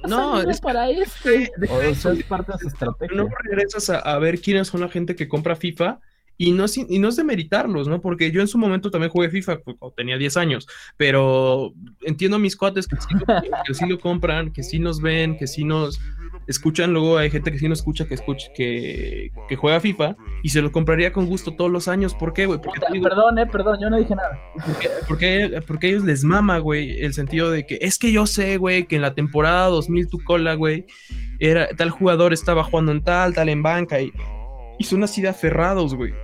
No, 0.07 0.41
es 0.41 0.61
para 0.61 0.89
este. 0.91 1.51
deja 1.57 1.75
O 1.75 1.81
eso. 1.81 2.11
sea, 2.11 2.13
es 2.13 2.25
parte 2.25 2.53
de 2.53 2.59
su 2.59 2.69
estrategia. 2.69 3.17
Luego 3.17 3.31
regresas 3.45 3.91
a, 3.91 3.99
a 3.99 4.19
ver 4.19 4.41
quiénes 4.41 4.69
son 4.69 4.81
la 4.81 4.89
gente 4.89 5.15
que 5.17 5.29
compra 5.29 5.57
FIFA 5.57 6.01
y 6.41 6.53
no, 6.53 6.65
es, 6.65 6.79
y 6.79 6.99
no 6.99 7.09
es 7.09 7.17
de 7.17 7.25
meritarlos, 7.25 7.87
¿no? 7.87 8.01
Porque 8.01 8.31
yo 8.31 8.41
en 8.41 8.49
su 8.49 8.57
momento 8.57 8.91
también 8.91 9.11
jugué 9.11 9.29
FIFA 9.29 9.59
pues, 9.59 9.77
cuando 9.79 9.95
tenía 9.95 10.17
10 10.17 10.39
años, 10.39 10.67
pero 10.97 11.75
entiendo 12.01 12.39
a 12.39 12.41
mis 12.41 12.57
cuates 12.57 12.89
que 12.89 12.97
sí, 12.97 13.09
lo, 13.13 13.27
que 13.67 13.75
sí 13.75 13.87
lo 13.87 14.01
compran, 14.01 14.51
que 14.51 14.63
sí 14.63 14.79
nos 14.79 15.03
ven, 15.03 15.37
que 15.37 15.47
sí 15.47 15.65
nos 15.65 16.01
escuchan. 16.47 16.95
Luego 16.95 17.19
hay 17.19 17.31
gente 17.31 17.53
que 17.53 17.59
sí 17.59 17.69
nos 17.69 17.81
escucha, 17.81 18.09
que, 18.09 18.15
escucha 18.15 18.47
que, 18.55 19.31
que 19.51 19.57
juega 19.57 19.81
FIFA 19.81 20.17
y 20.43 20.49
se 20.49 20.63
lo 20.63 20.73
compraría 20.73 21.13
con 21.13 21.27
gusto 21.27 21.53
todos 21.53 21.71
los 21.71 21.89
años. 21.89 22.15
¿Por 22.15 22.33
qué, 22.33 22.47
güey? 22.47 22.59
Perdón, 23.03 23.39
eh, 23.39 23.47
perdón, 23.47 23.79
yo 23.79 23.91
no 23.91 23.99
dije 23.99 24.15
nada. 24.15 24.41
porque, 25.09 25.61
porque 25.67 25.89
a 25.89 25.91
ellos 25.91 26.05
les 26.05 26.25
mama, 26.25 26.57
güey, 26.57 27.03
el 27.03 27.13
sentido 27.13 27.51
de 27.51 27.67
que 27.67 27.77
es 27.83 27.99
que 27.99 28.13
yo 28.13 28.25
sé, 28.27 28.57
güey, 28.57 28.87
que 28.87 28.97
en 28.97 29.03
la 29.03 29.13
temporada 29.13 29.67
2000 29.67 30.09
tu 30.09 30.25
cola, 30.25 30.55
güey, 30.55 30.87
era 31.39 31.69
tal 31.77 31.91
jugador 31.91 32.33
estaba 32.33 32.65
jugando 32.65 32.93
en 32.93 33.05
tal, 33.05 33.35
tal 33.35 33.51
en 33.51 33.63
banca 33.63 34.01
y, 34.01 34.11
y 34.79 34.85
son 34.85 35.05
así 35.05 35.21
de 35.21 35.29
aferrados, 35.29 35.95
güey. 35.95 36.15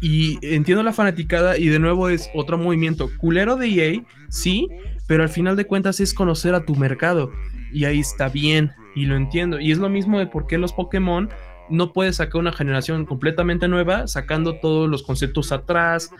Y 0.00 0.38
entiendo 0.42 0.82
la 0.82 0.92
fanaticada 0.92 1.56
y 1.58 1.68
de 1.68 1.78
nuevo 1.78 2.08
es 2.08 2.28
otro 2.34 2.58
movimiento 2.58 3.08
culero 3.18 3.56
de 3.56 3.68
EA, 3.68 4.02
sí, 4.28 4.68
pero 5.06 5.22
al 5.22 5.28
final 5.28 5.56
de 5.56 5.66
cuentas 5.66 6.00
es 6.00 6.12
conocer 6.12 6.54
a 6.54 6.64
tu 6.64 6.74
mercado 6.74 7.30
y 7.72 7.84
ahí 7.84 8.00
está 8.00 8.28
bien 8.28 8.72
y 8.94 9.06
lo 9.06 9.16
entiendo. 9.16 9.60
Y 9.60 9.72
es 9.72 9.78
lo 9.78 9.88
mismo 9.88 10.18
de 10.18 10.26
por 10.26 10.46
qué 10.46 10.58
los 10.58 10.72
Pokémon 10.72 11.28
no 11.70 11.92
puedes 11.92 12.16
sacar 12.16 12.40
una 12.40 12.52
generación 12.52 13.06
completamente 13.06 13.68
nueva 13.68 14.06
sacando 14.06 14.56
todos 14.56 14.88
los 14.88 15.02
conceptos 15.02 15.52
atrás. 15.52 16.10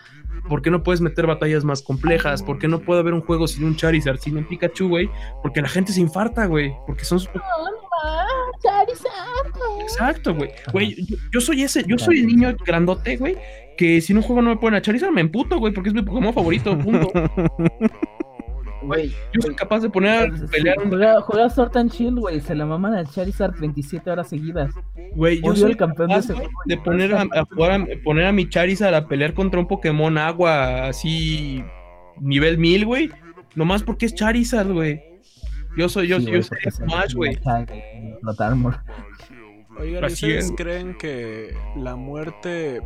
¿Por 0.49 0.63
qué 0.63 0.71
no 0.71 0.83
puedes 0.83 1.01
meter 1.01 1.27
batallas 1.27 1.65
más 1.65 1.83
complejas? 1.83 2.43
¿Por 2.43 2.59
qué 2.59 2.69
no 2.69 2.81
puede 2.81 3.01
haber 3.01 3.15
un 3.15 3.21
juego 3.21 3.47
sin 3.47 3.65
un 3.65 3.77
Charizard, 3.77 4.19
sin 4.19 4.37
un 4.37 4.45
Pikachu, 4.45 4.89
güey? 4.89 5.11
Porque 5.43 5.61
la 5.61 5.69
gente 5.69 5.93
se 5.93 6.01
infarta, 6.01 6.47
güey. 6.47 6.73
Porque 6.87 7.05
son 7.05 7.21
sus 7.21 7.29
Exacto, 9.83 10.35
güey. 10.35 10.51
Güey, 10.73 11.07
yo, 11.07 11.17
yo 11.33 11.41
soy 11.41 11.63
ese, 11.63 11.85
yo 11.87 11.99
soy 11.99 12.21
el 12.21 12.27
niño 12.27 12.57
grandote, 12.65 13.17
güey, 13.17 13.37
que 13.77 14.01
si 14.01 14.13
en 14.13 14.19
un 14.19 14.23
juego 14.23 14.43
no 14.43 14.51
me 14.51 14.57
ponen 14.57 14.79
a 14.79 14.83
Charizard 14.83 15.13
me 15.13 15.21
emputo, 15.21 15.59
güey, 15.59 15.73
porque 15.73 15.89
es 15.91 15.95
mi 15.95 16.03
Pokémon 16.03 16.33
favorito, 16.33 16.77
punto. 16.79 17.09
Güey, 18.83 19.13
Yo 19.33 19.41
soy 19.41 19.55
capaz 19.55 19.81
de 19.81 19.91
poner 19.91 20.11
a 20.11 20.47
pelear 20.49 20.79
un... 20.79 20.89
juega, 20.89 21.21
juega 21.21 21.49
Sword 21.51 21.77
and 21.77 21.93
Shield, 21.93 22.19
güey. 22.19 22.41
Se 22.41 22.55
la 22.55 22.67
maman 22.67 22.95
al 22.95 23.09
Charizard 23.09 23.57
27 23.59 24.11
horas 24.11 24.29
seguidas. 24.29 24.75
Güey, 25.15 25.41
yo 25.41 25.51
Odio 25.51 25.57
soy 25.57 25.71
el 25.71 25.77
campeón 25.77 26.09
de 26.09 26.15
capaz, 26.17 26.33
ese 26.33 26.49
de 26.67 26.77
poner 26.79 27.15
a, 27.15 27.23
a 27.23 27.45
jugar 27.45 27.71
a, 27.71 27.87
poner 28.03 28.27
a 28.27 28.33
mi 28.33 28.49
Charizard 28.49 28.95
a 28.95 29.07
pelear 29.07 29.35
contra 29.35 29.61
un 29.61 29.69
Pokémon 29.69 30.19
agua 30.19 30.89
así 30.89 31.65
nivel 32.21 32.59
1000, 32.59 32.85
güey. 32.85 33.11
Nomás 33.55 33.83
porque 33.83 34.07
es 34.07 34.15
Charizard, 34.15 34.73
güey. 34.73 35.01
Yo 35.77 35.89
soy, 35.89 36.09
yo, 36.09 36.21
Sí, 36.21 36.31
yo 36.31 36.43
soy 36.43 36.59
Smash, 36.71 37.15
güey. 37.15 37.39
Oigan, 39.79 40.05
¿ustedes 40.05 40.47
es. 40.47 40.53
creen 40.57 40.97
que 40.99 41.55
la 41.77 41.97
muerte 41.97 42.81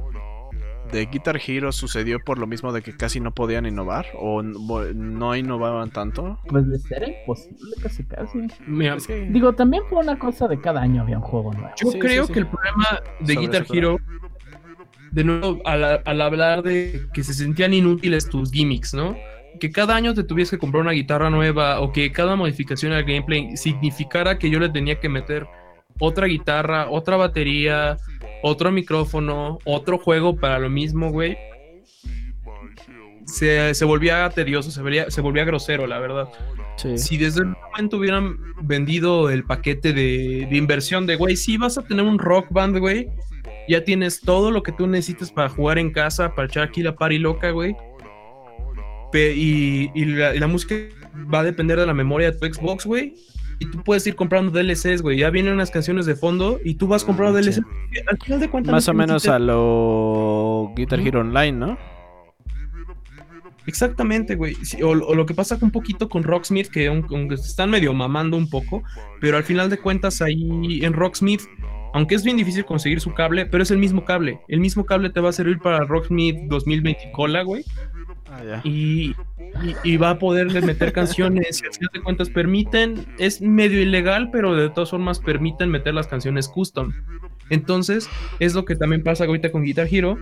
de 0.92 1.06
Guitar 1.06 1.38
Hero 1.44 1.72
sucedió 1.72 2.18
por 2.20 2.38
lo 2.38 2.46
mismo 2.46 2.72
de 2.72 2.82
que 2.82 2.96
casi 2.96 3.20
no 3.20 3.32
podían 3.34 3.66
innovar? 3.66 4.06
¿O 4.18 4.42
no, 4.42 4.84
no 4.94 5.36
innovaban 5.36 5.90
tanto? 5.90 6.38
Pues 6.48 6.68
de 6.68 6.78
ser 6.78 7.08
imposible 7.08 7.58
casi 7.82 8.04
casi. 8.04 8.38
Mira, 8.66 8.96
Es 8.96 9.06
que- 9.06 9.26
Digo, 9.30 9.52
también 9.54 9.82
fue 9.88 9.98
una 10.00 10.18
cosa 10.18 10.48
de 10.48 10.60
cada 10.60 10.80
año 10.82 11.02
había 11.02 11.16
un 11.18 11.22
juego 11.24 11.52
nuevo. 11.52 11.70
Yo 11.82 11.90
Sí, 11.90 11.98
creo 11.98 12.22
sí, 12.24 12.28
sí. 12.28 12.32
que 12.34 12.38
el 12.40 12.46
problema 12.46 13.00
de 13.20 13.34
Sobre 13.34 13.46
Guitar 13.46 13.66
Hero, 13.72 13.98
de 15.10 15.24
nuevo, 15.24 15.60
al, 15.64 16.02
al 16.04 16.20
hablar 16.20 16.62
de 16.62 17.06
que 17.12 17.22
se 17.24 17.32
sentían 17.34 17.72
inútiles 17.72 18.28
tus 18.28 18.50
gimmicks, 18.52 18.92
¿no? 18.94 19.16
Que 19.60 19.70
cada 19.70 19.96
año 19.96 20.12
te 20.12 20.22
tuvieras 20.24 20.50
que 20.50 20.58
comprar 20.58 20.82
una 20.82 20.92
guitarra 20.92 21.30
nueva 21.30 21.80
o 21.80 21.90
que 21.92 22.12
cada 22.12 22.36
modificación 22.36 22.92
al 22.92 23.04
gameplay 23.04 23.56
significara 23.56 24.38
que 24.38 24.50
yo 24.50 24.58
le 24.60 24.68
tenía 24.68 25.00
que 25.00 25.08
meter 25.08 25.46
otra 25.98 26.26
guitarra, 26.26 26.90
otra 26.90 27.16
batería, 27.16 27.96
otro 28.42 28.70
micrófono, 28.72 29.58
otro 29.64 29.98
juego 29.98 30.36
para 30.36 30.58
lo 30.58 30.70
mismo, 30.70 31.10
güey. 31.10 31.36
Se, 33.26 33.74
se 33.74 33.84
volvía 33.84 34.28
tedioso, 34.30 34.70
se, 34.70 34.80
vería- 34.82 35.10
se 35.10 35.20
volvía 35.20 35.44
grosero, 35.44 35.86
la 35.86 35.98
verdad 35.98 36.28
Sí. 36.76 36.96
si 36.98 37.16
desde 37.16 37.40
el 37.40 37.46
momento 37.72 37.96
hubieran 37.96 38.36
vendido 38.62 39.30
el 39.30 39.42
paquete 39.44 39.92
de, 39.92 40.46
de 40.48 40.56
inversión 40.56 41.06
de, 41.06 41.16
güey, 41.16 41.36
si 41.36 41.56
vas 41.56 41.76
a 41.78 41.82
tener 41.82 42.04
un 42.04 42.18
rock 42.18 42.46
band, 42.50 42.78
güey, 42.78 43.08
ya 43.68 43.82
tienes 43.82 44.20
todo 44.20 44.50
lo 44.50 44.62
que 44.62 44.70
tú 44.72 44.86
necesitas 44.86 45.32
para 45.32 45.48
jugar 45.48 45.78
en 45.78 45.90
casa, 45.90 46.34
para 46.34 46.46
echar 46.46 46.62
aquí 46.64 46.82
la 46.82 46.94
party 46.94 47.18
loca, 47.18 47.50
güey. 47.50 47.74
Y, 49.14 49.90
y 49.94 50.04
la, 50.04 50.34
y 50.34 50.38
la 50.38 50.46
música 50.46 50.74
va 51.32 51.40
a 51.40 51.44
depender 51.44 51.78
de 51.80 51.86
la 51.86 51.94
memoria 51.94 52.30
de 52.30 52.38
tu 52.38 52.46
Xbox, 52.54 52.84
güey. 52.84 53.14
Y 53.58 53.66
tú 53.70 53.82
puedes 53.82 54.06
ir 54.06 54.14
comprando 54.16 54.50
DLCs, 54.52 55.00
güey. 55.02 55.18
Ya 55.18 55.30
vienen 55.30 55.54
unas 55.54 55.70
canciones 55.70 56.04
de 56.06 56.14
fondo 56.14 56.58
y 56.64 56.74
tú 56.74 56.86
vas 56.88 57.04
comprando 57.04 57.38
Mm, 57.38 57.42
DLCs. 57.42 57.54
sí. 57.56 57.62
Al 58.06 58.18
final 58.18 58.40
de 58.40 58.50
cuentas, 58.50 58.72
Más 58.72 58.86
no 58.86 58.90
o 58.90 58.94
menos 58.94 59.14
necesitas- 59.24 59.36
a 59.36 59.38
lo 59.38 60.72
Guitar 60.76 61.00
Hero 61.00 61.20
Online, 61.20 61.52
¿no? 61.52 61.78
Exactamente, 63.66 64.36
güey. 64.36 64.54
Sí, 64.56 64.80
o, 64.82 64.90
o 64.90 65.14
lo 65.14 65.26
que 65.26 65.34
pasa 65.34 65.58
un 65.60 65.72
poquito 65.72 66.08
con 66.08 66.22
Rocksmith, 66.22 66.68
que 66.68 66.86
aunque 66.86 67.16
aunque 67.16 67.36
se 67.36 67.48
están 67.48 67.70
medio 67.70 67.92
mamando 67.92 68.36
un 68.36 68.48
poco, 68.48 68.82
pero 69.20 69.36
al 69.38 69.42
final 69.44 69.70
de 69.70 69.78
cuentas 69.78 70.22
ahí 70.22 70.84
en 70.84 70.92
Rocksmith, 70.92 71.40
aunque 71.92 72.14
es 72.14 72.22
bien 72.22 72.36
difícil 72.36 72.64
conseguir 72.64 73.00
su 73.00 73.12
cable, 73.12 73.46
pero 73.46 73.62
es 73.64 73.70
el 73.72 73.78
mismo 73.78 74.04
cable. 74.04 74.38
El 74.48 74.60
mismo 74.60 74.84
cable 74.86 75.10
te 75.10 75.18
va 75.20 75.30
a 75.30 75.32
servir 75.32 75.58
para 75.58 75.80
Rocksmith 75.80 76.36
2020 76.48 77.10
cola, 77.12 77.42
güey. 77.42 77.64
Ah. 78.28 78.60
Y, 78.64 79.14
va 79.96 80.10
a 80.10 80.18
poderle 80.18 80.60
meter 80.60 80.92
canciones. 80.92 81.60
final 81.60 81.90
de 81.92 82.00
cuentas 82.00 82.30
permiten, 82.30 83.06
es 83.18 83.40
medio 83.40 83.80
ilegal, 83.80 84.30
pero 84.30 84.54
de 84.54 84.68
todas 84.68 84.90
formas 84.90 85.20
permiten 85.20 85.70
meter 85.70 85.94
las 85.94 86.06
canciones 86.06 86.48
custom. 86.48 86.92
Entonces, 87.50 88.08
es 88.40 88.54
lo 88.54 88.64
que 88.64 88.76
también 88.76 89.02
pasa 89.02 89.24
ahorita 89.24 89.52
con 89.52 89.62
Guitar 89.62 89.88
Hero. 89.90 90.18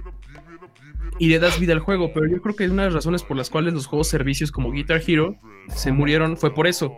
Y 1.19 1.29
le 1.29 1.39
das 1.39 1.61
vida 1.61 1.73
al 1.73 1.79
juego, 1.79 2.13
pero 2.13 2.27
yo 2.27 2.43
creo 2.43 2.57
que 2.57 2.69
una 2.69 2.83
de 2.83 2.89
las 2.89 2.95
razones 2.95 3.23
por 3.23 3.37
las 3.37 3.49
cuales 3.49 3.73
los 3.73 3.87
juegos 3.87 4.09
servicios 4.09 4.51
como 4.51 4.73
Guitar 4.73 5.01
Hero 5.07 5.37
se 5.69 5.93
murieron 5.93 6.37
fue 6.37 6.53
por 6.53 6.67
eso. 6.67 6.93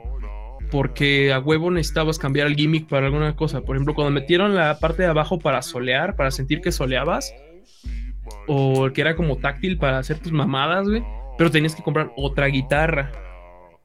Porque 0.70 1.32
a 1.34 1.38
huevo 1.38 1.70
necesitabas 1.70 2.18
cambiar 2.18 2.46
el 2.46 2.57
gimmick 2.57 2.88
para 2.88 3.07
alguna 3.07 3.36
cosa. 3.36 3.61
Por 3.61 3.76
ejemplo, 3.76 3.94
cuando 3.94 4.11
metieron 4.11 4.54
la 4.54 4.78
parte 4.78 5.02
de 5.02 5.09
abajo 5.09 5.38
para 5.38 5.61
solear, 5.61 6.16
para 6.16 6.30
sentir 6.30 6.62
que 6.62 6.72
soleabas, 6.72 7.34
o 8.47 8.91
que 8.93 9.01
era 9.01 9.16
como 9.16 9.37
táctil 9.37 9.79
para 9.79 9.99
hacer 9.99 10.18
tus 10.18 10.33
mamadas, 10.33 10.89
güey. 10.89 11.05
Pero 11.39 11.51
tenías 11.51 11.74
que 11.74 11.83
comprar 11.83 12.12
otra 12.16 12.47
guitarra. 12.47 13.12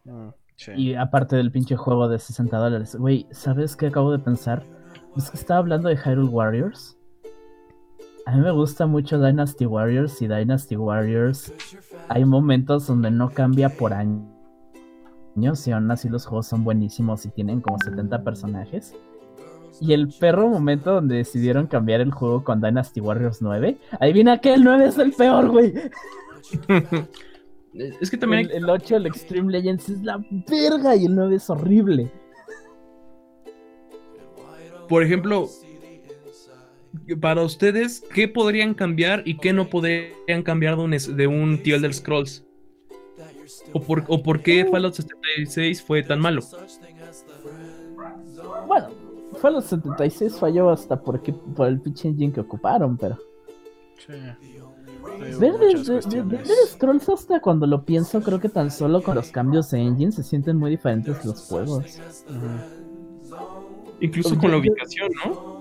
Mm, 0.05 0.29
sí. 0.55 0.71
Y 0.75 0.95
aparte 0.95 1.35
del 1.35 1.51
pinche 1.51 1.75
juego 1.75 2.07
de 2.07 2.19
60 2.19 2.57
dólares. 2.57 2.95
Güey, 2.95 3.27
¿sabes 3.31 3.75
qué 3.75 3.87
acabo 3.87 4.11
de 4.11 4.19
pensar? 4.19 4.63
Es 5.17 5.29
que 5.29 5.37
estaba 5.37 5.59
hablando 5.59 5.89
de 5.89 5.97
Hyrule 5.97 6.29
Warriors. 6.29 6.97
A 8.25 8.35
mí 8.35 8.41
me 8.41 8.51
gusta 8.51 8.85
mucho 8.85 9.19
Dynasty 9.19 9.65
Warriors 9.65 10.21
y 10.21 10.27
Dynasty 10.27 10.75
Warriors. 10.75 11.51
Hay 12.07 12.23
momentos 12.23 12.87
donde 12.87 13.11
no 13.11 13.29
cambia 13.31 13.69
por 13.69 13.93
años 13.93 14.23
y 15.35 15.71
aún 15.71 15.89
así 15.91 16.07
los 16.07 16.25
juegos 16.25 16.47
son 16.47 16.63
buenísimos 16.63 17.25
y 17.25 17.29
tienen 17.29 17.61
como 17.61 17.77
70 17.79 18.23
personajes. 18.23 18.95
Y 19.79 19.93
el 19.93 20.09
perro 20.09 20.47
momento 20.47 20.93
donde 20.93 21.17
decidieron 21.17 21.67
cambiar 21.67 22.01
el 22.01 22.11
juego 22.11 22.43
con 22.43 22.61
Dynasty 22.61 22.99
Warriors 22.99 23.41
9. 23.41 23.77
Adivina 23.99 24.39
que 24.39 24.53
el 24.53 24.63
9 24.63 24.85
es 24.85 24.97
el 24.97 25.13
peor, 25.13 25.49
güey. 25.49 25.73
Es 28.01 28.11
que 28.11 28.17
también 28.17 28.49
El, 28.51 28.63
el 28.63 28.69
8, 28.69 28.97
el 28.97 29.05
Extreme 29.05 29.49
Legends, 29.49 29.87
es 29.87 30.01
la 30.01 30.21
verga 30.49 30.93
y 30.93 31.05
el 31.05 31.15
9 31.15 31.35
es 31.35 31.49
horrible. 31.49 32.11
por 34.89 35.03
ejemplo, 35.03 35.47
para 37.21 37.43
ustedes, 37.43 38.03
¿qué 38.13 38.27
podrían 38.27 38.73
cambiar 38.73 39.23
y 39.25 39.37
qué 39.37 39.53
no 39.53 39.69
podrían 39.69 40.43
cambiar 40.43 40.75
de 40.75 40.81
un, 40.81 40.91
de 40.91 41.27
un 41.27 41.63
The 41.63 41.75
Elder 41.75 41.93
Scrolls? 41.93 42.43
¿O 43.71 43.81
por, 43.81 44.03
¿O 44.07 44.21
por 44.21 44.41
qué 44.41 44.65
Fallout 44.65 44.95
76 44.95 45.81
fue 45.81 46.03
tan 46.03 46.19
malo? 46.19 46.41
Los 49.49 49.65
76 49.65 50.37
falló 50.39 50.69
hasta 50.69 51.01
porque, 51.01 51.33
por 51.33 51.67
el 51.67 51.79
pinche 51.81 52.07
engine 52.09 52.31
que 52.33 52.41
ocuparon, 52.41 52.97
pero. 52.97 53.17
Sí. 53.97 54.13
Ver 55.39 55.57
de, 55.57 55.65
muchas 55.67 55.87
de- 55.87 55.93
de- 55.93 56.01
cuestiones. 56.01 56.29
de 56.29 56.37
Elder 56.37 56.67
Scrolls 56.67 57.09
hasta 57.09 57.39
cuando 57.41 57.65
lo 57.65 57.83
pienso, 57.85 58.21
creo 58.21 58.39
que 58.39 58.49
tan 58.49 58.69
solo 58.71 59.01
con 59.01 59.15
los 59.15 59.31
cambios 59.31 59.71
de 59.71 59.79
engine 59.79 60.11
se 60.11 60.23
sienten 60.23 60.57
muy 60.57 60.69
diferentes 60.71 61.25
los 61.25 61.41
juegos. 61.47 61.83
Ujú. 62.29 63.35
Incluso 63.99 64.29
Oye, 64.29 64.39
con 64.39 64.51
la 64.51 64.57
ubicación, 64.57 65.09
¿no? 65.25 65.60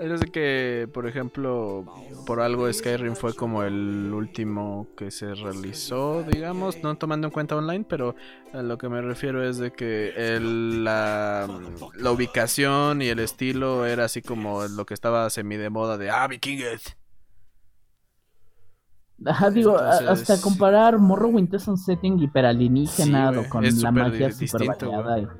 Es 0.00 0.18
de 0.18 0.26
que, 0.28 0.88
por 0.94 1.06
ejemplo, 1.06 1.84
por 2.24 2.40
algo 2.40 2.72
Skyrim 2.72 3.14
fue 3.14 3.34
como 3.34 3.62
el 3.64 4.10
último 4.14 4.88
que 4.96 5.10
se 5.10 5.34
realizó, 5.34 6.22
digamos, 6.22 6.82
no 6.82 6.96
tomando 6.96 7.26
en 7.26 7.30
cuenta 7.32 7.54
online, 7.54 7.84
pero 7.86 8.14
a 8.54 8.62
lo 8.62 8.78
que 8.78 8.88
me 8.88 9.02
refiero 9.02 9.46
es 9.46 9.58
de 9.58 9.72
que 9.72 10.14
el, 10.16 10.84
la, 10.84 11.46
la 11.96 12.12
ubicación 12.12 13.02
y 13.02 13.08
el 13.08 13.18
estilo 13.18 13.84
era 13.84 14.06
así 14.06 14.22
como 14.22 14.66
lo 14.68 14.86
que 14.86 14.94
estaba 14.94 15.28
semi 15.28 15.58
de 15.58 15.68
moda 15.68 15.98
de 15.98 16.08
ah, 16.08 16.26
Vikings. 16.28 16.96
Ajá, 19.26 19.50
digo, 19.50 19.78
Entonces- 19.78 20.30
hasta 20.30 20.40
comparar 20.40 20.98
Morrowind 20.98 21.54
es 21.54 21.68
un 21.68 21.76
setting 21.76 22.18
hiperalienígena 22.20 23.34
Sí, 23.34 23.48
con 23.50 23.64
la 23.64 23.92
magia 23.92 24.30
super 24.32 24.60
distinto, 24.62 24.90
variada. 24.92 25.36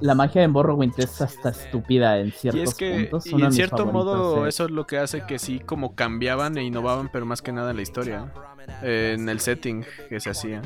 Y 0.00 0.04
La 0.04 0.14
magia 0.14 0.40
de 0.42 0.48
Morrowind 0.48 0.94
es 0.98 1.20
hasta 1.20 1.50
estúpida 1.50 2.18
en 2.18 2.28
Y 2.28 2.30
ciertos 2.32 2.62
es 2.62 2.74
que, 2.74 2.90
puntos. 3.10 3.26
y 3.26 3.42
en 3.42 3.52
cierto 3.52 3.86
modo, 3.86 4.46
es- 4.46 4.54
eso 4.54 4.64
es 4.66 4.70
lo 4.70 4.86
que 4.86 4.98
hace 4.98 5.22
que 5.26 5.38
sí, 5.38 5.60
como 5.60 5.94
cambiaban 5.94 6.56
e 6.58 6.64
innovaban, 6.64 7.08
pero 7.12 7.26
más 7.26 7.42
que 7.42 7.52
nada 7.52 7.70
en 7.70 7.76
la 7.76 7.82
historia, 7.82 8.32
eh, 8.82 9.14
en 9.18 9.28
el 9.28 9.40
setting 9.40 9.84
que 10.08 10.20
se 10.20 10.30
hacía. 10.30 10.62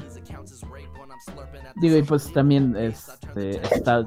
Digo, 1.76 1.96
y 1.96 2.02
pues 2.02 2.32
también 2.32 2.76
este, 2.76 3.60
está 3.74 4.04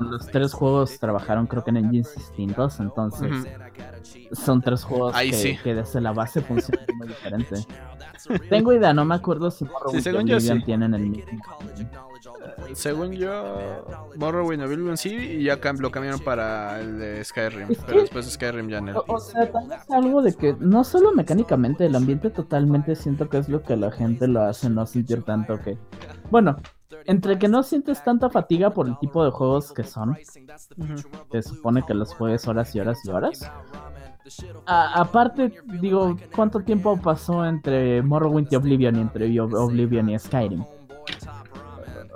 los 0.00 0.26
tres 0.26 0.52
juegos 0.52 0.98
trabajaron 0.98 1.46
creo 1.46 1.62
que 1.64 1.70
en 1.70 1.76
engines 1.78 2.14
distintos, 2.16 2.80
entonces 2.80 3.30
Ujú. 3.30 4.34
son 4.34 4.60
tres 4.62 4.84
juegos 4.84 5.14
Ahí 5.14 5.30
que, 5.30 5.36
sí. 5.36 5.58
que 5.62 5.74
desde 5.74 6.00
la 6.00 6.12
base 6.12 6.40
funcionan 6.40 6.86
muy 6.96 7.08
diferente. 7.08 7.56
Tengo 8.48 8.72
idea, 8.72 8.92
no 8.92 9.04
me 9.04 9.14
acuerdo 9.14 9.50
si 9.50 9.64
Morrowind 9.64 10.02
según 10.02 10.26
yo 10.26 10.36
Oblivion 10.36 10.58
sí. 10.60 10.64
tienen 10.64 10.94
el 10.94 11.02
mismo. 11.08 11.24
Según 12.74 13.12
yo, 13.12 13.84
Morrowind 14.16 14.62
y 14.62 14.64
Oblivion 14.66 14.96
sí, 14.96 15.14
y 15.14 15.44
ya 15.44 15.60
cam- 15.60 15.78
lo 15.78 15.90
cambiaron 15.90 16.20
para 16.20 16.80
el 16.80 16.98
de 16.98 17.24
Skyrim, 17.24 17.70
Es 17.70 17.78
pero 17.78 17.92
que- 17.96 18.00
después 18.02 18.24
de 18.26 18.30
Skyrim 18.32 18.68
ya 18.68 18.80
no. 18.80 18.98
O, 19.00 19.14
o 19.14 19.18
sea, 19.18 19.50
tal 19.50 19.68
vez 19.68 19.90
algo 19.90 20.22
de 20.22 20.34
que 20.34 20.56
no 20.58 20.84
solo 20.84 21.12
mecánicamente, 21.12 21.86
el 21.86 21.94
ambiente 21.96 22.30
totalmente 22.30 22.94
siento 22.96 23.28
que 23.28 23.38
es 23.38 23.48
lo 23.48 23.62
que 23.62 23.76
la 23.76 23.90
gente 23.90 24.28
lo 24.28 24.42
hace 24.42 24.70
no 24.70 24.86
sentir 24.86 25.22
tanto 25.22 25.60
que. 25.60 25.76
Bueno, 26.30 26.56
entre 27.04 27.38
que 27.38 27.48
no 27.48 27.62
sientes 27.62 28.02
tanta 28.04 28.30
fatiga 28.30 28.70
por 28.70 28.86
el 28.88 28.98
tipo 28.98 29.24
de 29.24 29.30
juegos 29.30 29.72
que 29.72 29.82
son, 29.84 30.10
Ujú. 30.10 30.94
te 31.30 31.42
supone 31.42 31.84
que 31.84 31.94
los 31.94 32.14
juegues 32.14 32.46
horas 32.46 32.74
y 32.74 32.80
horas 32.80 32.98
y 33.04 33.10
horas. 33.10 33.50
A- 34.66 35.00
aparte, 35.00 35.52
digo, 35.80 36.16
¿cuánto 36.34 36.60
tiempo 36.60 36.96
pasó 37.00 37.44
entre 37.44 38.02
Morrowind 38.02 38.48
y 38.52 38.56
Oblivion 38.56 38.96
y 38.96 39.00
entre 39.00 39.28
Ob- 39.28 39.54
Oblivion 39.58 40.08
y 40.10 40.18
Skyrim? 40.18 40.64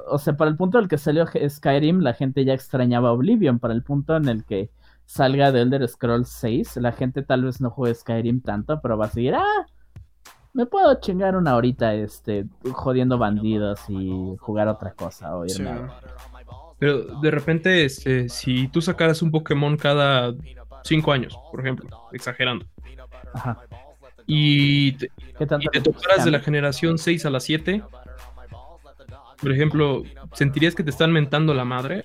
O 0.09 0.19
sea, 0.19 0.37
para 0.37 0.51
el 0.51 0.57
punto 0.57 0.79
en 0.79 0.85
el 0.85 0.89
que 0.89 0.99
salió 0.99 1.25
Skyrim, 1.49 2.01
la 2.01 2.15
gente 2.15 2.45
ya 2.45 2.55
extrañaba 2.55 3.13
Oblivion. 3.13 3.59
Para 3.59 3.75
el 3.75 3.83
punto 3.83 4.17
en 4.17 4.29
el 4.29 4.45
que 4.45 4.71
salga 5.05 5.51
de 5.53 5.63
Elder 5.63 5.87
Scrolls 5.89 6.29
6, 6.29 6.77
la 6.77 6.93
gente 6.93 7.23
tal 7.23 7.45
vez 7.45 7.61
no 7.61 7.71
juegue 7.71 7.95
Skyrim 7.95 8.41
tanto, 8.41 8.81
pero 8.81 8.97
va 8.97 9.07
a 9.07 9.11
seguir, 9.11 9.35
ah, 9.35 9.67
me 10.53 10.65
puedo 10.67 10.95
chingar 11.01 11.37
una 11.37 11.57
horita 11.57 11.93
este, 11.95 12.47
jodiendo 12.73 13.19
bandidos 13.19 13.81
y 13.89 14.37
jugar 14.39 14.69
otra 14.69 14.93
cosa 14.93 15.37
o 15.37 15.45
irme 15.45 15.55
Sí. 15.55 15.67
a- 15.67 16.01
Pero 16.79 17.21
de 17.21 17.31
repente, 17.31 17.85
este, 17.85 18.29
si 18.29 18.69
tú 18.69 18.81
sacaras 18.83 19.23
un 19.23 19.31
Pokémon 19.31 19.77
cada 19.77 20.35
cinco 20.87 21.13
años, 21.13 21.39
por 21.51 21.61
ejemplo, 21.61 21.89
exagerando, 22.13 22.67
Aja. 23.35 23.59
y 24.27 24.93
te, 24.93 25.11
¿Qué 25.39 25.47
tanto 25.47 25.67
y 25.67 25.69
te 25.71 25.81
tocaras 25.81 26.25
de 26.25 26.31
la 26.31 26.41
generación 26.41 26.99
6 26.99 27.27
a 27.27 27.31
la 27.31 27.41
7, 27.41 27.83
por 29.41 29.53
ejemplo, 29.53 30.03
¿sentirías 30.33 30.75
que 30.75 30.83
te 30.83 30.91
están 30.91 31.13
mentando 31.13 31.53
la 31.55 31.65
madre? 31.65 32.05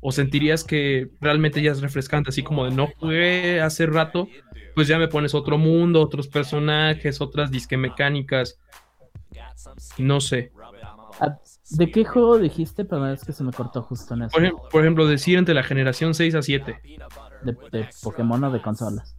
¿O 0.00 0.12
sentirías 0.12 0.64
que 0.64 1.10
realmente 1.20 1.60
ya 1.60 1.72
es 1.72 1.82
refrescante, 1.82 2.30
así 2.30 2.42
como 2.42 2.64
de 2.64 2.70
no 2.70 2.86
jugué 2.98 3.60
hace 3.60 3.84
rato, 3.86 4.28
pues 4.74 4.88
ya 4.88 4.98
me 4.98 5.08
pones 5.08 5.34
otro 5.34 5.58
mundo, 5.58 6.00
otros 6.00 6.26
personajes, 6.28 7.20
otras 7.20 7.50
disque 7.50 7.76
mecánicas? 7.76 8.58
No 9.98 10.20
sé. 10.20 10.52
Ah, 11.20 11.36
¿De 11.70 11.90
qué 11.90 12.04
juego 12.04 12.38
dijiste? 12.38 12.84
Perdón, 12.86 13.10
es 13.10 13.24
que 13.24 13.32
se 13.34 13.44
me 13.44 13.52
cortó 13.52 13.82
justo 13.82 14.14
en 14.14 14.22
eso. 14.22 14.30
Por, 14.32 14.42
ejem- 14.42 14.68
por 14.70 14.80
ejemplo, 14.80 15.06
decir 15.06 15.36
entre 15.36 15.54
la 15.54 15.62
generación 15.62 16.14
6 16.14 16.34
a 16.34 16.40
7 16.40 16.80
De, 17.42 17.56
de 17.72 17.88
Pokémon 18.02 18.42
o 18.44 18.50
de 18.50 18.60
consolas. 18.62 19.16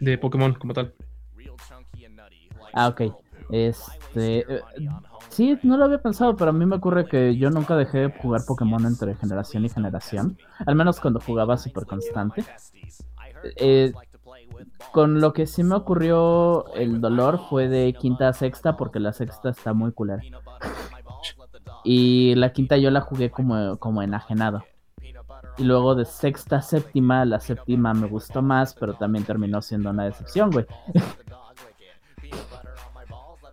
de 0.00 0.18
Pokémon 0.18 0.54
como 0.54 0.74
tal. 0.74 0.94
Ah, 2.72 2.88
ok. 2.88 3.02
Este. 3.50 4.40
eh, 4.40 4.62
sí, 5.30 5.58
no 5.62 5.76
lo 5.76 5.84
había 5.86 6.02
pensado, 6.02 6.36
pero 6.36 6.50
a 6.50 6.52
mí 6.52 6.66
me 6.66 6.76
ocurre 6.76 7.06
que 7.06 7.36
yo 7.36 7.50
nunca 7.50 7.76
dejé 7.76 7.98
de 7.98 8.12
jugar 8.12 8.42
Pokémon 8.46 8.84
entre 8.84 9.14
generación 9.14 9.64
y 9.64 9.68
generación. 9.68 10.38
Al 10.66 10.74
menos 10.74 11.00
cuando 11.00 11.20
jugaba 11.20 11.56
súper 11.56 11.86
constante. 11.86 12.44
Eh, 13.56 13.92
con 14.92 15.20
lo 15.20 15.32
que 15.32 15.46
sí 15.46 15.62
me 15.62 15.76
ocurrió 15.76 16.72
el 16.74 17.00
dolor 17.00 17.40
fue 17.48 17.68
de 17.68 17.92
quinta 17.94 18.28
a 18.28 18.32
sexta, 18.32 18.76
porque 18.76 19.00
la 19.00 19.12
sexta 19.12 19.50
está 19.50 19.72
muy 19.72 19.92
culera. 19.92 20.22
Y 21.84 22.34
la 22.34 22.52
quinta 22.52 22.76
yo 22.76 22.90
la 22.90 23.00
jugué 23.00 23.30
como, 23.30 23.78
como 23.78 24.02
enajenado. 24.02 24.64
Y 25.58 25.64
luego 25.64 25.96
de 25.96 26.04
sexta 26.04 26.56
a 26.56 26.62
séptima, 26.62 27.24
la 27.24 27.40
séptima 27.40 27.92
me 27.92 28.06
gustó 28.06 28.42
más, 28.42 28.74
pero 28.74 28.94
también 28.94 29.24
terminó 29.24 29.60
siendo 29.60 29.90
una 29.90 30.04
decepción, 30.04 30.50
güey. 30.50 30.66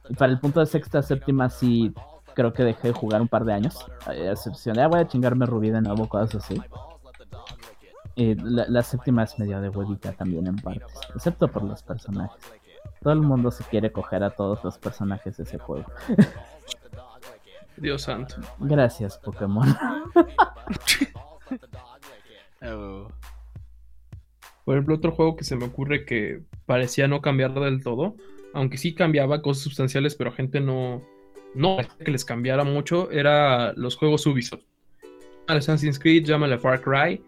Y 0.10 0.14
para 0.18 0.32
el 0.32 0.40
punto 0.40 0.60
de 0.60 0.68
sexta 0.68 1.00
a 1.00 1.02
séptima 1.02 1.50
sí 1.50 1.94
creo 2.36 2.54
que 2.54 2.64
dejé 2.64 2.90
de 2.90 2.94
jugar 2.94 3.22
un 3.22 3.28
par 3.28 3.44
de 3.44 3.54
años. 3.54 3.84
A 4.06 4.14
excepción 4.14 4.76
de, 4.76 4.84
ah, 4.84 4.88
voy 4.88 5.00
a 5.00 5.08
chingarme 5.08 5.48
Rubí 5.48 5.72
de 5.72 5.82
nuevo, 5.82 6.08
cosas 6.08 6.36
así. 6.36 6.62
Y 8.14 8.36
la, 8.36 8.66
la 8.70 8.84
séptima 8.84 9.24
es 9.24 9.40
medio 9.40 9.60
de 9.60 9.70
huevita 9.70 10.12
también 10.14 10.46
en 10.48 10.58
partes, 10.58 10.94
excepto 11.16 11.48
por 11.48 11.64
los 11.64 11.82
personajes. 11.82 12.40
Todo 13.02 13.14
el 13.14 13.22
mundo 13.22 13.52
se 13.52 13.64
quiere 13.64 13.92
coger 13.92 14.24
a 14.24 14.30
todos 14.30 14.64
los 14.64 14.78
personajes 14.78 15.38
de 15.38 15.44
ese 15.44 15.58
juego. 15.58 15.86
Dios 17.78 18.04
santo. 18.04 18.36
Gracias, 18.60 19.18
Pokémon. 19.18 19.76
Oh. 22.68 23.08
Por 24.66 24.76
ejemplo, 24.76 24.96
otro 24.96 25.12
juego 25.12 25.36
que 25.36 25.44
se 25.44 25.56
me 25.56 25.66
ocurre 25.66 26.06
que 26.06 26.42
parecía 26.66 27.08
no 27.08 27.22
cambiar 27.22 27.54
del 27.54 27.84
todo, 27.84 28.16
aunque 28.54 28.78
sí 28.78 28.96
cambiaba 28.96 29.42
cosas 29.42 29.64
sustanciales, 29.64 30.16
pero 30.16 30.32
a 30.32 30.34
gente 30.34 30.60
no, 30.60 31.02
no 31.54 31.78
que 32.04 32.12
les 32.12 32.26
cambiara 32.26 32.64
mucho, 32.64 33.12
era 33.12 33.74
los 33.74 33.96
juegos 33.96 34.26
Ubisoft. 34.26 34.64
Al 35.48 35.58
Assassin's 35.58 36.00
Creed, 36.00 36.26
llámale 36.26 36.58
Far 36.58 36.82
Cry. 36.82 37.24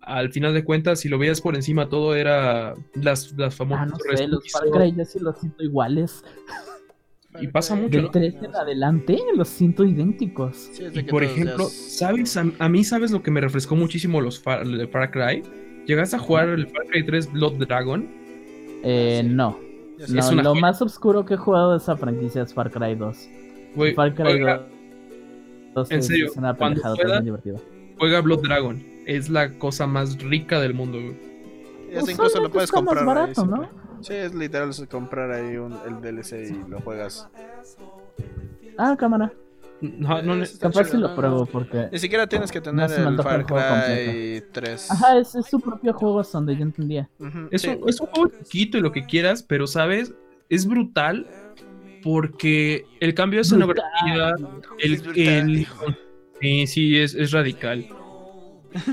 Al 0.00 0.32
final 0.32 0.54
de 0.54 0.64
cuentas, 0.64 1.00
si 1.00 1.10
lo 1.10 1.18
veías 1.18 1.42
por 1.42 1.54
encima, 1.54 1.90
todo 1.90 2.14
era 2.14 2.74
las, 2.94 3.32
las 3.32 3.54
Ah, 3.54 3.56
famosas 3.58 3.90
no 3.90 3.98
torres 3.98 4.20
sé, 4.20 4.28
los 4.28 4.50
Far 4.50 4.70
Cry 4.70 4.94
yo 4.96 5.04
sí 5.04 5.18
los 5.20 5.38
siento 5.38 5.62
iguales. 5.62 6.24
Y 7.40 7.46
pasa 7.48 7.74
mucho, 7.76 7.96
De 7.98 8.02
¿no? 8.02 8.10
3 8.10 8.34
en 8.42 8.56
adelante 8.56 9.18
los 9.36 9.48
siento 9.48 9.84
idénticos. 9.84 10.70
Sí, 10.72 10.84
Y 10.92 11.02
por 11.04 11.22
ejemplo, 11.22 11.66
¿sabes? 11.66 12.36
A, 12.36 12.44
a 12.58 12.68
mí, 12.68 12.82
¿sabes 12.82 13.10
lo 13.12 13.22
que 13.22 13.30
me 13.30 13.40
refrescó 13.40 13.76
muchísimo 13.76 14.20
los 14.20 14.40
Far, 14.40 14.64
Cry? 15.12 15.42
¿Llegaste 15.86 16.16
a 16.16 16.18
jugar 16.18 16.48
el 16.48 16.66
Far 16.66 16.86
Cry 16.86 17.04
3 17.06 17.32
Blood 17.32 17.58
Dragon? 17.66 18.08
Eh, 18.82 19.22
no. 19.24 19.58
sé. 19.98 20.12
No, 20.14 20.32
lo 20.42 20.50
joya. 20.50 20.60
más 20.60 20.82
oscuro 20.82 21.24
que 21.24 21.34
he 21.34 21.36
jugado 21.36 21.72
de 21.72 21.78
esa 21.78 21.96
franquicia 21.96 22.42
es 22.42 22.52
Far 22.52 22.70
Cry 22.70 22.94
2. 22.96 23.28
Güey, 23.76 23.94
Far 23.94 24.14
Cry 24.14 24.24
juega- 24.24 24.66
2 25.74 25.90
en 25.92 25.98
es, 26.00 26.06
serio, 26.06 26.26
es 26.26 26.36
una 26.36 26.54
cuando. 26.54 26.80
Juega 27.98 28.20
Blood 28.22 28.42
Dragon. 28.42 28.82
Es 29.06 29.28
la 29.30 29.50
cosa 29.58 29.86
más 29.86 30.18
rica 30.22 30.60
del 30.60 30.74
mundo, 30.74 30.98
güey. 31.00 31.14
Ese 31.92 32.12
incluso 32.12 32.40
lo 32.40 32.50
puedes 32.50 32.70
más 32.72 32.82
comprar. 32.82 32.98
ahí 32.98 33.06
barato. 33.06 33.46
¿no? 33.46 33.68
Sí, 34.02 34.14
es 34.14 34.34
literal 34.34 34.70
comprar 34.88 35.30
ahí 35.30 35.56
un, 35.56 35.72
el 35.86 36.00
DLC 36.00 36.48
y 36.48 36.70
lo 36.70 36.80
juegas. 36.80 37.28
Ah, 38.76 38.96
cámara. 38.98 39.32
No, 39.80 40.20
no, 40.22 40.42
Está 40.42 40.68
Capaz 40.68 40.84
chido, 40.84 40.96
si 40.96 40.98
lo 40.98 41.08
¿no? 41.08 41.16
pruebo 41.16 41.46
porque. 41.46 41.88
Ni 41.90 41.98
siquiera 41.98 42.26
tienes 42.26 42.50
que 42.52 42.60
No 42.60 42.64
tener 42.70 42.90
se 42.90 43.00
me 43.00 43.10
el 43.10 43.16
Far 43.22 43.40
el 43.40 43.46
Cry 43.46 44.42
3. 44.52 44.90
Ajá, 44.90 45.18
es, 45.18 45.34
es 45.34 45.46
su 45.46 45.58
propio 45.60 45.92
juego 45.94 46.20
hasta 46.20 46.38
donde 46.38 46.54
yo 46.56 46.62
entendía. 46.62 47.08
Ujú, 47.18 47.48
es, 47.50 47.62
sí. 47.62 47.68
un, 47.68 47.88
es 47.88 48.00
un 48.00 48.06
juego 48.08 48.30
chiquito 48.44 48.76
y 48.78 48.80
lo 48.82 48.92
que 48.92 49.06
quieras, 49.06 49.42
pero 49.42 49.66
sabes, 49.66 50.12
es 50.50 50.66
brutal 50.66 51.26
porque 52.02 52.84
el 53.00 53.14
cambio 53.14 53.38
de 53.38 53.42
escenografía, 53.42 54.34
el, 54.80 54.92
Es 54.94 55.02
brutal, 55.02 55.24
el- 55.26 55.54
dijo. 55.56 55.86
sí, 56.40 56.66
sí, 56.66 56.98
es, 56.98 57.14
es 57.14 57.30
radical. 57.32 57.86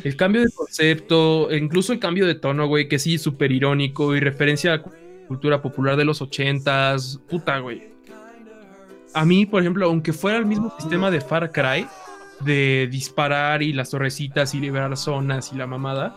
El 0.04 0.16
cambio 0.16 0.42
de 0.42 0.50
concepto, 0.52 1.50
incluso 1.56 1.94
el 1.94 2.00
cambio 2.00 2.26
de 2.26 2.36
tono, 2.36 2.68
güey, 2.68 2.88
que 2.88 3.00
sí 3.00 3.18
súper 3.18 3.52
irónico 3.52 4.16
y 4.16 4.20
referencia 4.20 4.74
a 4.74 4.78
la 4.78 4.84
cultura 5.28 5.62
popular 5.62 5.96
de 5.96 6.06
los 6.06 6.22
ochentas, 6.22 7.20
puta, 7.30 7.60
güey. 7.60 7.92
A 9.14 9.26
mí, 9.26 9.46
por 9.46 9.62
ejemplo, 9.62 9.86
aunque 9.86 10.14
fuera 10.14 10.38
el 10.38 10.46
mismo 10.46 10.74
sistema 10.80 11.12
de 11.12 11.22
Far 11.22 11.52
Cry, 11.52 11.88
de 12.42 12.88
disparar 12.92 13.64
y 13.64 13.74
las 13.74 13.90
torrecitas 13.90 14.54
y 14.54 14.60
liberar 14.60 14.96
zonas 14.96 15.52
y 15.54 15.58
la 15.58 15.68
mamada, 15.68 16.16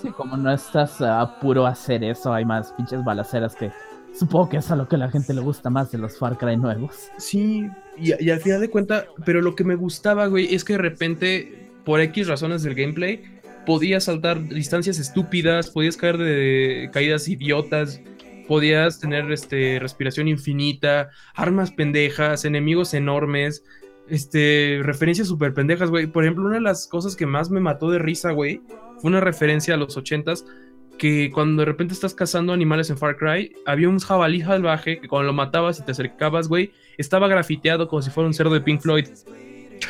Sí, 0.00 0.08
como 0.10 0.36
no 0.36 0.52
estás 0.52 1.00
a 1.00 1.38
puro 1.40 1.66
hacer 1.66 2.04
eso, 2.04 2.32
hay 2.32 2.44
más 2.44 2.72
pinches 2.72 3.04
balaceras 3.04 3.54
que 3.54 3.70
supongo 4.12 4.48
que 4.48 4.56
es 4.58 4.70
a 4.70 4.76
lo 4.76 4.88
que 4.88 4.96
la 4.96 5.10
gente 5.10 5.34
le 5.34 5.40
gusta 5.40 5.70
más 5.70 5.90
de 5.90 5.98
los 5.98 6.18
Far 6.18 6.38
Cry 6.38 6.56
nuevos. 6.56 7.10
Sí, 7.18 7.68
y, 7.96 8.24
y 8.24 8.30
al 8.30 8.40
final 8.40 8.60
de 8.60 8.70
cuentas, 8.70 9.06
pero 9.24 9.40
lo 9.40 9.54
que 9.54 9.64
me 9.64 9.74
gustaba, 9.74 10.26
güey, 10.26 10.54
es 10.54 10.64
que 10.64 10.74
de 10.74 10.78
repente, 10.78 11.70
por 11.84 12.00
X 12.00 12.28
razones 12.28 12.62
del 12.62 12.74
gameplay, 12.74 13.22
podías 13.66 14.04
saltar 14.04 14.46
distancias 14.48 14.98
estúpidas, 14.98 15.70
podías 15.70 15.96
caer 15.96 16.18
de 16.18 16.90
caídas 16.92 17.28
idiotas, 17.28 18.00
podías 18.46 19.00
tener 19.00 19.30
este, 19.32 19.78
respiración 19.80 20.28
infinita, 20.28 21.10
armas 21.34 21.72
pendejas, 21.72 22.44
enemigos 22.44 22.94
enormes, 22.94 23.64
este, 24.08 24.80
referencias 24.82 25.28
súper 25.28 25.54
pendejas, 25.54 25.90
güey. 25.90 26.06
Por 26.06 26.24
ejemplo, 26.24 26.44
una 26.44 26.56
de 26.56 26.60
las 26.60 26.86
cosas 26.86 27.16
que 27.16 27.26
más 27.26 27.50
me 27.50 27.60
mató 27.60 27.90
de 27.90 27.98
risa, 27.98 28.32
güey, 28.32 28.60
fue 28.98 29.10
una 29.10 29.20
referencia 29.20 29.74
a 29.74 29.76
los 29.76 29.96
ochentas, 29.96 30.44
que 30.98 31.30
cuando 31.32 31.62
de 31.62 31.66
repente 31.66 31.94
estás 31.94 32.14
cazando 32.14 32.52
animales 32.52 32.90
en 32.90 32.98
Far 32.98 33.16
Cry, 33.16 33.52
había 33.66 33.88
un 33.88 33.98
jabalí 33.98 34.42
salvaje 34.42 35.00
que 35.00 35.08
cuando 35.08 35.26
lo 35.26 35.32
matabas 35.32 35.80
y 35.80 35.82
te 35.82 35.92
acercabas, 35.92 36.48
güey, 36.48 36.70
estaba 36.98 37.26
grafiteado 37.28 37.88
como 37.88 38.02
si 38.02 38.10
fuera 38.10 38.28
un 38.28 38.34
cerdo 38.34 38.54
de 38.54 38.60
Pink 38.60 38.80
Floyd. 38.80 39.06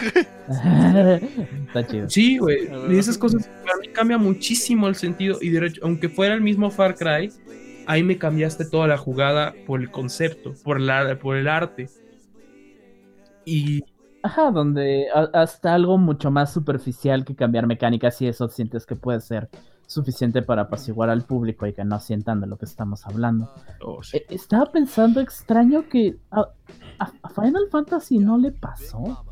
Está 1.66 1.86
chido. 1.86 2.08
Sí, 2.08 2.38
güey. 2.38 2.68
Y 2.90 2.96
esas 2.98 3.16
cosas 3.18 3.48
para 3.64 3.76
mí 3.78 3.88
cambia 3.88 4.18
muchísimo 4.18 4.88
el 4.88 4.94
sentido. 4.94 5.38
Y 5.40 5.50
de 5.50 5.66
hecho, 5.66 5.80
aunque 5.84 6.08
fuera 6.08 6.34
el 6.34 6.40
mismo 6.40 6.70
Far 6.70 6.94
Cry, 6.96 7.32
ahí 7.86 8.02
me 8.02 8.18
cambiaste 8.18 8.64
toda 8.66 8.86
la 8.86 8.96
jugada 8.98 9.54
por 9.66 9.80
el 9.80 9.90
concepto, 9.90 10.54
por, 10.62 10.80
la, 10.80 11.18
por 11.18 11.36
el 11.36 11.48
arte. 11.48 11.88
Y 13.44 13.84
Ajá, 14.22 14.50
donde 14.50 15.06
hasta 15.34 15.74
algo 15.74 15.98
mucho 15.98 16.30
más 16.30 16.50
superficial 16.50 17.26
que 17.26 17.34
cambiar 17.36 17.66
mecánicas 17.66 18.22
y 18.22 18.26
eso 18.26 18.48
sientes 18.48 18.86
que 18.86 18.96
puede 18.96 19.20
ser 19.20 19.50
suficiente 19.86 20.40
para 20.40 20.62
apaciguar 20.62 21.10
al 21.10 21.26
público 21.26 21.66
y 21.66 21.74
que 21.74 21.84
no 21.84 22.00
sientan 22.00 22.40
de 22.40 22.46
lo 22.46 22.56
que 22.56 22.64
estamos 22.64 23.06
hablando. 23.06 23.52
oh, 23.82 24.02
sí. 24.02 24.16
Eh, 24.16 24.24
Estaba 24.30 24.72
pensando 24.72 25.20
extraño 25.20 25.86
que 25.90 26.16
a, 26.30 26.40
a- 27.00 27.12
a 27.22 27.28
Final 27.28 27.68
Fantasy 27.70 28.16
no 28.18 28.38
le 28.38 28.50
pasó. 28.52 29.26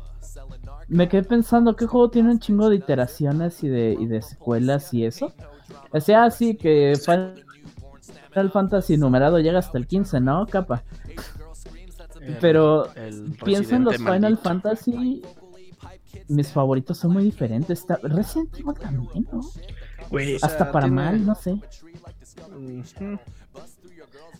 Me 0.87 1.07
quedé 1.09 1.23
pensando 1.23 1.75
que 1.75 1.85
juego 1.87 2.09
tiene 2.09 2.31
un 2.31 2.39
chingo 2.39 2.69
de 2.69 2.75
iteraciones 2.77 3.63
y 3.63 3.67
de, 3.69 3.95
y 3.99 4.05
de 4.05 4.21
secuelas 4.21 4.93
y 4.93 5.05
eso. 5.05 5.33
O 5.91 5.99
sea, 5.99 6.25
así 6.25 6.55
que 6.55 6.93
Final 6.99 8.51
Fantasy 8.51 8.97
numerado 8.97 9.39
llega 9.39 9.59
hasta 9.59 9.77
el 9.77 9.87
15, 9.87 10.19
¿no? 10.19 10.45
Capa. 10.47 10.83
Pero 12.39 12.87
pienso 13.43 13.75
en 13.75 13.83
los 13.83 13.97
Final. 13.97 14.37
Fantasy. 14.37 15.21
Mis 16.29 16.51
favoritos 16.51 16.97
son 16.97 17.13
muy 17.13 17.23
diferentes. 17.23 17.79
Está... 17.79 17.99
Resident 18.01 18.53
Evil 18.57 18.73
también, 18.79 19.27
¿no? 19.31 19.41
Hasta 20.41 20.71
para 20.71 20.85
tiene- 20.85 20.95
mal, 20.95 21.25
no 21.25 21.35
sé. 21.35 21.59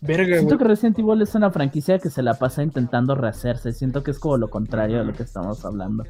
Verga, 0.02 0.38
Siento 0.38 0.58
que 0.58 0.64
Resident 0.66 1.00
Evil 1.00 1.22
es 1.22 1.34
una 1.36 1.52
franquicia 1.52 2.00
que 2.00 2.10
se 2.10 2.22
la 2.22 2.34
pasa 2.34 2.64
intentando 2.64 3.16
rehacerse. 3.16 3.72
Siento 3.74 4.04
que 4.04 4.12
es 4.12 4.20
como 4.20 4.38
lo 4.38 4.50
contrario 4.50 5.00
de 5.00 5.06
lo 5.06 5.14
que 5.14 5.24
estamos 5.24 5.64
hablando. 5.66 6.04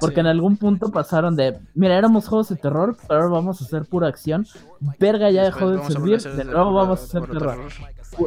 Porque 0.00 0.16
Sí. 0.16 0.20
en 0.20 0.26
algún 0.26 0.56
punto 0.56 0.90
pasaron 0.90 1.36
de, 1.36 1.58
mira, 1.74 1.96
éramos 1.96 2.28
juegos 2.28 2.48
de 2.50 2.56
terror, 2.56 2.96
pero 3.08 3.22
ahora 3.22 3.34
vamos 3.34 3.60
a 3.60 3.64
hacer 3.64 3.84
pura 3.84 4.08
acción. 4.08 4.46
Verga 4.98 5.30
ya 5.30 5.44
dejó 5.44 5.70
de 5.70 5.82
servir, 5.84 6.20
de 6.20 6.44
nuevo 6.44 6.72
vamos 6.72 7.00
a 7.00 7.04
hacer 7.04 7.26
terror. 7.26 7.58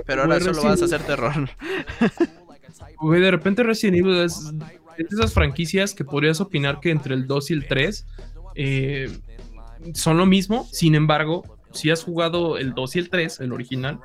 Pero 0.05 0.21
ahora 0.21 0.39
solo 0.39 0.63
vas 0.63 0.81
a 0.81 0.85
hacer 0.85 1.01
terror. 1.03 1.33
Güey, 3.01 3.19
de 3.19 3.31
repente 3.31 3.63
Resident 3.63 3.97
Evil 3.97 4.17
es, 4.17 4.37
es 4.97 5.09
de 5.09 5.15
esas 5.15 5.33
franquicias 5.33 5.93
que 5.93 6.05
podrías 6.05 6.39
opinar 6.39 6.79
que 6.79 6.91
entre 6.91 7.15
el 7.15 7.25
2 7.25 7.51
y 7.51 7.53
el 7.55 7.67
3 7.67 8.05
eh, 8.55 9.19
son 9.93 10.17
lo 10.17 10.25
mismo. 10.27 10.67
Sin 10.71 10.93
embargo, 10.95 11.43
si 11.71 11.89
has 11.89 12.03
jugado 12.03 12.57
el 12.57 12.73
2 12.73 12.95
y 12.95 12.99
el 12.99 13.09
3, 13.09 13.39
el 13.39 13.53
original, 13.53 13.99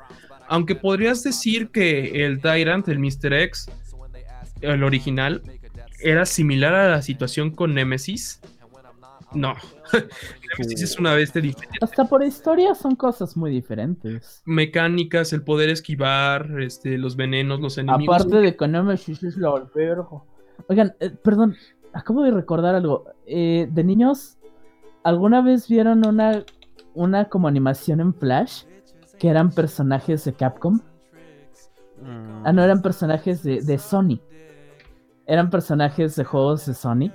aunque 0.47 0.75
podrías 0.75 1.23
decir 1.23 1.69
que 1.69 2.25
el 2.25 2.41
Tyrant, 2.41 2.87
el 2.87 2.99
Mr. 2.99 3.33
X, 3.33 3.69
el 4.61 4.83
original, 4.83 5.41
era 5.99 6.25
similar 6.25 6.73
a 6.73 6.89
la 6.89 7.01
situación 7.01 7.51
con 7.51 7.73
Nemesis. 7.73 8.41
No, 9.33 9.55
Nemesis 10.57 10.83
es 10.83 10.99
una 10.99 11.13
bestia 11.13 11.41
diferente. 11.41 11.77
Hasta 11.81 12.05
por 12.05 12.23
historia 12.23 12.73
son 12.75 12.95
cosas 12.95 13.35
muy 13.35 13.51
diferentes. 13.51 14.41
Mecánicas, 14.45 15.33
el 15.33 15.43
poder 15.43 15.69
esquivar, 15.69 16.61
este, 16.61 16.97
los 16.97 17.15
venenos, 17.15 17.59
los 17.59 17.77
enemigos. 17.77 18.15
Aparte 18.15 18.37
de 18.37 18.55
que 18.55 18.67
Nemesis 18.67 19.23
es 19.23 19.37
la 19.37 19.53
verga. 19.75 20.07
Oigan, 20.69 20.95
eh, 20.99 21.09
perdón, 21.09 21.55
acabo 21.93 22.23
de 22.23 22.31
recordar 22.31 22.75
algo. 22.75 23.05
Eh, 23.25 23.67
de 23.69 23.83
niños, 23.83 24.37
¿alguna 25.03 25.41
vez 25.41 25.67
vieron 25.67 26.05
una, 26.05 26.43
una 26.93 27.25
como 27.25 27.47
animación 27.47 27.99
en 27.99 28.13
Flash? 28.13 28.63
Que 29.19 29.29
eran 29.29 29.51
personajes 29.51 30.23
de 30.25 30.33
Capcom. 30.33 30.79
Ah, 32.43 32.53
no, 32.53 32.63
eran 32.63 32.81
personajes 32.81 33.43
de, 33.43 33.61
de 33.61 33.77
Sony. 33.77 34.19
Eran 35.25 35.49
personajes 35.49 36.15
de 36.15 36.23
juegos 36.23 36.65
de 36.65 36.73
Sony. 36.73 37.11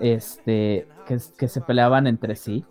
Este. 0.00 0.88
Que, 1.06 1.18
que 1.36 1.48
se 1.48 1.60
peleaban 1.60 2.06
entre 2.06 2.36
sí. 2.36 2.64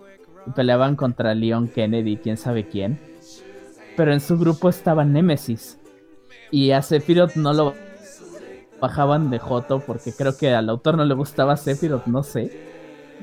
Y 0.48 0.52
peleaban 0.52 0.96
contra 0.96 1.36
Leon 1.36 1.68
Kennedy, 1.68 2.18
quién 2.18 2.38
sabe 2.38 2.68
quién. 2.68 3.00
Pero 3.98 4.14
en 4.14 4.22
su 4.22 4.38
grupo 4.38 4.70
estaba 4.70 5.04
Nemesis. 5.04 5.78
Y 6.50 6.72
a 6.72 6.82
Sephiroth 6.82 7.36
no 7.36 7.54
lo 7.54 7.74
bajaban 8.82 9.30
de 9.30 9.40
Joto 9.40 9.80
porque 9.80 10.12
creo 10.12 10.36
que 10.36 10.54
al 10.54 10.70
autor 10.70 10.98
no 10.98 11.06
le 11.06 11.14
gustaba 11.14 11.56
Sephiroth, 11.56 12.08
no 12.08 12.24
sé. 12.24 12.71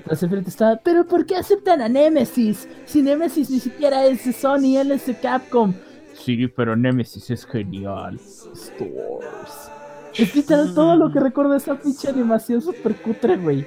Pero 0.05 0.16
Sephiroth 0.16 0.49
estaba, 0.49 0.76
pero 0.76 1.07
¿por 1.07 1.26
qué 1.26 1.36
aceptan 1.36 1.80
a 1.82 1.88
Nemesis? 1.88 2.68
Si 2.86 3.03
Nemesis 3.03 3.51
ni 3.51 3.61
siquiera 3.61 4.05
es 4.07 4.24
de 4.24 4.32
Sony, 4.32 4.76
él 4.78 4.92
es 4.92 5.07
de 5.07 5.14
Capcom. 5.18 5.74
Sí, 6.14 6.46
pero 6.49 6.76
Nemesis 6.76 7.30
es 7.30 7.46
genial. 7.46 8.18
Stores. 8.18 9.70
Es 10.16 10.34
literal 10.34 10.74
todo 10.74 10.96
lo 10.96 11.12
que 11.12 11.20
recuerdo 11.20 11.53
de 11.53 11.59
esa 11.59 11.76
pinche 11.78 12.09
animación 12.09 12.61
super 12.61 12.94
cutre, 12.96 13.36
güey. 13.36 13.66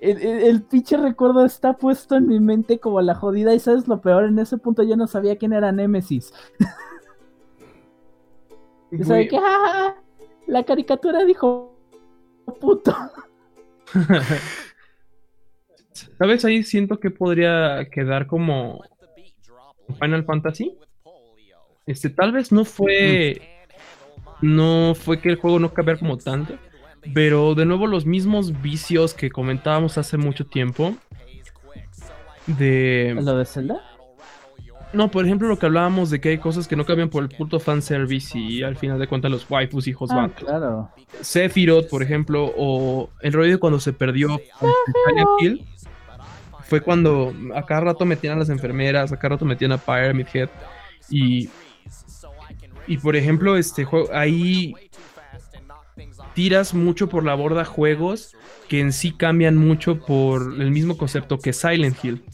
El, 0.00 0.18
el- 0.20 0.40
el 0.42 0.62
pinche 0.62 0.96
recuerdo 0.96 1.44
está 1.44 1.72
puesto 1.76 2.14
en 2.16 2.28
mi 2.28 2.38
mente 2.38 2.78
como 2.78 3.00
la 3.00 3.14
jodida. 3.14 3.54
Y 3.54 3.58
sabes 3.60 3.88
lo 3.88 4.00
peor, 4.00 4.24
en 4.24 4.38
ese 4.38 4.58
punto 4.58 4.82
yo 4.82 4.96
no 4.96 5.06
sabía 5.06 5.36
quién 5.36 5.52
era 5.52 5.72
Nemesis. 5.72 6.32
Yo 8.90 9.04
sabía 9.04 9.28
que 9.28 9.38
"Ah, 9.42 9.96
la 10.46 10.62
caricatura 10.62 11.24
dijo 11.24 11.74
puto. 12.60 12.94
¿Sabes? 16.18 16.44
Ahí 16.44 16.62
siento 16.62 16.98
que 16.98 17.10
podría 17.10 17.88
quedar 17.90 18.26
como 18.26 18.82
Final 20.00 20.24
Fantasy. 20.24 20.76
Este, 21.86 22.10
tal 22.10 22.32
vez 22.32 22.50
no 22.52 22.64
fue. 22.64 23.40
No 24.40 24.94
fue 24.94 25.20
que 25.20 25.28
el 25.30 25.36
juego 25.36 25.58
no 25.58 25.72
cambiara 25.72 25.98
como 26.00 26.18
tanto. 26.18 26.54
Pero 27.12 27.54
de 27.54 27.66
nuevo, 27.66 27.86
los 27.86 28.06
mismos 28.06 28.62
vicios 28.62 29.14
que 29.14 29.30
comentábamos 29.30 29.98
hace 29.98 30.16
mucho 30.16 30.46
tiempo. 30.46 30.96
De. 32.46 33.16
¿Lo 33.20 33.36
de 33.36 33.44
Zelda? 33.44 33.82
No, 34.92 35.10
por 35.10 35.24
ejemplo, 35.24 35.48
lo 35.48 35.58
que 35.58 35.66
hablábamos 35.66 36.08
de 36.10 36.20
que 36.20 36.28
hay 36.28 36.38
cosas 36.38 36.68
que 36.68 36.76
no 36.76 36.84
cambian 36.84 37.10
por 37.10 37.24
el 37.24 37.28
puto 37.28 37.58
fanservice 37.58 38.38
y 38.38 38.62
al 38.62 38.76
final 38.76 38.98
de 39.00 39.08
cuentas 39.08 39.28
los 39.28 39.50
waifus 39.50 39.88
hijos 39.88 40.08
Ah, 40.12 40.30
claro. 40.32 40.88
Sephiroth, 41.20 41.88
por 41.88 42.02
ejemplo, 42.02 42.52
o 42.56 43.10
el 43.20 43.32
rollo 43.32 43.50
de 43.50 43.58
cuando 43.58 43.80
se 43.80 43.92
perdió 43.92 44.28
con 44.60 44.70
Silent 45.08 45.28
Hill, 45.40 45.64
fue 46.64 46.80
cuando 46.80 47.32
a 47.54 47.64
cada 47.64 47.82
rato 47.82 48.04
metían 48.04 48.34
a 48.34 48.38
las 48.40 48.48
enfermeras, 48.48 49.12
a 49.12 49.16
cada 49.16 49.36
rato 49.36 49.44
metían 49.44 49.72
a 49.72 49.78
Pyramid 49.78 50.26
Head 50.32 50.48
y 51.10 51.48
y 52.86 52.98
por 52.98 53.16
ejemplo, 53.16 53.56
este 53.56 53.84
juego 53.84 54.08
ahí 54.12 54.74
tiras 56.34 56.74
mucho 56.74 57.08
por 57.08 57.24
la 57.24 57.34
borda 57.34 57.64
juegos 57.64 58.36
que 58.68 58.80
en 58.80 58.92
sí 58.92 59.12
cambian 59.12 59.56
mucho 59.56 60.00
por 60.00 60.42
el 60.60 60.70
mismo 60.70 60.96
concepto 60.96 61.38
que 61.38 61.52
Silent 61.52 61.96
Hill. 62.02 62.24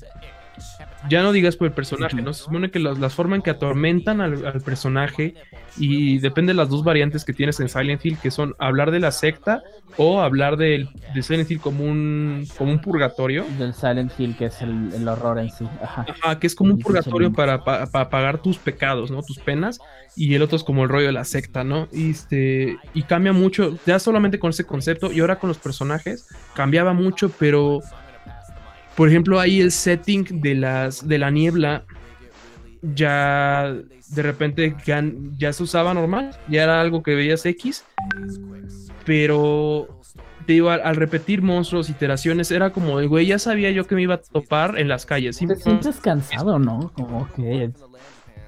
Ya 1.09 1.23
no 1.23 1.33
digas 1.33 1.57
por 1.57 1.67
el 1.67 1.73
personaje, 1.73 2.21
¿no? 2.21 2.33
Se 2.35 2.45
supone 2.45 2.71
que 2.71 2.79
las, 2.79 2.99
las 2.99 3.15
formas 3.15 3.39
en 3.39 3.43
que 3.43 3.51
atormentan 3.51 4.21
al, 4.21 4.45
al 4.45 4.61
personaje 4.61 5.35
y 5.79 6.19
depende 6.19 6.51
de 6.53 6.57
las 6.57 6.69
dos 6.69 6.85
variantes 6.85 7.25
que 7.25 7.33
tienes 7.33 7.59
en 7.61 7.69
Silent 7.71 8.05
Hill, 8.05 8.19
que 8.19 8.31
son 8.31 8.55
hablar 8.59 8.91
de 8.91 9.01
la 9.01 9.11
secta 9.11 9.63
o 9.97 10.21
hablar 10.21 10.57
del- 10.57 10.89
de, 11.15 11.23
Silent 11.23 11.51
Hill 11.51 11.61
como 11.61 11.85
un, 11.85 12.47
como 12.59 12.71
un 12.71 12.81
purgatorio. 12.81 13.45
Del 13.59 13.73
Silent 13.73 14.13
Hill, 14.19 14.37
que 14.37 14.47
es 14.47 14.61
el, 14.61 14.93
el 14.93 15.09
horror 15.09 15.39
en 15.39 15.51
sí. 15.51 15.67
Ajá. 15.83 16.05
Ajá, 16.23 16.39
que 16.39 16.47
es 16.47 16.55
como 16.55 16.75
un 16.75 16.79
purgatorio 16.79 17.33
para, 17.33 17.65
pa- 17.65 17.87
para 17.87 18.11
pagar 18.11 18.43
tus 18.43 18.59
pecados, 18.59 19.11
¿no? 19.11 19.23
Tus 19.23 19.39
penas. 19.39 19.79
Y 20.17 20.35
el 20.35 20.43
otro 20.43 20.57
es 20.57 20.65
como 20.65 20.83
el 20.83 20.89
rollo 20.91 21.07
de 21.07 21.13
la 21.13 21.25
secta, 21.25 21.65
¿no? 21.65 21.89
Y, 21.93 22.11
este, 22.11 22.77
y 22.95 23.03
cambia 23.05 23.33
mucho, 23.33 23.79
ya 23.87 23.99
solamente 23.99 24.39
con 24.39 24.51
ese 24.51 24.65
concepto. 24.65 25.11
Y 25.13 25.21
ahora 25.21 25.37
con 25.39 25.49
los 25.49 25.59
personajes, 25.59 26.29
cambiaba 26.55 26.93
mucho, 26.93 27.31
pero... 27.39 27.81
Por 29.01 29.09
ejemplo, 29.09 29.41
ahí 29.41 29.63
el 29.63 29.73
setting 29.73 30.43
de, 30.43 30.55
las, 30.55 31.09
de 31.09 31.17
la 31.17 31.31
niebla 31.31 31.85
ya 32.83 33.75
de 34.09 34.23
repente 34.23 34.77
ya, 34.85 35.53
se 35.55 35.63
usaba 35.63 35.95
normal, 35.95 36.37
ya 36.49 36.65
era 36.65 36.83
algo 36.83 37.03
que 37.03 37.15
veías 37.15 37.47
X, 37.47 37.83
pero 39.07 39.89
te 40.45 40.53
digo, 40.53 40.69
al, 40.69 40.83
al 40.83 40.97
repetir 40.97 41.41
monstruos, 41.41 41.89
iteraciones, 41.89 42.51
era 42.51 42.75
como, 42.75 43.01
güey, 43.09 43.25
ya 43.25 43.39
sabía 43.39 43.71
yo 43.71 43.87
que 43.87 43.95
me 43.95 44.03
iba 44.03 44.17
a 44.17 44.21
topar 44.21 44.79
en 44.79 44.89
las 44.89 45.07
calles. 45.07 45.39
Te 45.39 45.57
sientes 45.57 45.99
cansado, 45.99 46.59
¿no? 46.59 46.93
Como 46.95 47.27
que. 47.33 47.71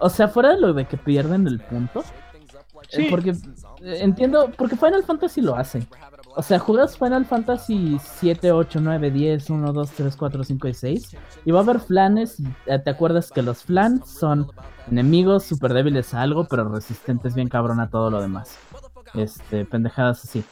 O 0.00 0.10
sea, 0.10 0.28
fuera 0.28 0.50
de 0.52 0.60
lo 0.60 0.74
de 0.74 0.84
que 0.84 0.98
pierden 0.98 1.46
el 1.46 1.60
punto. 1.60 2.00
eh, 2.00 2.86
Sí. 2.90 3.06
Porque 3.08 3.30
eh, 3.30 4.00
entiendo, 4.00 4.52
porque 4.58 4.76
Final 4.76 5.02
Fantasy 5.02 5.40
lo 5.40 5.56
hace. 5.56 5.86
O 6.34 6.42
sea, 6.42 6.58
jugas 6.58 6.96
Final 6.96 7.26
Fantasy 7.26 7.98
7, 8.00 8.52
8, 8.52 8.80
9, 8.82 9.10
10, 9.10 9.50
1, 9.50 9.72
2, 9.72 9.90
3, 9.90 10.16
4, 10.16 10.44
5 10.44 10.68
y 10.68 10.74
6. 10.74 11.16
Y 11.44 11.50
va 11.50 11.60
a 11.60 11.62
haber 11.62 11.80
flanes. 11.80 12.40
eh, 12.66 12.78
¿Te 12.78 12.90
acuerdas 12.90 13.30
que 13.30 13.42
los 13.42 13.62
flans 13.64 14.08
son 14.08 14.50
enemigos 14.90 15.44
súper 15.44 15.74
débiles 15.74 16.14
a 16.14 16.22
algo, 16.22 16.46
pero 16.48 16.68
resistentes 16.68 17.34
bien 17.34 17.48
cabrón 17.48 17.80
a 17.80 17.90
todo 17.90 18.10
lo 18.10 18.20
demás? 18.22 18.56
Este, 19.14 19.64
pendejadas 19.66 20.24
así. 20.24 20.42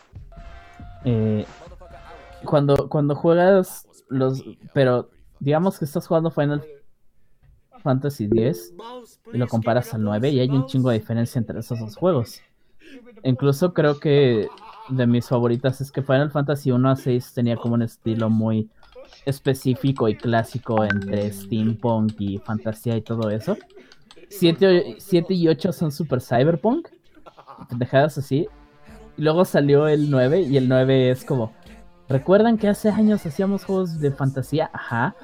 Eh, 1.05 1.47
cuando, 2.45 2.89
cuando 2.89 3.15
juegas 3.15 3.87
los. 4.09 4.45
Pero 4.75 5.09
digamos 5.39 5.79
que 5.79 5.87
estás 5.87 6.07
jugando 6.07 6.31
Final 6.31 6.63
Fantasy 7.83 8.27
10 8.27 8.75
y 9.33 9.39
lo 9.39 9.49
comparas 9.49 9.95
al 9.95 10.03
9 10.03 10.29
y 10.29 10.41
hay 10.41 10.51
un 10.51 10.67
chingo 10.67 10.91
de 10.91 10.99
diferencia 10.99 11.39
entre 11.39 11.59
esos 11.61 11.81
dos 11.81 11.97
juegos. 11.97 12.43
Incluso 13.23 13.73
creo 13.73 13.99
que 13.99 14.49
de 14.91 15.07
mis 15.07 15.29
favoritas 15.29 15.81
es 15.81 15.91
que 15.91 16.03
Final 16.03 16.31
Fantasy 16.31 16.71
1 16.71 16.91
a 16.91 16.97
6 16.97 17.33
tenía 17.35 17.57
como 17.57 17.75
un 17.75 17.83
estilo 17.83 18.29
muy 18.31 18.69
específico 19.25 20.09
y 20.09 20.17
clásico 20.17 20.85
entre 20.85 21.33
steampunk 21.33 22.15
y 22.19 22.39
fantasía 22.39 22.97
y 22.97 23.03
todo 23.03 23.31
eso. 23.31 23.57
7, 24.29 24.97
y 25.31 25.49
8 25.49 25.73
son 25.73 25.91
super 25.91 26.21
cyberpunk, 26.21 26.89
dejadas 27.71 28.19
así. 28.19 28.49
Y 29.17 29.23
luego 29.23 29.45
salió 29.45 29.89
el 29.89 30.11
9 30.11 30.43
y 30.43 30.57
el 30.57 30.69
9 30.69 31.11
es 31.11 31.25
como, 31.25 31.53
¿recuerdan 32.09 32.59
que 32.59 32.69
hace 32.69 32.91
años 32.91 33.27
hacíamos 33.27 33.65
juegos 33.65 34.01
de 34.01 34.13
fantasía? 34.13 34.71
Ajá. 34.73 35.17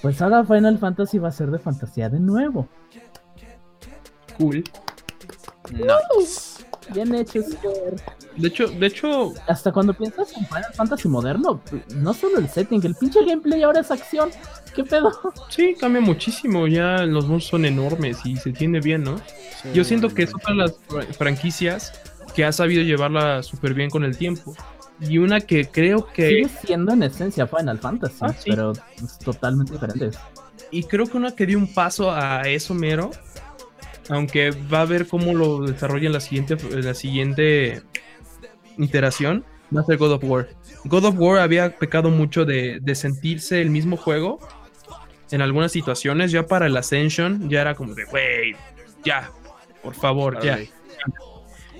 Pues 0.00 0.20
ahora 0.22 0.44
Final 0.44 0.78
Fantasy 0.78 1.18
va 1.18 1.28
a 1.28 1.32
ser 1.32 1.50
de 1.50 1.58
fantasía 1.58 2.08
de 2.08 2.20
nuevo. 2.20 2.68
Cool. 4.38 4.64
Nice. 5.70 6.64
Bien 6.92 7.14
hecho, 7.14 7.42
Square. 7.42 7.96
De 8.36 8.48
hecho, 8.48 8.66
de 8.68 8.86
hecho, 8.86 9.32
Hasta 9.46 9.72
cuando 9.72 9.92
piensas 9.94 10.32
en 10.36 10.46
Final 10.46 10.72
Fantasy 10.74 11.08
moderno, 11.08 11.60
no 11.96 12.14
solo 12.14 12.38
el 12.38 12.48
setting, 12.48 12.80
el 12.84 12.94
pinche 12.94 13.24
gameplay 13.24 13.62
ahora 13.62 13.80
es 13.80 13.90
acción. 13.90 14.30
¿Qué 14.74 14.84
pedo? 14.84 15.12
sí, 15.50 15.74
cambia 15.78 16.00
muchísimo. 16.00 16.66
Ya 16.66 16.98
los 17.04 17.26
monstruos 17.26 17.44
son 17.50 17.64
enormes 17.66 18.18
y 18.24 18.36
se 18.36 18.48
entiende 18.50 18.80
bien, 18.80 19.04
¿no? 19.04 19.16
Yo 19.74 19.84
siento 19.84 20.08
que 20.08 20.22
es 20.22 20.34
otra 20.34 20.52
de 20.54 20.58
las 20.60 20.74
fra- 20.88 21.02
franquicias 21.12 21.92
que 22.34 22.44
ha 22.44 22.52
sabido 22.52 22.82
llevarla 22.82 23.42
súper 23.42 23.74
bien 23.74 23.90
con 23.90 24.04
el 24.04 24.16
tiempo. 24.16 24.56
Y 25.00 25.18
una 25.18 25.40
que 25.40 25.66
creo 25.68 26.06
que. 26.06 26.28
Sigue 26.28 26.48
siendo 26.64 26.92
en 26.92 27.02
esencia 27.02 27.46
Final 27.46 27.78
Fantasy, 27.78 28.16
Ah, 28.20 28.32
sí. 28.32 28.50
pero 28.50 28.72
es 29.02 29.18
totalmente 29.18 29.72
diferente. 29.72 30.10
Y 30.70 30.84
creo 30.84 31.06
que 31.06 31.16
una 31.18 31.32
que 31.34 31.44
dio 31.44 31.58
un 31.58 31.72
paso 31.74 32.10
a 32.10 32.42
eso 32.42 32.72
mero. 32.72 33.10
Aunque 34.08 34.50
va 34.50 34.80
a 34.80 34.84
ver 34.84 35.06
cómo 35.06 35.32
lo 35.34 35.62
desarrolla 35.62 36.06
en 36.06 36.12
la 36.12 36.20
siguiente, 36.20 36.56
en 36.70 36.84
la 36.84 36.94
siguiente 36.94 37.82
iteración. 38.78 39.44
Va 39.74 39.80
a 39.80 39.84
ser 39.84 39.96
God 39.96 40.12
of 40.12 40.24
War. 40.24 40.48
God 40.84 41.04
of 41.04 41.14
War 41.18 41.38
había 41.38 41.76
pecado 41.76 42.10
mucho 42.10 42.44
de, 42.44 42.78
de 42.80 42.94
sentirse 42.94 43.60
el 43.62 43.70
mismo 43.70 43.96
juego. 43.96 44.38
En 45.30 45.40
algunas 45.40 45.72
situaciones, 45.72 46.30
ya 46.30 46.46
para 46.46 46.66
el 46.66 46.76
Ascension, 46.76 47.48
ya 47.48 47.62
era 47.62 47.74
como 47.74 47.94
de, 47.94 48.04
wey, 48.12 48.54
ya, 49.02 49.30
por 49.82 49.94
favor, 49.94 50.38
ya. 50.42 50.58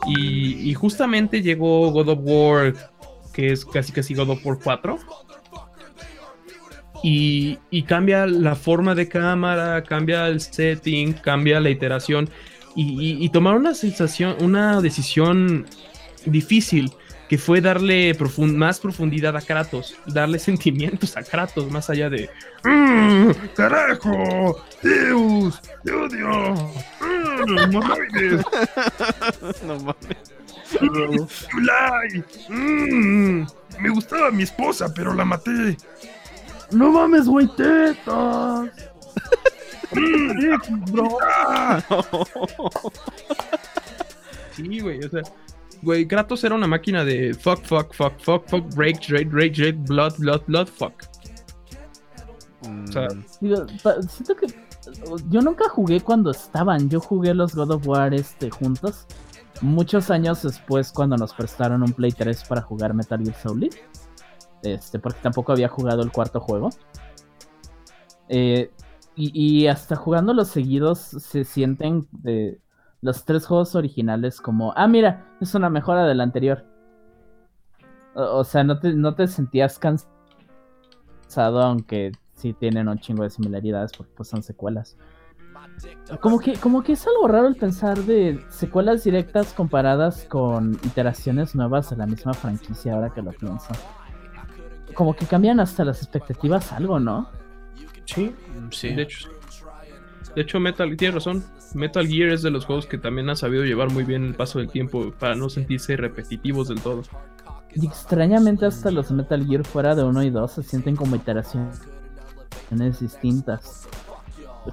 Y, 0.07 0.71
y 0.71 0.75
justamente 0.75 1.43
llegó 1.43 1.91
God 1.93 2.09
of 2.09 2.19
War, 2.23 2.75
que 3.35 3.53
es 3.53 3.65
casi 3.67 3.93
casi 3.93 4.15
God 4.15 4.31
of 4.31 4.47
War 4.47 4.59
4. 4.63 4.99
Y, 7.05 7.59
y 7.71 7.83
cambia 7.83 8.27
la 8.27 8.55
forma 8.55 8.95
de 8.95 9.09
cámara, 9.09 9.83
cambia 9.83 10.29
el 10.29 10.41
setting, 10.41 11.13
cambia 11.15 11.61
la 11.61 11.71
iteración. 11.71 12.31
Y, 12.77 12.85
y- 13.21 13.25
y 13.25 13.29
tomar 13.29 13.57
una 13.57 13.75
sensación, 13.75 14.37
una 14.41 14.81
decisión 14.81 15.67
difícil, 16.27 16.93
que 17.29 17.39
fue 17.39 17.61
darle 17.61 18.15
más 18.39 18.79
profundidad 18.81 19.37
a 19.37 19.41
Kratos, 19.41 19.97
darle 20.07 20.39
sentimientos 20.41 21.17
a 21.17 21.23
Kratos, 21.23 21.71
más 21.71 21.89
allá 21.91 22.11
de 22.11 22.29
"Mm, 22.65 23.31
¡Carajo! 23.57 24.63
¡Deus! 24.83 25.61
¡Te 25.85 25.93
odio! 25.93 26.55
¡Mm, 27.01 27.59
hemorroides! 27.59 28.45
No 29.67 29.77
mames. 29.79 30.33
Yulai. 30.81 32.25
Mm, 32.49 33.47
me 33.81 33.91
gustaba 33.91 34.31
mi 34.31 34.43
esposa, 34.45 34.93
pero 34.95 35.13
la 35.15 35.25
maté. 35.25 35.77
¡No 36.71 36.91
mames, 36.91 37.27
güey, 37.27 37.47
tetas! 37.57 38.71
bro. 40.91 41.19
Sí, 44.57 44.81
güey, 44.81 45.01
o 45.05 45.09
sea, 45.09 45.23
güey, 45.83 46.07
Kratos 46.07 46.43
era 46.45 46.55
una 46.55 46.67
máquina 46.67 47.05
de 47.05 47.35
fuck, 47.35 47.63
fuck, 47.65 47.93
fuck, 47.95 48.19
fuck, 48.21 48.49
fuck, 48.49 48.65
rage, 48.77 49.09
rage, 49.13 49.29
rage, 49.33 49.73
blood, 49.73 50.15
blood, 50.19 50.43
blood, 50.47 50.67
fuck. 50.69 50.95
Mm, 52.69 52.87
sea, 52.87 53.09
Digo, 53.41 53.67
pa- 53.83 54.01
siento 54.03 54.37
que 54.37 54.47
yo 55.29 55.41
nunca 55.41 55.69
jugué 55.69 56.01
cuando 56.01 56.31
estaban. 56.31 56.89
Yo 56.89 57.01
jugué 57.01 57.35
los 57.35 57.55
God 57.55 57.73
of 57.73 57.87
War 57.87 58.15
este, 58.15 58.51
juntos. 58.51 59.07
Muchos 59.61 60.11
años 60.11 60.43
después, 60.43 60.91
cuando 60.93 61.17
nos 61.17 61.33
prestaron 61.35 61.83
un 61.83 61.93
Play 61.93 62.13
3 62.13 62.45
para 62.45 62.63
jugar 62.63 62.95
Metal 62.95 63.21
Gear 63.23 63.37
Solid. 63.43 63.73
Este, 64.63 64.99
porque 64.99 65.19
tampoco 65.23 65.53
había 65.53 65.69
jugado 65.69 66.03
el 66.03 66.13
cuarto 66.13 66.41
juego. 66.41 66.71
Eh, 68.29 68.71
y, 69.15 69.63
y 69.63 69.67
hasta 69.67 69.97
jugando 69.97 70.33
los 70.33 70.49
seguidos 70.49 70.99
se 71.01 71.45
sienten 71.45 72.07
de 72.13 72.59
los 73.03 73.25
tres 73.25 73.47
juegos 73.47 73.75
originales 73.75 74.41
como, 74.41 74.73
ah, 74.77 74.87
mira, 74.87 75.27
es 75.41 75.55
una 75.55 75.69
mejora 75.69 76.07
del 76.07 76.21
anterior. 76.21 76.65
O, 78.15 78.45
sea, 78.45 78.63
no 78.63 78.79
te, 78.79 78.95
no 78.95 79.15
te 79.15 79.27
sentías 79.27 79.79
cansado, 79.79 80.11
aunque 81.63 82.13
sí 82.35 82.53
tienen 82.53 82.89
un 82.89 82.99
chingo 82.99 83.25
de 83.25 83.31
similaridades 83.31 83.93
porque 83.93 84.13
pues 84.17 84.29
son 84.29 84.43
secuelas. 84.43 84.97
Como 86.21 86.39
que, 86.39 86.55
como 86.55 86.83
que 86.83 86.93
es 86.93 87.07
algo 87.07 87.27
raro 87.29 87.49
el 87.49 87.57
pensar 87.57 87.99
de 87.99 88.45
secuelas 88.49 89.05
directas 89.05 89.53
comparadas 89.53 90.25
con 90.25 90.75
iteraciones 90.85 91.55
nuevas 91.55 91.91
de 91.91 91.97
la 91.97 92.07
misma 92.07 92.35
franquicia 92.35 92.95
ahora 92.95 93.11
que 93.11 93.23
lo 93.23 93.33
pienso. 93.33 93.73
Como 94.95 95.15
que 95.15 95.27
cambian 95.27 95.59
hasta 95.59 95.85
las 95.85 96.03
expectativas 96.03 96.73
algo, 96.73 97.01
¿no? 97.01 97.31
Sí, 98.05 98.35
mm, 98.61 98.71
sí. 98.71 98.95
de 98.95 99.03
hecho. 99.03 99.31
De 100.35 100.43
hecho, 100.43 100.59
Metal, 100.61 100.97
tienes 100.97 101.15
razón. 101.15 101.45
Metal 101.75 102.07
Gear 102.07 102.31
es 102.31 102.43
de 102.43 102.51
los 102.51 102.65
juegos 102.65 102.87
que 102.87 102.97
también 102.99 103.29
ha 103.29 103.37
sabido 103.37 103.65
llevar 103.65 103.91
muy 103.91 104.05
bien 104.05 104.25
el 104.25 104.35
paso 104.35 104.59
del 104.59 104.69
tiempo 104.71 105.13
para 105.19 105.35
no 105.35 105.49
sentirse 105.51 105.97
repetitivos 105.97 106.69
del 106.69 106.81
todo. 106.81 107.03
Y 107.75 107.87
extrañamente 107.87 108.67
hasta 108.67 108.91
los 108.91 109.11
Metal 109.11 109.47
Gear 109.47 109.65
fuera 109.65 109.95
de 109.95 110.05
1 110.05 110.23
y 110.23 110.31
2 110.31 110.53
se 110.53 110.63
sienten 110.63 110.97
como 110.97 111.17
iteraciones 111.17 111.81
distintas. 113.01 113.89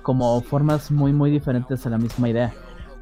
Como 0.03 0.39
formas 0.41 0.91
muy 0.91 1.11
muy 1.13 1.31
diferentes 1.31 1.85
a 1.85 1.89
la 1.89 1.97
misma 1.97 2.29
idea. 2.29 2.53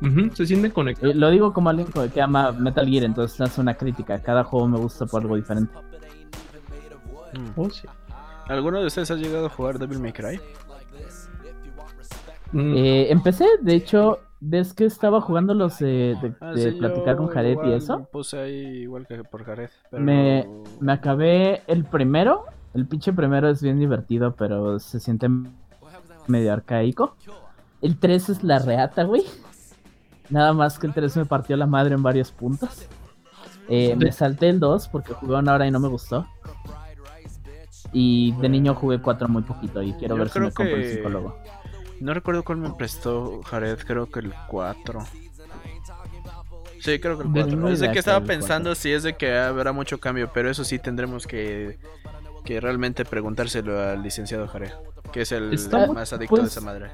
Ujú, 0.01 0.33
se 0.35 0.45
sienten 0.45 0.71
conectados. 0.71 1.15
Eh, 1.15 1.17
Lo 1.17 1.29
digo 1.29 1.53
como 1.53 1.69
alguien 1.69 1.87
que 2.13 2.21
ama 2.21 2.51
Metal 2.51 2.87
Gear, 2.87 3.03
entonces 3.03 3.39
no 3.39 3.45
es 3.47 3.57
una 3.57 3.73
crítica. 3.75 4.21
Cada 4.21 4.43
juego 4.43 4.67
me 4.67 4.77
gusta 4.77 5.05
por 5.05 5.21
algo 5.21 5.35
diferente. 5.35 5.73
Mm. 7.33 7.59
Oh, 7.59 7.69
sí. 7.69 7.87
¿Alguno 8.47 8.79
de 8.79 8.87
ustedes 8.87 9.11
ha 9.11 9.15
llegado 9.15 9.47
a 9.47 9.49
jugar 9.49 9.77
Devil 9.79 9.99
May 9.99 10.13
Cry? 10.13 10.39
Mm, 12.51 12.73
Eh, 12.75 13.11
empecé, 13.11 13.45
de 13.61 13.75
hecho, 13.75 14.19
ves 14.39 14.73
que 14.73 14.85
estaba 14.85 15.19
jugando 15.21 15.53
los 15.53 15.79
de, 15.79 16.15
de- 16.21 16.33
Ah, 16.39 16.51
de 16.53 16.71
sí, 16.71 16.77
platicar 16.77 17.17
con 17.17 17.27
Jared 17.27 17.57
y 17.65 17.73
eso. 17.73 18.07
Puse 18.11 18.39
ahí 18.39 18.53
igual 18.83 19.05
que 19.07 19.23
por 19.23 19.43
Jared. 19.43 19.69
Pero... 19.91 20.03
Me, 20.03 20.47
me 20.79 20.91
acabé 20.93 21.63
el 21.67 21.83
primero. 21.85 22.45
El 22.73 22.85
pinche 22.85 23.11
primero 23.13 23.49
es 23.49 23.61
bien 23.61 23.79
divertido, 23.79 24.35
pero 24.35 24.79
se 24.79 24.99
siente 24.99 25.27
medio 26.27 26.53
arcaico. 26.53 27.15
El 27.81 27.97
3 27.97 28.29
es 28.29 28.43
la 28.43 28.59
reata, 28.59 29.03
güey. 29.03 29.23
Nada 30.29 30.53
más 30.53 30.77
que 30.77 30.87
el 30.87 30.93
3 30.93 31.15
me 31.17 31.25
partió 31.25 31.55
la 31.57 31.65
madre 31.67 31.95
en 31.95 32.03
varios 32.03 32.31
puntos. 32.31 32.87
Eh, 33.69 33.95
me 33.97 34.11
salté 34.11 34.49
el 34.49 34.59
2 34.59 34.87
porque 34.89 35.13
jugué 35.13 35.35
una 35.35 35.53
hora 35.53 35.67
y 35.67 35.71
no 35.71 35.79
me 35.79 35.87
gustó. 35.87 36.25
Y 37.93 38.33
de 38.33 38.49
niño 38.49 38.75
jugué 38.75 38.99
4 38.99 39.27
muy 39.29 39.43
poquito 39.43 39.81
y 39.81 39.93
quiero 39.93 40.15
Yo 40.15 40.19
ver 40.23 40.29
si 40.29 40.39
me 40.39 40.51
compro 40.51 40.75
el 40.75 40.81
que- 40.81 40.93
5 40.95 41.09
luego. 41.09 41.37
No 41.99 42.13
recuerdo 42.13 42.43
cuál 42.43 42.59
me 42.59 42.69
prestó 42.73 43.41
Jared, 43.43 43.79
creo 43.79 44.09
que 44.09 44.19
el 44.19 44.33
4. 44.47 45.05
Sí, 46.81 46.99
creo 46.99 47.17
que 47.17 47.23
el 47.23 47.29
No 47.29 47.33
4. 47.33 47.49
tengo 47.49 47.69
Es 47.69 47.79
de 47.79 47.91
que 47.91 47.99
estaba 47.99 48.21
pensando 48.25 48.75
si 48.75 48.91
es 48.91 49.03
de 49.03 49.15
que 49.15 49.35
habrá 49.37 49.71
mucho 49.71 49.99
cambio, 49.99 50.29
pero 50.33 50.49
eso 50.49 50.63
sí 50.63 50.77
tendremos 50.79 51.25
que, 51.25 51.79
que 52.45 52.59
realmente 52.61 53.03
preguntárselo 53.03 53.79
al 53.81 54.03
licenciado 54.03 54.47
Jared, 54.47 54.71
que 55.11 55.21
es 55.21 55.31
el 55.31 55.53
Está- 55.53 55.87
más 55.87 56.13
adicto 56.13 56.35
pues- 56.35 56.43
de 56.43 56.47
esa 56.49 56.61
madre. 56.61 56.91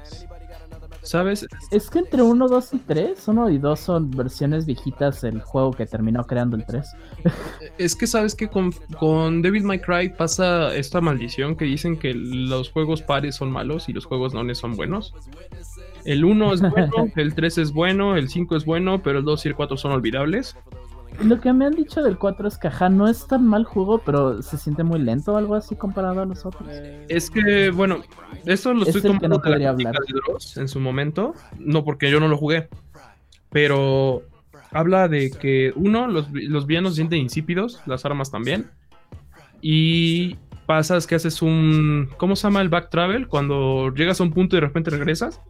¿Sabes? 1.04 1.46
Es 1.70 1.90
que 1.90 1.98
entre 2.00 2.22
1, 2.22 2.48
2 2.48 2.74
y 2.74 2.78
3, 2.78 3.28
1 3.28 3.50
y 3.50 3.58
2 3.58 3.78
son 3.80 4.10
versiones 4.10 4.64
viejitas 4.64 5.20
del 5.20 5.42
juego 5.42 5.72
que 5.72 5.86
terminó 5.86 6.24
creando 6.24 6.56
el 6.56 6.64
3. 6.64 6.86
Es 7.78 7.94
que 7.94 8.06
sabes 8.06 8.34
que 8.34 8.48
con, 8.48 8.72
con 8.98 9.42
Devil 9.42 9.64
May 9.64 9.80
Cry 9.80 10.10
pasa 10.10 10.74
esta 10.74 11.00
maldición 11.00 11.56
que 11.56 11.64
dicen 11.64 11.98
que 11.98 12.14
los 12.14 12.70
juegos 12.70 13.02
pares 13.02 13.34
son 13.34 13.50
malos 13.50 13.88
y 13.88 13.92
los 13.92 14.06
juegos 14.06 14.32
nones 14.32 14.58
son 14.58 14.76
buenos. 14.76 15.14
El 16.04 16.24
1 16.24 16.52
es 16.54 16.60
bueno, 16.60 17.08
el 17.16 17.34
3 17.34 17.58
es 17.58 17.72
bueno, 17.72 18.16
el 18.16 18.28
5 18.28 18.56
es 18.56 18.64
bueno, 18.64 19.02
pero 19.02 19.18
el 19.18 19.24
2 19.24 19.44
y 19.44 19.48
el 19.48 19.54
4 19.54 19.76
son 19.76 19.92
olvidables. 19.92 20.56
Lo 21.22 21.40
que 21.40 21.52
me 21.52 21.66
han 21.66 21.74
dicho 21.74 22.02
del 22.02 22.18
4 22.18 22.48
es 22.48 22.58
que 22.58 22.68
ajá, 22.68 22.88
no 22.88 23.08
es 23.08 23.26
tan 23.26 23.46
mal 23.46 23.64
juego, 23.64 23.98
pero 23.98 24.42
se 24.42 24.58
siente 24.58 24.82
muy 24.82 24.98
lento 24.98 25.32
o 25.32 25.36
algo 25.36 25.54
así 25.54 25.76
comparado 25.76 26.22
a 26.22 26.26
los 26.26 26.44
otros. 26.44 26.68
Es 27.08 27.30
que, 27.30 27.70
bueno, 27.70 28.02
esto 28.44 28.74
lo 28.74 28.82
Es 28.82 28.96
estoy 28.96 29.12
no 29.12 29.38
de 29.38 29.66
hablar. 29.66 29.76
de 29.76 30.20
Dross 30.26 30.56
en 30.56 30.68
su 30.68 30.80
momento, 30.80 31.34
no 31.58 31.84
porque 31.84 32.10
yo 32.10 32.20
no 32.20 32.28
lo 32.28 32.36
jugué, 32.36 32.68
pero 33.50 34.22
habla 34.72 35.08
de 35.08 35.30
que 35.30 35.72
uno, 35.76 36.08
los, 36.08 36.28
los 36.32 36.66
villanos 36.66 36.92
se 36.92 36.96
sienten 36.96 37.20
insípidos, 37.20 37.80
las 37.86 38.04
armas 38.04 38.30
también, 38.30 38.70
y 39.62 40.36
pasas 40.66 41.06
que 41.06 41.14
haces 41.14 41.42
un, 41.42 42.08
¿cómo 42.16 42.36
se 42.36 42.44
llama 42.46 42.60
el 42.62 42.68
back 42.68 42.90
travel? 42.90 43.28
Cuando 43.28 43.92
llegas 43.94 44.20
a 44.20 44.24
un 44.24 44.32
punto 44.32 44.56
y 44.56 44.60
de 44.60 44.66
repente 44.66 44.90
regresas. 44.90 45.40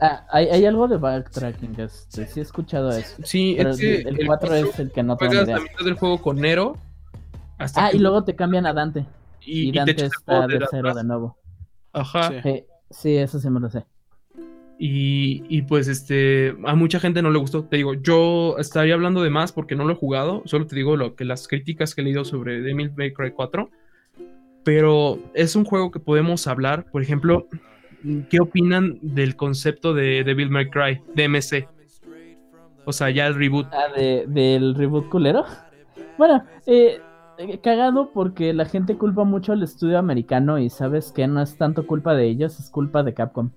Ah, 0.00 0.26
hay, 0.30 0.46
hay 0.46 0.64
algo 0.66 0.88
de 0.88 0.96
backtracking, 0.96 1.78
este, 1.80 2.26
sí 2.26 2.40
he 2.40 2.42
escuchado 2.42 2.90
eso. 2.90 3.16
Sí, 3.24 3.54
Pero 3.56 3.70
el, 3.70 4.06
el 4.20 4.26
4 4.26 4.54
es 4.54 4.78
el 4.78 4.92
que 4.92 5.02
no 5.02 5.16
tengo 5.16 5.30
juegas 5.30 5.48
la 5.48 5.54
idea. 5.58 5.62
mitad 5.72 5.84
del 5.84 5.94
juego 5.94 6.20
con 6.20 6.40
Nero. 6.40 6.76
Hasta 7.58 7.86
Ah, 7.86 7.90
que- 7.90 7.96
y 7.96 8.00
luego 8.00 8.24
te 8.24 8.34
cambian 8.36 8.66
a 8.66 8.72
Dante. 8.72 9.06
y- 9.40 9.62
Y, 9.66 9.68
y 9.68 9.72
te 9.72 9.78
Dante 9.78 10.04
está 10.06 10.46
de 10.46 10.58
de 10.58 10.66
cero 10.70 10.88
atrás. 10.90 10.96
de 10.96 11.04
nuevo. 11.08 11.38
Ajá. 11.92 12.30
Sí. 12.90 13.18
Eso 13.18 13.38
sí 13.40 13.50
me 13.50 13.60
lo 13.60 13.70
sé. 13.70 13.84
Y, 14.78 15.42
y 15.48 15.62
pues 15.62 15.88
este, 15.88 16.54
a 16.66 16.74
mucha 16.74 17.00
gente 17.00 17.22
no 17.22 17.30
le 17.30 17.38
gustó. 17.38 17.64
Te 17.64 17.76
digo, 17.76 17.94
yo 17.94 18.56
estaría 18.58 18.92
hablando 18.94 19.22
de 19.22 19.30
más 19.30 19.52
porque 19.52 19.74
no 19.74 19.84
lo 19.86 19.94
he 19.94 19.96
jugado. 19.96 20.42
Solo 20.44 20.66
te 20.66 20.76
digo 20.76 20.96
lo 20.96 21.14
que 21.14 21.24
las 21.24 21.48
críticas 21.48 21.94
que 21.94 22.02
he 22.02 22.04
leído 22.04 22.24
sobre 22.26 22.60
Devil 22.60 22.92
May 22.94 23.14
Cry 23.14 23.30
4. 23.32 23.70
Pero 24.66 25.20
es 25.32 25.54
un 25.54 25.64
juego 25.64 25.92
que 25.92 26.00
podemos 26.00 26.48
hablar. 26.48 26.86
Por 26.90 27.00
ejemplo, 27.00 27.46
¿qué 28.28 28.40
opinan 28.40 28.98
del 29.00 29.36
concepto 29.36 29.94
de 29.94 30.24
Devil 30.24 30.50
May 30.50 30.68
Cry, 30.70 31.00
DMC? 31.14 31.68
O 32.84 32.92
sea, 32.92 33.10
ya 33.10 33.28
el 33.28 33.36
reboot. 33.36 33.68
Ah, 33.72 33.92
de, 33.96 34.24
del 34.26 34.74
reboot 34.74 35.08
culero. 35.08 35.44
Bueno, 36.18 36.42
eh, 36.66 36.98
eh, 37.38 37.58
cagado 37.62 38.10
porque 38.12 38.52
la 38.54 38.64
gente 38.64 38.96
culpa 38.96 39.22
mucho 39.22 39.52
al 39.52 39.62
estudio 39.62 40.00
americano 40.00 40.58
y 40.58 40.68
sabes 40.68 41.12
que 41.12 41.28
no 41.28 41.40
es 41.40 41.56
tanto 41.56 41.86
culpa 41.86 42.14
de 42.16 42.26
ellos, 42.26 42.58
es 42.58 42.68
culpa 42.68 43.04
de 43.04 43.14
Capcom. 43.14 43.50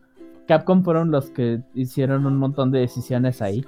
Capcom 0.47 0.83
fueron 0.83 1.09
los 1.09 1.31
que 1.31 1.61
hicieron 1.73 2.27
un 2.27 2.37
montón 2.37 2.69
de 2.69 2.81
decisiones 2.81 3.41
ahí. 3.41 3.65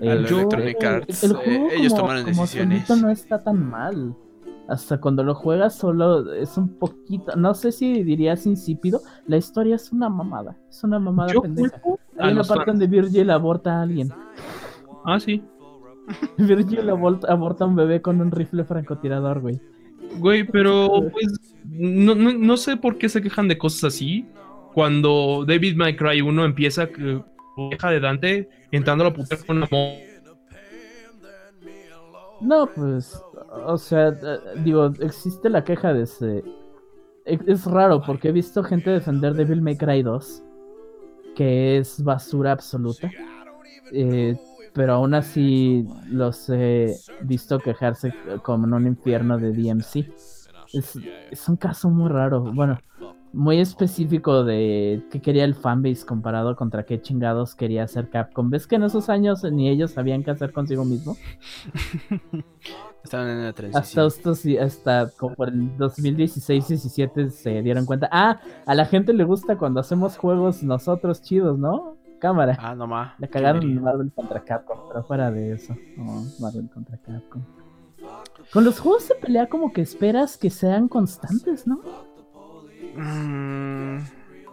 Yo- 0.00 0.10
Electronic 0.10 0.82
eh, 0.82 0.86
Arts, 0.86 1.24
el 1.24 1.30
eh, 1.32 1.34
juego 1.34 1.68
ellos 1.72 1.92
como- 1.94 2.02
tomaron 2.02 2.24
como 2.24 2.42
decisiones. 2.42 2.90
no 3.00 3.08
está 3.08 3.42
tan 3.42 3.70
mal. 3.70 4.14
Hasta 4.72 4.98
cuando 4.98 5.22
lo 5.22 5.34
juegas 5.34 5.76
solo 5.76 6.32
es 6.32 6.56
un 6.56 6.78
poquito, 6.78 7.36
no 7.36 7.52
sé 7.52 7.72
si 7.72 8.02
dirías 8.02 8.46
insípido, 8.46 9.02
la 9.26 9.36
historia 9.36 9.76
es 9.76 9.92
una 9.92 10.08
mamada, 10.08 10.56
es 10.70 10.82
una 10.82 10.98
mamada 10.98 11.30
Yo 11.34 11.42
pendeja. 11.42 11.78
Hay 12.18 12.32
una 12.32 12.42
parte 12.42 12.70
donde 12.70 12.86
Virgil 12.86 13.28
aborta 13.30 13.78
a 13.78 13.82
alguien. 13.82 14.08
Ah, 15.04 15.20
sí. 15.20 15.44
Virgil 16.38 16.88
abort- 16.88 17.28
aborta 17.28 17.64
a 17.64 17.66
un 17.66 17.76
bebé 17.76 18.00
con 18.00 18.20
un 18.22 18.30
rifle 18.30 18.64
francotirador, 18.64 19.40
güey. 19.40 19.60
Güey, 20.18 20.44
pero 20.44 20.88
pues 21.12 21.54
no, 21.66 22.14
no, 22.14 22.32
no 22.32 22.56
sé 22.56 22.78
por 22.78 22.96
qué 22.96 23.10
se 23.10 23.20
quejan 23.20 23.48
de 23.48 23.58
cosas 23.58 23.84
así. 23.94 24.26
Cuando 24.72 25.44
David 25.46 25.76
May 25.76 25.96
Cry 25.96 26.22
1 26.22 26.44
empieza 26.46 26.86
que 26.88 27.22
queja 27.70 27.90
de 27.90 28.00
Dante 28.00 28.48
entrando 28.70 29.04
a 29.04 29.08
la 29.10 29.14
puta 29.14 29.36
con 29.46 29.60
la 29.60 29.68
mo- 29.70 29.96
No, 32.40 32.66
pues, 32.74 33.22
o 33.66 33.76
sea, 33.78 34.08
eh, 34.08 34.38
digo, 34.64 34.86
existe 35.00 35.50
la 35.50 35.64
queja 35.64 35.92
de 35.92 36.02
ese... 36.02 36.44
Es, 37.24 37.40
es 37.46 37.64
raro 37.66 38.02
porque 38.04 38.28
he 38.28 38.32
visto 38.32 38.64
gente 38.64 38.90
defender 38.90 39.34
Devil 39.34 39.62
May 39.62 39.76
Cry 39.76 40.02
2, 40.02 40.42
que 41.36 41.78
es 41.78 42.02
basura 42.02 42.52
absoluta. 42.52 43.10
Eh, 43.92 44.36
pero 44.72 44.94
aún 44.94 45.14
así 45.14 45.86
los 46.08 46.48
he 46.48 46.96
visto 47.22 47.58
quejarse 47.58 48.14
como 48.42 48.66
en 48.66 48.74
un 48.74 48.86
infierno 48.86 49.38
de 49.38 49.52
DMC. 49.52 50.10
Es, 50.72 50.98
es 51.30 51.48
un 51.48 51.56
caso 51.56 51.90
muy 51.90 52.08
raro, 52.08 52.40
bueno, 52.40 52.78
muy 53.32 53.58
específico 53.60 54.44
de 54.44 55.02
qué 55.10 55.20
quería 55.20 55.44
el 55.44 55.54
fanbase 55.54 56.04
comparado 56.04 56.54
contra 56.56 56.84
qué 56.84 57.00
chingados 57.00 57.54
quería 57.54 57.84
hacer 57.84 58.10
Capcom. 58.10 58.50
¿Ves 58.50 58.66
que 58.66 58.76
en 58.76 58.84
esos 58.84 59.08
años 59.08 59.42
ni 59.44 59.68
ellos 59.68 59.92
sabían 59.92 60.22
qué 60.22 60.30
hacer 60.30 60.52
consigo 60.52 60.84
mismo? 60.84 61.16
Estaban 63.04 63.28
en 63.30 63.38
Hasta 63.40 63.52
transición. 63.54 64.06
estos, 64.06 64.46
hasta 64.60 65.10
como 65.18 65.34
por 65.34 65.48
el 65.48 65.76
2016-17 65.76 67.30
se 67.30 67.62
dieron 67.62 67.84
cuenta. 67.84 68.08
Ah, 68.12 68.40
a 68.64 68.74
la 68.74 68.84
gente 68.84 69.12
le 69.12 69.24
gusta 69.24 69.58
cuando 69.58 69.80
hacemos 69.80 70.16
juegos 70.16 70.62
nosotros 70.62 71.20
chidos, 71.22 71.58
¿no? 71.58 71.96
Cámara. 72.20 72.56
Ah, 72.60 72.76
no 72.76 72.86
ma. 72.86 73.16
Le 73.18 73.28
cagaron. 73.28 73.82
Marvel 73.82 74.12
contra 74.12 74.44
Capcom, 74.44 74.78
pero 74.88 75.02
fuera 75.02 75.32
de 75.32 75.52
eso. 75.54 75.74
No, 75.96 76.24
Marvel 76.38 76.70
contra 76.70 76.96
Capcom. 76.98 77.42
Con 78.52 78.64
los 78.64 78.78
juegos 78.78 79.08
de 79.08 79.14
pelea 79.16 79.48
como 79.48 79.72
que 79.72 79.80
esperas 79.80 80.36
que 80.36 80.50
sean 80.50 80.86
constantes, 80.86 81.66
¿no? 81.66 81.80
Mm, 82.96 83.98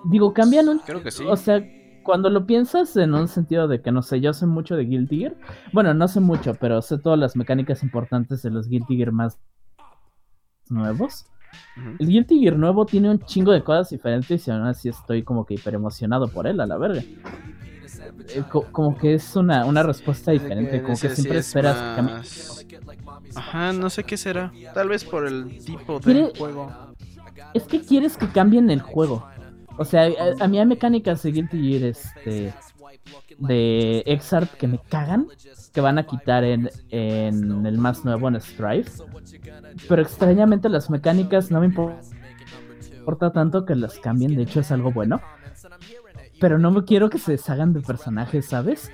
Digo, 0.05 0.33
cambian 0.33 0.69
un... 0.69 0.79
creo 0.79 1.03
que 1.03 1.11
sí. 1.11 1.23
O 1.27 1.35
sea, 1.35 1.61
cuando 2.03 2.29
lo 2.29 2.45
piensas 2.45 2.95
en 2.97 3.13
un 3.13 3.27
sentido 3.27 3.67
de 3.67 3.81
que 3.81 3.91
no 3.91 4.01
sé, 4.01 4.21
yo 4.21 4.33
sé 4.33 4.45
mucho 4.45 4.75
de 4.75 4.85
Guilty 4.85 5.17
Gear. 5.19 5.35
Bueno, 5.73 5.93
no 5.93 6.07
sé 6.07 6.19
mucho, 6.21 6.53
pero 6.55 6.81
sé 6.81 6.97
todas 6.97 7.19
las 7.19 7.35
mecánicas 7.35 7.83
importantes 7.83 8.41
de 8.41 8.49
los 8.49 8.67
Guilty 8.69 8.95
Gear 8.97 9.11
más 9.11 9.37
nuevos. 10.69 11.25
El 11.99 12.07
Guilty 12.07 12.39
Gear 12.41 12.55
nuevo 12.57 12.85
tiene 12.85 13.09
un 13.09 13.19
chingo 13.25 13.51
de 13.51 13.63
cosas 13.63 13.89
diferentes 13.89 14.47
y 14.47 14.51
aún 14.51 14.65
así 14.65 14.87
estoy 14.89 15.23
como 15.23 15.45
que 15.45 15.55
hiper 15.55 15.73
emocionado 15.73 16.27
por 16.29 16.47
él, 16.47 16.59
a 16.61 16.65
la 16.67 16.77
verga. 16.77 17.01
Eh, 18.35 18.43
co- 18.49 18.67
como 18.71 18.95
que 18.97 19.15
es 19.15 19.35
una, 19.35 19.65
una 19.65 19.81
respuesta 19.83 20.31
diferente, 20.31 20.81
como 20.83 20.97
que 20.99 21.09
siempre 21.09 21.39
es 21.39 21.47
esperas 21.47 21.75
que 21.75 21.95
cambie. 21.95 22.13
más- 22.15 22.65
Ajá, 23.35 23.73
no 23.73 23.89
sé 23.89 24.03
qué 24.03 24.17
será. 24.17 24.51
Tal 24.73 24.89
vez 24.89 25.03
por 25.03 25.25
el 25.25 25.59
tipo 25.65 25.99
de 25.99 26.03
¿Quiere- 26.13 26.31
juego. 26.37 26.71
Es 27.53 27.63
que 27.63 27.81
quieres 27.81 28.17
que 28.17 28.27
cambien 28.29 28.69
el 28.69 28.81
juego. 28.81 29.27
O 29.77 29.85
sea, 29.85 30.09
a, 30.39 30.47
mí 30.47 30.59
hay 30.59 30.65
mecánicas 30.65 31.23
de 31.23 31.31
Guilty 31.31 31.57
Gear 31.61 31.83
este, 31.83 32.53
de 33.37 34.03
Exart 34.05 34.51
que 34.55 34.67
me 34.67 34.77
cagan, 34.89 35.27
que 35.73 35.79
van 35.81 35.97
a 35.97 36.05
quitar 36.05 36.43
en, 36.43 36.69
en 36.89 37.65
el 37.65 37.77
más 37.77 38.03
nuevo, 38.03 38.27
en 38.27 38.41
Strife. 38.41 39.03
Pero 39.87 40.01
extrañamente 40.01 40.67
las 40.67 40.89
mecánicas 40.89 41.49
no 41.49 41.61
me 41.61 41.69
impor- 41.69 41.95
importa 42.97 43.31
tanto 43.31 43.65
que 43.65 43.75
las 43.75 43.97
cambien, 43.99 44.35
de 44.35 44.43
hecho 44.43 44.59
es 44.59 44.71
algo 44.71 44.91
bueno. 44.91 45.21
Pero 46.41 46.57
no 46.59 46.71
me 46.71 46.83
quiero 46.83 47.09
que 47.09 47.17
se 47.17 47.33
deshagan 47.33 47.73
de 47.73 47.81
personajes, 47.81 48.45
¿sabes? 48.47 48.91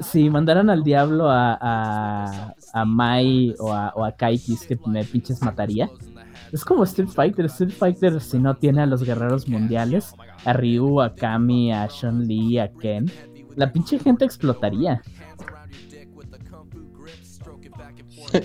Si 0.00 0.30
mandaran 0.30 0.70
al 0.70 0.84
diablo 0.84 1.28
a, 1.28 1.58
a, 1.60 2.54
a 2.72 2.84
Mai 2.84 3.54
o 3.58 3.72
a, 3.72 3.92
o 3.96 4.04
a 4.04 4.12
Kaikis 4.12 4.66
que 4.66 4.78
me 4.86 5.04
pinches 5.04 5.42
mataría. 5.42 5.90
Es 6.52 6.64
como 6.64 6.84
Street 6.84 7.08
Fighter. 7.08 7.46
Street 7.46 7.72
Fighter, 7.72 8.20
si 8.20 8.38
no 8.38 8.54
tiene 8.56 8.82
a 8.82 8.86
los 8.86 9.02
guerreros 9.02 9.48
mundiales, 9.48 10.14
a 10.44 10.52
Ryu, 10.52 11.00
a 11.00 11.14
Kami, 11.14 11.72
a 11.72 11.88
Chun-Li, 11.88 12.58
a 12.58 12.70
Ken, 12.72 13.10
la 13.56 13.72
pinche 13.72 13.98
gente 13.98 14.24
explotaría. 14.24 15.02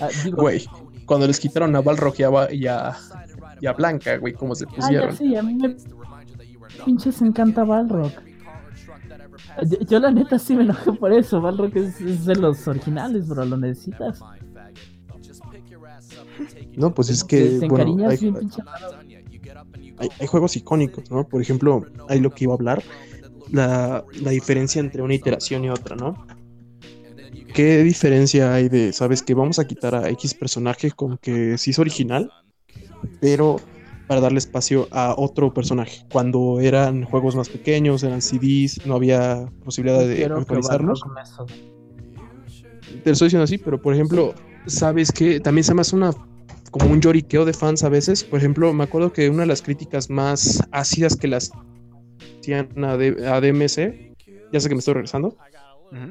Ah, 0.00 0.08
Güey, 0.32 0.64
cuando 1.04 1.26
les 1.26 1.38
quitaron 1.38 1.76
a 1.76 1.82
Balrog 1.82 2.14
y 2.18 2.22
a, 2.66 2.96
y 3.60 3.66
a, 3.66 3.72
Blanca, 3.74 4.16
güey, 4.16 4.32
cómo 4.32 4.54
se 4.54 4.64
Ah, 4.64 4.68
ya 4.70 4.76
pusieron. 4.76 5.16
sé, 5.16 5.36
a 5.36 5.42
mí 5.42 5.54
me 5.54 5.76
pinches 6.84 7.20
encanta 7.20 7.64
Balrog. 7.64 8.10
Yo, 9.68 9.78
yo 9.80 9.98
la 10.00 10.10
neta 10.10 10.38
sí 10.38 10.54
me 10.56 10.62
enojé 10.62 10.92
por 10.92 11.12
eso. 11.12 11.40
Balrog 11.40 11.76
es, 11.76 12.00
es 12.00 12.24
de 12.24 12.36
los 12.36 12.66
originales, 12.66 13.28
bro. 13.28 13.44
Lo 13.44 13.56
necesitas. 13.56 14.20
No, 16.76 16.92
pues 16.94 17.08
es 17.10 17.22
que, 17.24 17.58
te 17.60 17.68
bueno, 17.68 17.84
hay, 18.08 18.16
bien 18.16 18.34
hay- 19.98 20.08
hay 20.20 20.26
juegos 20.26 20.56
icónicos, 20.56 21.10
¿no? 21.10 21.26
Por 21.28 21.40
ejemplo, 21.40 21.86
hay 22.08 22.20
lo 22.20 22.30
que 22.34 22.44
iba 22.44 22.52
a 22.52 22.56
hablar, 22.56 22.82
la, 23.52 24.04
la 24.20 24.30
diferencia 24.30 24.80
entre 24.80 25.02
una 25.02 25.14
iteración 25.14 25.64
y 25.64 25.70
otra, 25.70 25.96
¿no? 25.96 26.16
¿Qué 27.52 27.84
diferencia 27.84 28.52
hay 28.54 28.68
de, 28.68 28.92
sabes, 28.92 29.22
que 29.22 29.34
vamos 29.34 29.58
a 29.60 29.66
quitar 29.66 29.94
a 29.94 30.08
X 30.10 30.34
personaje 30.34 30.90
con 30.90 31.18
que 31.18 31.56
sí 31.58 31.70
es 31.70 31.78
original, 31.78 32.32
pero 33.20 33.56
para 34.08 34.20
darle 34.20 34.38
espacio 34.38 34.88
a 34.90 35.14
otro 35.16 35.54
personaje? 35.54 36.04
Cuando 36.10 36.58
eran 36.60 37.04
juegos 37.04 37.36
más 37.36 37.48
pequeños, 37.48 38.02
eran 38.02 38.20
CDs, 38.22 38.84
no 38.86 38.96
había 38.96 39.48
posibilidad 39.64 40.00
de 40.00 40.16
actualizarlos. 40.40 41.02
Te 43.04 43.10
lo 43.10 43.12
estoy 43.12 43.26
diciendo 43.26 43.44
así, 43.44 43.58
pero 43.58 43.80
por 43.80 43.94
ejemplo, 43.94 44.34
sabes 44.66 45.12
que 45.12 45.40
también 45.40 45.64
se 45.64 45.74
me 45.74 45.80
hace 45.82 45.96
una 45.96 46.12
como 46.70 46.90
un 46.90 47.00
lloriqueo 47.00 47.44
de 47.44 47.52
fans 47.52 47.84
a 47.84 47.88
veces. 47.88 48.24
Por 48.24 48.38
ejemplo, 48.38 48.72
me 48.72 48.84
acuerdo 48.84 49.12
que 49.12 49.28
una 49.30 49.42
de 49.42 49.46
las 49.46 49.62
críticas 49.62 50.10
más 50.10 50.62
ácidas 50.72 51.16
que 51.16 51.28
las 51.28 51.50
hacían 52.40 52.68
a, 52.84 52.96
D- 52.96 53.26
a 53.28 53.40
DMC, 53.40 54.14
ya 54.52 54.60
sé 54.60 54.68
que 54.68 54.74
me 54.74 54.80
estoy 54.80 54.94
regresando, 54.94 55.36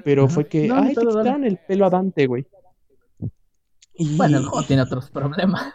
pero 0.03 0.29
fue 0.29 0.47
que, 0.47 0.67
No, 0.67 0.75
ay, 0.75 0.95
te 0.95 1.01
quitaron 1.01 1.43
el 1.43 1.57
pelo 1.57 1.85
a 1.85 1.89
Dante, 1.89 2.27
güey. 2.27 2.45
Y 3.95 4.15
Bueno, 4.17 4.37
el 4.37 4.45
juego 4.45 4.65
tiene 4.65 4.81
otros 4.81 5.09
problemas. 5.11 5.73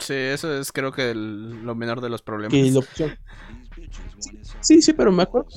Sí, 0.00 0.12
eso 0.14 0.58
es 0.58 0.70
creo 0.72 0.92
que 0.92 1.10
el- 1.12 1.64
lo 1.64 1.74
menor 1.74 2.00
de 2.00 2.10
los 2.10 2.22
problemas. 2.22 2.50
que 2.50 2.70
lo 2.72 2.82
pusieron. 2.82 3.16
Sí, 4.60 4.82
sí, 4.82 4.92
pero 4.92 5.10
me 5.12 5.22
acuerdo. 5.22 5.48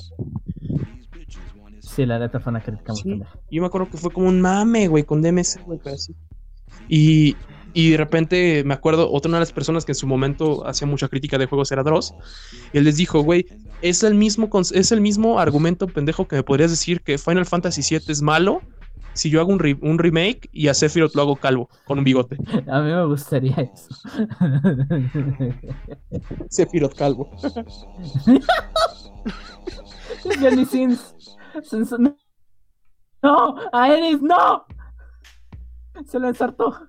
Sí, 1.96 2.04
la 2.06 2.18
neta 2.18 2.38
fue 2.40 2.50
una 2.50 2.62
crítica 2.62 2.92
muy 2.92 3.02
Sí, 3.02 3.08
pendeja. 3.08 3.38
Yo 3.50 3.60
me 3.62 3.66
acuerdo 3.66 3.88
que 3.90 3.96
fue 3.96 4.10
como 4.12 4.28
un 4.28 4.40
mame, 4.40 4.86
güey, 4.86 5.02
con 5.04 5.22
DMC, 5.22 5.64
güey, 5.64 5.80
pero 5.82 5.96
así. 5.96 6.14
Y, 6.88 7.34
y 7.72 7.90
de 7.92 7.96
repente 7.96 8.62
me 8.64 8.74
acuerdo, 8.74 9.10
otra 9.10 9.28
una 9.30 9.38
de 9.38 9.42
las 9.42 9.52
personas 9.52 9.84
que 9.86 9.92
en 9.92 9.96
su 9.96 10.06
momento 10.06 10.66
hacía 10.66 10.86
mucha 10.86 11.08
crítica 11.08 11.38
de 11.38 11.46
juegos 11.46 11.72
era 11.72 11.82
Dross. 11.82 12.12
Y 12.72 12.78
él 12.78 12.84
les 12.84 12.96
dijo, 12.98 13.20
güey, 13.22 13.46
es 13.82 14.02
el 14.02 14.14
mismo 14.14 14.50
es 14.72 14.92
el 14.92 15.00
mismo 15.00 15.38
argumento 15.40 15.86
pendejo 15.86 16.28
que 16.28 16.36
me 16.36 16.42
podrías 16.42 16.70
decir 16.70 17.00
que 17.00 17.16
Final 17.18 17.46
Fantasy 17.46 17.80
VII 17.88 18.12
es 18.12 18.20
malo 18.22 18.60
si 19.14 19.30
yo 19.30 19.40
hago 19.40 19.50
un, 19.50 19.58
re- 19.58 19.78
un 19.80 19.98
remake 19.98 20.50
y 20.52 20.68
a 20.68 20.74
Sephiroth 20.74 21.14
lo 21.14 21.22
hago 21.22 21.36
calvo, 21.36 21.70
con 21.86 21.96
un 21.98 22.04
bigote. 22.04 22.36
A 22.70 22.80
mí 22.82 22.90
me 22.92 23.06
gustaría 23.06 23.56
eso. 23.56 23.88
Sephiroth 26.50 26.94
calvo. 26.94 27.30
Johnny 30.40 30.64
Sins. 30.66 31.14
No, 33.22 33.56
a 33.72 33.88
Eris, 33.92 34.20
no. 34.22 34.64
Se 36.06 36.18
lo 36.18 36.28
ensartó. 36.28 36.86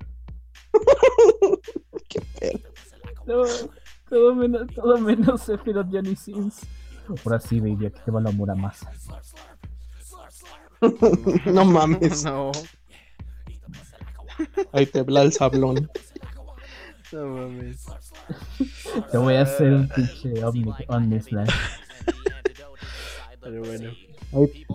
Qué 2.10 2.22
pedo. 2.40 2.60
No, 3.26 3.44
todo 4.10 4.36
menos, 4.36 4.68
todo 4.74 4.98
menos 4.98 5.42
Sephiroth 5.42 5.88
Johnny. 5.92 6.16
Ahora 7.26 7.40
sí, 7.40 7.60
baby, 7.60 7.88
aquí 7.88 8.00
te 8.06 8.12
va 8.12 8.22
la 8.22 8.32
Muramasa. 8.32 8.92
no 11.46 11.66
mames. 11.66 12.24
No, 12.28 12.52
Ahí 14.72 14.86
te 14.86 15.02
bla 15.02 15.24
el 15.24 15.34
sablón. 15.34 15.90
no 17.12 17.28
mames. 17.28 17.86
Te 19.12 19.18
voy 19.18 19.36
a 19.36 19.42
hacer 19.42 19.74
un 19.74 19.90
pinche 19.90 20.44
Omni 20.88 21.22
Slash. 21.22 21.50
Pero 23.42 23.64
bueno. 23.64 24.07
Ahí- 24.34 24.66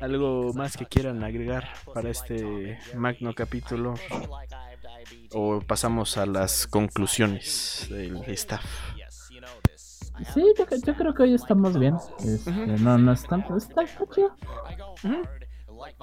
¿Algo 0.00 0.52
más 0.52 0.76
que 0.76 0.84
quieran 0.84 1.22
agregar 1.24 1.68
para 1.94 2.10
este 2.10 2.78
magno 2.94 3.32
capítulo? 3.34 3.94
¿O 5.32 5.60
pasamos 5.60 6.16
a 6.18 6.26
las 6.26 6.66
conclusiones 6.66 7.86
del 7.88 8.16
staff? 8.28 8.64
Sí, 10.34 10.42
yo, 10.58 10.64
yo 10.84 10.94
creo 10.96 11.14
que 11.14 11.22
hoy 11.24 11.34
estamos 11.34 11.78
bien. 11.78 11.96
Este, 12.24 12.50
No, 12.50 12.98
no 12.98 13.12
está, 13.12 13.36
está, 13.56 13.82
está 13.82 14.04
chido. 14.14 14.34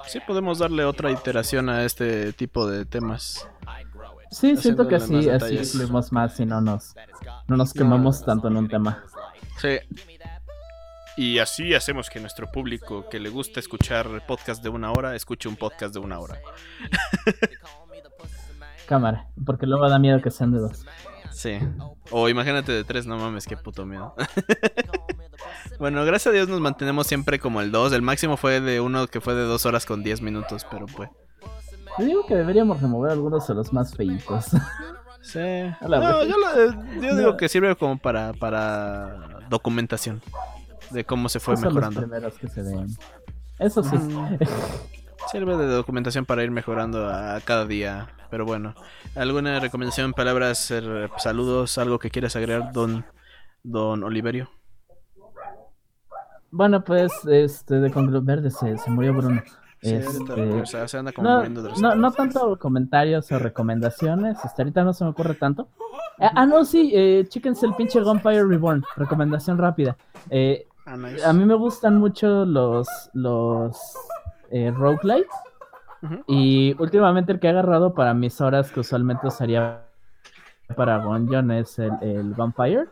Sí, 0.06 0.18
podemos 0.26 0.58
darle 0.58 0.84
otra 0.84 1.10
iteración 1.10 1.68
a 1.68 1.84
este 1.84 2.32
tipo 2.32 2.66
de 2.66 2.84
temas. 2.86 3.46
Sí, 4.30 4.56
siento 4.56 4.88
que 4.88 4.96
así, 4.96 5.28
así 5.28 5.58
fluimos 5.64 6.10
más 6.12 6.38
y 6.40 6.46
no 6.46 6.60
nos, 6.60 6.94
no 7.46 7.56
nos 7.56 7.72
quemamos 7.72 8.24
tanto 8.24 8.48
en 8.48 8.56
un 8.56 8.68
tema. 8.68 9.04
Sí. 9.58 9.78
Y 11.16 11.38
así 11.38 11.74
hacemos 11.74 12.10
que 12.10 12.18
nuestro 12.20 12.50
público 12.50 13.08
que 13.08 13.20
le 13.20 13.28
gusta 13.28 13.60
escuchar 13.60 14.26
podcast 14.26 14.62
de 14.62 14.68
una 14.68 14.90
hora, 14.90 15.14
escuche 15.14 15.48
un 15.48 15.56
podcast 15.56 15.94
de 15.94 16.00
una 16.00 16.18
hora. 16.18 16.38
Cámara, 18.86 19.28
porque 19.46 19.66
luego 19.66 19.88
da 19.88 19.98
miedo 19.98 20.20
que 20.20 20.30
sean 20.30 20.52
de 20.52 20.58
dos. 20.58 20.84
Sí. 21.30 21.58
O 22.10 22.28
imagínate 22.28 22.72
de 22.72 22.84
tres, 22.84 23.06
no 23.06 23.16
mames, 23.16 23.46
qué 23.46 23.56
puto 23.56 23.86
miedo. 23.86 24.14
bueno, 25.78 26.04
gracias 26.04 26.32
a 26.32 26.34
Dios 26.34 26.48
nos 26.48 26.60
mantenemos 26.60 27.06
siempre 27.06 27.38
como 27.38 27.60
el 27.60 27.72
2. 27.72 27.92
El 27.92 28.02
máximo 28.02 28.36
fue 28.36 28.60
de 28.60 28.80
uno 28.80 29.06
que 29.08 29.20
fue 29.20 29.34
de 29.34 29.42
dos 29.42 29.66
horas 29.66 29.86
con 29.86 30.02
10 30.02 30.20
minutos, 30.20 30.66
pero 30.70 30.86
pues. 30.86 31.08
Yo 31.98 32.04
digo 32.04 32.26
que 32.26 32.34
deberíamos 32.34 32.80
remover 32.82 33.12
algunos 33.12 33.46
de 33.46 33.54
los 33.54 33.72
más 33.72 33.94
feitos. 33.94 34.46
Sí. 35.24 35.38
No, 35.80 36.22
yo, 36.26 36.34
lo- 36.36 37.00
yo 37.00 37.16
digo 37.16 37.36
que 37.38 37.48
sirve 37.48 37.74
como 37.76 37.96
para, 37.98 38.34
para 38.34 39.40
documentación 39.48 40.20
de 40.94 41.04
cómo 41.04 41.28
se 41.28 41.40
fue 41.40 41.54
Esos 41.54 41.64
son 41.64 41.74
los 41.74 41.82
mejorando. 41.90 42.00
primeros 42.00 42.38
que 42.38 42.48
se 42.48 42.62
ven. 42.62 42.86
Eso 43.58 43.82
sí. 43.82 43.96
Mm. 43.96 44.38
Sirve 45.30 45.56
de 45.56 45.66
documentación 45.66 46.24
para 46.24 46.42
ir 46.44 46.50
mejorando 46.50 47.08
a 47.08 47.40
cada 47.44 47.66
día. 47.66 48.08
Pero 48.30 48.44
bueno, 48.44 48.74
¿alguna 49.14 49.60
recomendación, 49.60 50.12
palabras, 50.12 50.70
er, 50.70 51.10
saludos, 51.18 51.78
algo 51.78 51.98
que 51.98 52.10
quieras 52.10 52.34
agregar, 52.36 52.72
don, 52.72 53.04
don 53.62 54.02
Oliverio? 54.02 54.50
Bueno, 56.50 56.84
pues, 56.84 57.12
este, 57.26 57.76
de 57.76 57.90
Conclu 57.90 58.22
Verde 58.22 58.50
se, 58.50 58.78
se 58.78 58.90
murió 58.90 59.14
Bruno. 59.14 59.42
Sí, 59.82 59.94
Este, 59.94 60.32
ahorita, 60.32 60.56
o 60.62 60.66
sea, 60.66 60.88
se 60.88 60.98
anda 60.98 61.12
como 61.12 61.28
no, 61.28 61.42
de 61.42 61.50
los 61.50 61.80
no, 61.80 61.94
no 61.94 62.10
tanto 62.12 62.58
comentarios 62.58 63.30
o 63.32 63.38
recomendaciones, 63.38 64.38
hasta 64.42 64.62
ahorita 64.62 64.82
no 64.82 64.92
se 64.92 65.04
me 65.04 65.10
ocurre 65.10 65.34
tanto. 65.34 65.68
Ah, 66.18 66.32
ah, 66.36 66.46
no, 66.46 66.64
sí, 66.64 66.90
eh, 66.94 67.26
chéquense 67.28 67.66
el 67.66 67.74
pinche 67.74 68.00
Gunfire 68.00 68.44
Reborn, 68.46 68.82
recomendación 68.96 69.58
rápida. 69.58 69.96
Eh, 70.30 70.66
Ah, 70.86 70.96
nice. 70.96 71.24
a 71.24 71.32
mí 71.32 71.44
me 71.44 71.54
gustan 71.54 71.98
mucho 71.98 72.44
los, 72.44 72.88
los 73.12 73.78
eh, 74.50 74.70
roguelite. 74.70 75.28
Ujú. 76.02 76.24
Y 76.26 76.76
últimamente 76.78 77.32
el 77.32 77.40
que 77.40 77.46
he 77.46 77.50
agarrado 77.50 77.94
para 77.94 78.12
mis 78.12 78.40
horas 78.40 78.70
que 78.70 78.80
usualmente 78.80 79.26
usaría 79.26 79.84
para 80.76 80.98
Gungeon 80.98 81.50
es 81.50 81.78
el, 81.78 81.92
el 82.02 82.34
Vampire. 82.34 82.86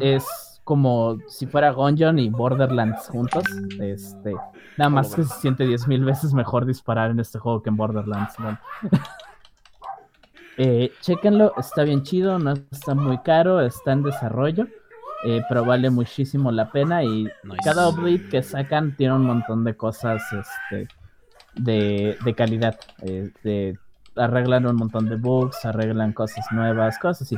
Es 0.00 0.26
como 0.64 1.18
si 1.28 1.46
fuera 1.46 1.70
Gungeon 1.70 2.18
y 2.18 2.28
Borderlands 2.28 3.08
juntos. 3.08 3.44
Este, 3.80 4.34
nada 4.76 4.90
más 4.90 5.14
que 5.14 5.22
se 5.22 5.34
siente 5.40 5.64
10.000 5.64 6.04
veces 6.04 6.34
mejor 6.34 6.66
disparar 6.66 7.12
en 7.12 7.20
este 7.20 7.38
juego 7.38 7.62
que 7.62 7.70
en 7.70 7.76
Borderlands. 7.76 8.38
¿no? 8.38 8.58
Eh, 10.58 10.90
chéquenlo, 11.02 11.52
está 11.58 11.82
bien 11.82 12.02
chido, 12.02 12.38
no 12.38 12.54
está 12.70 12.94
muy 12.94 13.18
caro, 13.18 13.60
está 13.60 13.92
en 13.92 14.02
desarrollo, 14.02 14.66
eh, 15.26 15.42
pero 15.48 15.64
vale 15.64 15.90
muchísimo 15.90 16.50
la 16.52 16.70
pena 16.70 17.02
y 17.02 17.24
Nice. 17.24 17.58
cada 17.64 17.88
update 17.88 18.28
que 18.28 18.42
sacan 18.42 18.96
tiene 18.96 19.14
un 19.14 19.24
montón 19.24 19.64
de 19.64 19.76
cosas 19.76 20.22
este, 20.32 20.88
de, 21.54 22.16
de 22.24 22.34
calidad. 22.34 22.78
eh, 23.02 23.30
de- 23.42 23.78
arreglan 24.18 24.64
un 24.66 24.76
montón 24.76 25.10
de 25.10 25.16
bugs, 25.16 25.62
arreglan 25.66 26.14
cosas 26.14 26.46
nuevas, 26.50 26.98
cosas 26.98 27.22
así. 27.22 27.36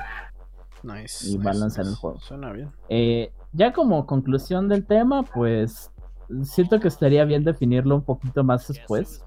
Nice, 0.84 1.26
y 1.26 1.30
nice, 1.32 1.38
balancean 1.44 1.86
nice. 1.86 1.90
el 1.94 1.96
juego. 2.00 2.20
Suena 2.20 2.52
bien. 2.52 2.70
Eh, 2.88 3.32
ya 3.52 3.72
como 3.72 4.06
conclusión 4.06 4.68
del 4.68 4.86
tema, 4.86 5.24
pues 5.24 5.90
siento 6.44 6.78
que 6.78 6.86
estaría 6.86 7.24
bien 7.24 7.42
definirlo 7.42 7.96
un 7.96 8.02
poquito 8.04 8.44
más 8.44 8.68
después. 8.68 9.24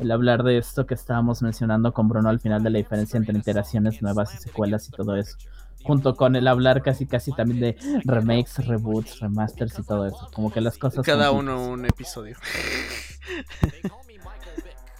El 0.00 0.10
hablar 0.12 0.44
de 0.44 0.56
esto 0.56 0.86
que 0.86 0.94
estábamos 0.94 1.42
mencionando 1.42 1.92
con 1.92 2.08
Bruno 2.08 2.30
al 2.30 2.40
final 2.40 2.62
de 2.62 2.70
la 2.70 2.78
diferencia 2.78 3.18
entre 3.18 3.36
iteraciones 3.36 4.00
nuevas 4.00 4.34
y 4.34 4.38
secuelas 4.38 4.88
y 4.88 4.92
todo 4.92 5.14
eso. 5.16 5.36
Junto 5.84 6.16
con 6.16 6.34
el 6.34 6.48
hablar 6.48 6.82
casi 6.82 7.06
casi 7.06 7.32
también 7.32 7.60
de 7.60 7.76
remakes, 8.04 8.66
reboots, 8.66 9.20
remasters 9.20 9.78
y 9.78 9.82
todo 9.84 10.06
eso. 10.06 10.30
Como 10.34 10.50
que 10.50 10.60
las 10.60 10.78
cosas... 10.78 11.04
Cada 11.04 11.30
uno 11.30 11.62
un 11.68 11.84
episodio. 11.84 12.36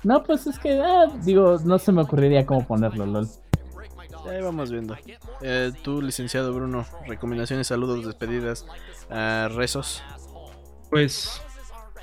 No, 0.04 0.22
pues 0.22 0.46
es 0.46 0.58
que, 0.58 0.78
ah, 0.78 1.06
digo, 1.24 1.58
no 1.64 1.78
se 1.78 1.90
me 1.90 2.02
ocurriría 2.02 2.44
cómo 2.44 2.66
ponerlo, 2.66 3.06
lol. 3.06 3.26
Ahí 4.28 4.42
vamos 4.42 4.70
viendo. 4.70 4.96
Eh, 5.40 5.72
tú, 5.82 6.02
licenciado 6.02 6.52
Bruno, 6.52 6.86
recomendaciones, 7.06 7.66
saludos, 7.66 8.04
despedidas, 8.04 8.66
ah, 9.10 9.48
rezos. 9.50 10.02
Pues 10.90 11.40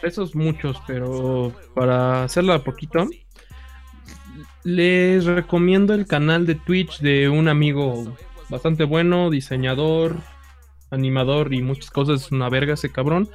esos 0.02 0.36
muchos, 0.36 0.82
pero 0.88 1.54
para 1.76 2.24
hacerla 2.24 2.64
poquito, 2.64 3.08
les 4.64 5.26
recomiendo 5.26 5.94
el 5.94 6.08
canal 6.08 6.48
de 6.48 6.56
Twitch 6.56 7.00
de 7.02 7.30
un 7.30 7.48
amigo 7.48 8.16
bastante 8.52 8.84
bueno, 8.84 9.32
diseñador, 9.32 10.18
animador 10.91 11.54
y 11.54 11.64
muchas 11.64 11.89
cosas, 11.89 12.26
es 12.26 12.32
una 12.32 12.49
verga 12.49 12.76
ese 12.76 12.91
cabrón. 12.91 13.30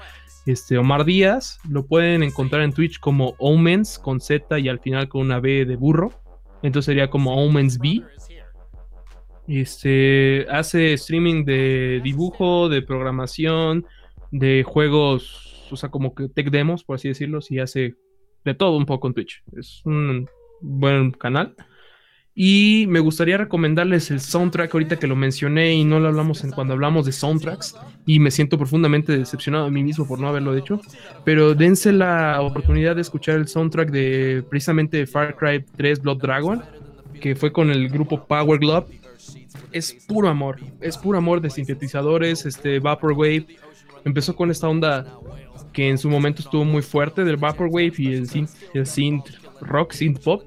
Este 0.44 0.78
Omar 0.78 1.04
Díaz, 1.04 1.58
lo 1.68 1.86
pueden 1.86 2.22
encontrar 2.22 2.62
en 2.62 2.72
Twitch 2.72 3.00
como 3.00 3.34
Omens 3.38 3.98
con 3.98 4.20
Z 4.20 4.60
y 4.60 4.68
al 4.68 4.78
final 4.78 5.08
con 5.08 5.22
una 5.22 5.40
B 5.40 5.64
de 5.64 5.74
burro. 5.74 6.12
Entonces 6.62 6.86
sería 6.86 7.10
como 7.10 7.44
Omens 7.44 7.78
B. 7.78 8.02
Este 9.48 10.46
hace 10.50 10.92
streaming 10.92 11.44
de 11.44 12.00
dibujo, 12.04 12.68
de 12.68 12.82
programación, 12.82 13.86
de 14.30 14.62
juegos, 14.64 15.66
o 15.70 15.76
sea, 15.76 15.88
como 15.88 16.14
que 16.14 16.28
tech 16.28 16.50
demos, 16.50 16.84
por 16.84 16.96
así 16.96 17.08
decirlo, 17.08 17.40
y 17.48 17.58
hace 17.58 17.94
de 18.44 18.54
todo 18.54 18.76
un 18.76 18.86
poco 18.86 19.08
en 19.08 19.14
Twitch. 19.14 19.42
Es 19.56 19.82
un 19.84 20.28
buen 20.60 21.10
canal. 21.12 21.56
Y 22.38 22.84
me 22.90 23.00
gustaría 23.00 23.38
recomendarles 23.38 24.10
el 24.10 24.20
soundtrack 24.20 24.74
ahorita 24.74 24.98
que 24.98 25.06
lo 25.06 25.16
mencioné 25.16 25.72
y 25.72 25.84
no 25.84 25.98
lo 25.98 26.08
hablamos 26.08 26.44
cuando 26.54 26.74
hablamos 26.74 27.06
de 27.06 27.12
soundtracks 27.12 27.74
y 28.04 28.18
me 28.18 28.30
siento 28.30 28.58
profundamente 28.58 29.16
decepcionado 29.16 29.64
a 29.64 29.70
mí 29.70 29.82
mismo 29.82 30.06
por 30.06 30.20
no 30.20 30.28
haberlo 30.28 30.54
hecho, 30.54 30.78
pero 31.24 31.54
dense 31.54 31.92
la 31.92 32.42
oportunidad 32.42 32.94
de 32.94 33.00
escuchar 33.00 33.36
el 33.36 33.48
soundtrack 33.48 33.90
de 33.90 34.44
precisamente 34.50 35.06
Far 35.06 35.34
Cry 35.34 35.64
3 35.78 36.02
Blood 36.02 36.18
Dragon, 36.18 36.62
que 37.22 37.34
fue 37.36 37.50
con 37.52 37.70
el 37.70 37.88
grupo 37.88 38.26
Power 38.26 38.58
Glove. 38.60 39.00
Es 39.72 39.94
puro 40.06 40.28
amor, 40.28 40.58
es 40.82 40.98
puro 40.98 41.16
amor 41.16 41.40
de 41.40 41.48
sintetizadores, 41.48 42.44
este 42.44 42.80
Vaporwave. 42.80 43.46
Empezó 44.04 44.36
con 44.36 44.50
esta 44.50 44.68
onda 44.68 45.06
que 45.72 45.88
en 45.88 45.96
su 45.96 46.10
momento 46.10 46.42
estuvo 46.42 46.66
muy 46.66 46.82
fuerte 46.82 47.24
del 47.24 47.38
Vaporwave 47.38 47.94
y 47.96 48.12
el 48.12 48.28
synth, 48.28 48.50
el 48.74 48.86
synth 48.86 49.24
rock, 49.62 49.92
synth 49.92 50.22
pop. 50.22 50.42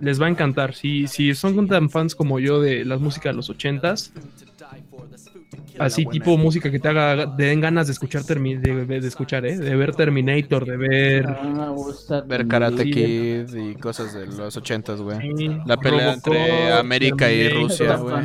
Les 0.00 0.20
va 0.20 0.26
a 0.26 0.30
encantar. 0.30 0.74
Si, 0.74 1.06
si 1.06 1.34
son 1.34 1.66
tan 1.68 1.88
fans 1.90 2.14
como 2.14 2.38
yo 2.38 2.60
de 2.60 2.84
la 2.84 2.98
música 2.98 3.30
de 3.30 3.34
los 3.36 3.50
80s, 3.50 4.10
Así 5.78 6.06
tipo 6.06 6.38
música 6.38 6.70
que 6.70 6.78
te 6.80 6.88
haga, 6.88 7.36
te 7.36 7.44
den 7.44 7.60
ganas 7.60 7.86
de 7.86 7.92
escuchar, 7.92 8.22
termi- 8.22 8.58
de, 8.58 8.86
de 9.00 9.06
escuchar, 9.06 9.44
¿eh? 9.44 9.58
De 9.58 9.76
ver 9.76 9.94
Terminator, 9.94 10.64
de 10.64 10.76
ver... 10.78 11.26
Ver 12.26 12.48
Karate 12.48 12.84
Sí. 12.84 12.90
Kid 12.90 13.54
y 13.54 13.74
cosas 13.74 14.14
de 14.14 14.26
los 14.26 14.56
ochentas, 14.56 15.02
güey. 15.02 15.18
Sí, 15.36 15.48
La 15.66 15.76
pelea 15.76 16.12
Robocop, 16.14 16.32
entre 16.34 16.72
América 16.72 17.30
y. 17.30 17.48
Rusia, 17.50 17.96
güey. 17.96 18.24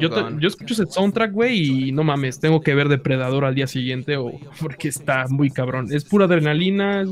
Yo, 0.00 0.10
te- 0.10 0.20
Gun. 0.20 0.40
yo 0.40 0.48
escucho 0.48 0.74
ese 0.74 0.86
soundtrack, 0.86 1.32
güey, 1.32 1.88
y 1.88 1.92
no 1.92 2.02
mames, 2.02 2.40
tengo 2.40 2.60
que 2.60 2.74
ver 2.74 2.88
Depredador 2.88 3.44
al 3.44 3.54
día 3.54 3.68
siguiente 3.68 4.16
o 4.16 4.32
porque 4.60 4.88
está 4.88 5.26
muy 5.28 5.50
cabrón. 5.50 5.86
Es 5.92 6.04
pura 6.04 6.24
adrenalina, 6.24 7.02
es 7.02 7.10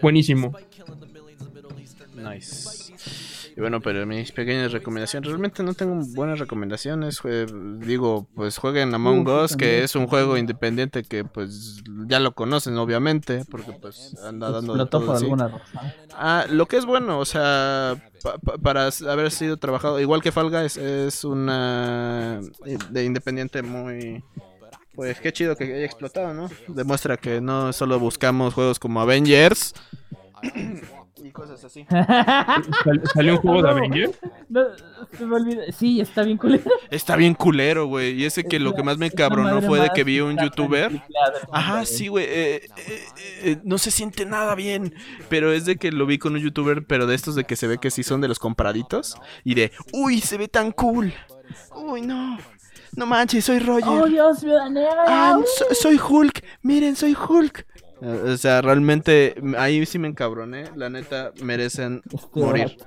buenísimo. 0.00 0.54
Nice. 2.16 2.73
Y 3.56 3.60
bueno, 3.60 3.80
pero 3.80 4.04
mis 4.04 4.32
pequeñas 4.32 4.72
recomendaciones, 4.72 5.28
realmente 5.28 5.62
no 5.62 5.74
tengo 5.74 5.94
buenas 6.14 6.40
recomendaciones. 6.40 7.20
digo, 7.78 8.26
pues 8.34 8.58
jueguen 8.58 8.92
Among 8.94 9.28
Us, 9.28 9.56
que 9.56 9.84
es 9.84 9.94
un 9.94 10.08
juego 10.08 10.36
independiente 10.36 11.04
que 11.04 11.24
pues 11.24 11.82
ya 12.08 12.18
lo 12.18 12.34
conocen, 12.34 12.76
obviamente, 12.78 13.44
porque 13.48 13.72
pues 13.72 14.16
anda 14.24 14.50
dando 14.50 14.72
Explotó 14.74 14.98
todo 14.98 15.06
por 15.06 15.14
así. 15.16 15.24
alguna 15.26 15.48
razón. 15.48 15.92
Ah, 16.14 16.46
lo 16.50 16.66
que 16.66 16.78
es 16.78 16.84
bueno, 16.84 17.20
o 17.20 17.24
sea, 17.24 17.94
pa- 18.24 18.38
pa- 18.38 18.58
para 18.58 18.88
haber 19.08 19.30
sido 19.30 19.56
trabajado, 19.56 20.00
igual 20.00 20.20
que 20.20 20.32
Falga, 20.32 20.64
es, 20.64 20.76
es 20.76 21.22
una 21.24 22.40
eh, 22.66 22.76
de 22.90 23.04
independiente 23.04 23.62
muy... 23.62 24.24
Pues 24.96 25.18
qué 25.20 25.32
chido 25.32 25.56
que 25.56 25.64
haya 25.64 25.84
explotado, 25.84 26.32
¿no? 26.34 26.48
Demuestra 26.68 27.16
que 27.16 27.40
no 27.40 27.72
solo 27.72 27.98
buscamos 27.98 28.54
juegos 28.54 28.78
como 28.78 29.00
Avengers 29.00 29.74
cosas 31.48 31.64
así. 31.64 31.86
Sal- 32.84 33.02
¿Salió 33.14 33.32
un 33.34 33.38
juego 33.38 33.56
de 33.58 33.62
No. 33.62 33.68
Avenger? 33.70 34.10
No, 34.48 34.60
se 35.16 35.26
me 35.26 35.36
olvida. 35.36 35.62
Sí, 35.72 36.00
está 36.00 36.22
bien 36.22 36.36
culero. 36.38 36.64
Está 36.90 37.16
bien 37.16 37.34
culero, 37.34 37.86
güey. 37.86 38.12
Y 38.20 38.24
ese 38.24 38.44
que 38.44 38.58
lo 38.58 38.74
que 38.74 38.82
más 38.82 38.98
me 38.98 39.10
cabronó 39.10 39.62
fue 39.62 39.80
de 39.80 39.90
que 39.94 40.04
vi 40.04 40.20
un 40.20 40.36
youtuber. 40.38 41.02
Ajá, 41.52 41.84
sí, 41.84 42.08
güey. 42.08 42.24
eh, 42.28 42.54
eh, 42.86 43.02
eh, 43.42 43.56
no 43.64 43.78
se 43.78 43.90
siente 43.90 44.24
nada 44.26 44.54
bien. 44.54 44.94
Pero 45.28 45.52
es 45.52 45.64
de 45.64 45.76
que 45.76 45.92
lo 45.92 46.06
vi 46.06 46.18
con 46.18 46.34
un 46.34 46.40
youtuber, 46.40 46.84
pero 46.86 47.06
de 47.06 47.14
estos 47.14 47.34
de 47.34 47.44
que 47.44 47.56
se 47.56 47.66
ve 47.66 47.78
que 47.78 47.90
sí 47.90 48.02
son 48.02 48.20
de 48.20 48.28
los 48.28 48.38
compraditos. 48.38 49.16
Y 49.44 49.54
de, 49.54 49.72
uy, 49.92 50.20
se 50.20 50.36
ve 50.38 50.48
tan 50.48 50.72
cool. 50.72 51.12
Uy, 51.74 52.02
no. 52.02 52.38
No 52.96 53.06
manches, 53.06 53.44
soy 53.44 53.58
Roger. 53.58 53.88
¡Oh, 53.88 54.06
Dios, 54.06 54.44
viuda 54.44 54.68
negra! 54.68 55.04
Ah, 55.08 55.40
so- 55.58 55.74
soy 55.74 55.98
Hulk. 55.98 56.44
Miren, 56.62 56.94
soy 56.94 57.16
Hulk. 57.16 57.66
Eh, 58.04 58.32
O 58.32 58.36
sea, 58.36 58.60
realmente 58.62 59.34
ahí 59.58 59.84
sí 59.86 59.98
me 59.98 60.08
encabroné. 60.08 60.64
La 60.76 60.90
neta, 60.90 61.32
merecen 61.42 62.02
morir. 62.34 62.76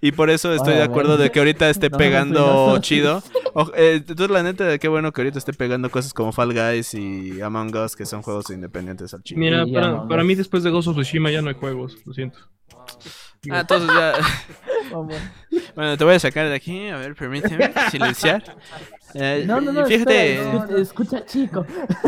Y 0.00 0.12
por 0.12 0.28
eso 0.28 0.52
estoy 0.52 0.74
de 0.74 0.82
acuerdo 0.82 1.16
de 1.16 1.30
que 1.30 1.38
ahorita 1.38 1.70
esté 1.70 1.88
No, 1.90 1.96
pegando 1.98 2.72
no, 2.74 2.78
chido. 2.80 3.22
O- 3.54 3.70
eh, 3.76 4.02
entonces, 4.06 4.30
la 4.30 4.42
neta, 4.42 4.76
qué 4.78 4.88
bueno 4.88 5.12
que 5.12 5.20
ahorita 5.20 5.38
esté 5.38 5.52
pegando 5.52 5.88
cosas 5.88 6.12
como 6.12 6.32
Fall 6.32 6.52
Guys 6.52 6.92
y 6.94 7.40
Among 7.40 7.74
Us, 7.76 7.94
que 7.94 8.04
son 8.04 8.20
juegos 8.22 8.50
independientes 8.50 9.14
al 9.14 9.22
chile. 9.22 9.38
Mira, 9.40 9.64
para, 9.72 10.08
para 10.08 10.24
mí 10.24 10.34
después 10.34 10.64
de 10.64 10.70
Ghost 10.70 10.88
of 10.88 10.96
Tsushima 10.96 11.30
ya 11.30 11.40
no 11.40 11.50
hay 11.50 11.54
juegos, 11.54 11.96
lo 12.04 12.12
siento. 12.12 12.38
Ah, 13.50 13.60
entonces 13.60 13.90
ya. 13.94 14.12
Bueno, 15.74 15.96
te 15.96 16.04
voy 16.04 16.14
a 16.14 16.18
sacar 16.20 16.48
de 16.48 16.54
aquí. 16.54 16.88
A 16.88 16.96
ver, 16.98 17.14
permíteme 17.16 17.72
silenciar. 17.90 18.44
Eh, 19.14 19.44
No, 19.46 19.60
no, 19.60 19.72
no, 19.72 19.86
Fíjate. 19.86 20.36
espera, 20.36 20.54
escucha, 20.60 20.80
escucha, 20.80 21.24
chico. 21.26 21.66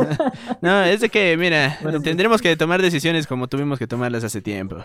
No, 0.60 0.82
es 0.84 1.00
de 1.00 1.08
que, 1.08 1.36
mira, 1.36 1.78
Bueno, 1.82 2.00
tendremos 2.00 2.40
que 2.42 2.56
tomar 2.56 2.80
decisiones 2.82 3.26
como 3.26 3.48
tuvimos 3.48 3.78
que 3.78 3.86
tomarlas 3.86 4.24
hace 4.24 4.40
tiempo. 4.40 4.84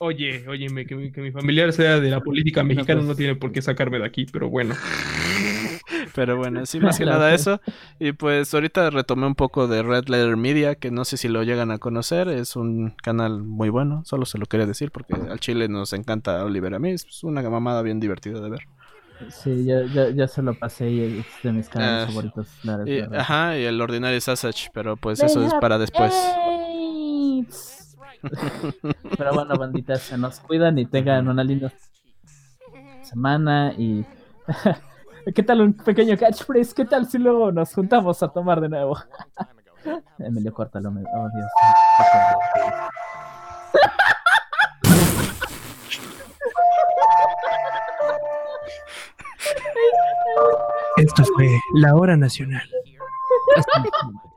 Oye, 0.00 0.46
óyeme, 0.48 0.86
que 0.86 0.96
mi, 0.96 1.12
que 1.12 1.20
mi 1.20 1.30
familiar 1.30 1.72
sea 1.72 2.00
de 2.00 2.10
la 2.10 2.20
política 2.20 2.62
mexicana 2.64 3.02
no 3.02 3.14
tiene 3.14 3.36
por 3.36 3.52
qué 3.52 3.62
sacarme 3.62 3.98
de 3.98 4.06
aquí, 4.06 4.26
pero 4.30 4.48
bueno. 4.50 4.74
Pero 6.14 6.36
bueno, 6.36 6.64
sí, 6.64 6.78
más 6.80 6.98
que 6.98 7.04
nada 7.04 7.34
eso. 7.34 7.60
Y 7.98 8.12
pues 8.12 8.52
ahorita 8.54 8.90
retomé 8.90 9.26
un 9.26 9.34
poco 9.34 9.66
de 9.66 9.82
Red 9.82 10.04
Letter 10.08 10.36
Media, 10.36 10.76
que 10.76 10.90
no 10.90 11.04
sé 11.04 11.16
si 11.16 11.28
lo 11.28 11.42
llegan 11.42 11.70
a 11.70 11.78
conocer. 11.78 12.28
Es 12.28 12.56
un 12.56 12.90
canal 13.02 13.42
muy 13.42 13.68
bueno, 13.68 14.02
solo 14.04 14.24
se 14.24 14.38
lo 14.38 14.46
quería 14.46 14.66
decir 14.66 14.90
porque 14.92 15.14
al 15.14 15.40
chile 15.40 15.68
nos 15.68 15.92
encanta 15.92 16.44
Oliver 16.44 16.74
a 16.74 16.78
mí. 16.78 16.90
Es 16.92 17.22
una 17.24 17.42
mamada 17.42 17.82
bien 17.82 18.00
divertida 18.00 18.40
de 18.40 18.50
ver. 18.50 18.60
Sí, 19.30 19.64
ya, 19.64 19.82
ya, 19.92 20.10
ya 20.10 20.28
se 20.28 20.42
lo 20.42 20.54
pasé 20.54 20.88
y 20.90 21.00
es 21.00 21.42
de 21.42 21.52
mis 21.52 21.68
canales 21.68 22.04
Ah, 22.04 22.06
favoritos. 22.06 22.48
Y- 22.86 23.00
ajá, 23.16 23.58
y 23.58 23.64
el 23.64 23.80
ordinario 23.80 24.20
Sasach, 24.20 24.68
pero 24.72 24.96
pues 24.96 25.22
eso 25.22 25.44
es 25.44 25.52
para 25.60 25.78
después. 25.78 26.12
Pero 29.16 29.34
bueno, 29.34 29.56
banditas, 29.56 30.02
se 30.02 30.18
nos 30.18 30.40
cuidan 30.40 30.78
y 30.78 30.86
tengan 30.86 31.28
una 31.28 31.44
linda 31.44 31.72
semana 33.02 33.72
y... 33.76 34.04
¿Qué 35.34 35.42
tal 35.42 35.62
un 35.62 35.72
pequeño 35.72 36.18
catchphrase? 36.18 36.74
¿Qué 36.74 36.84
tal 36.84 37.06
si 37.06 37.16
luego 37.18 37.50
nos 37.50 37.72
juntamos 37.72 38.22
a 38.22 38.28
tomar 38.28 38.60
de 38.60 38.68
nuevo? 38.68 38.98
Emilio, 40.18 40.52
córtalo. 40.52 40.90
Me... 40.90 41.00
Oh, 41.00 41.28
Dios. 41.34 41.50
Esto 50.96 51.24
fue 51.34 51.48
la 51.74 51.94
hora 51.94 52.16
nacional. 52.16 52.68
Hasta. 53.56 53.84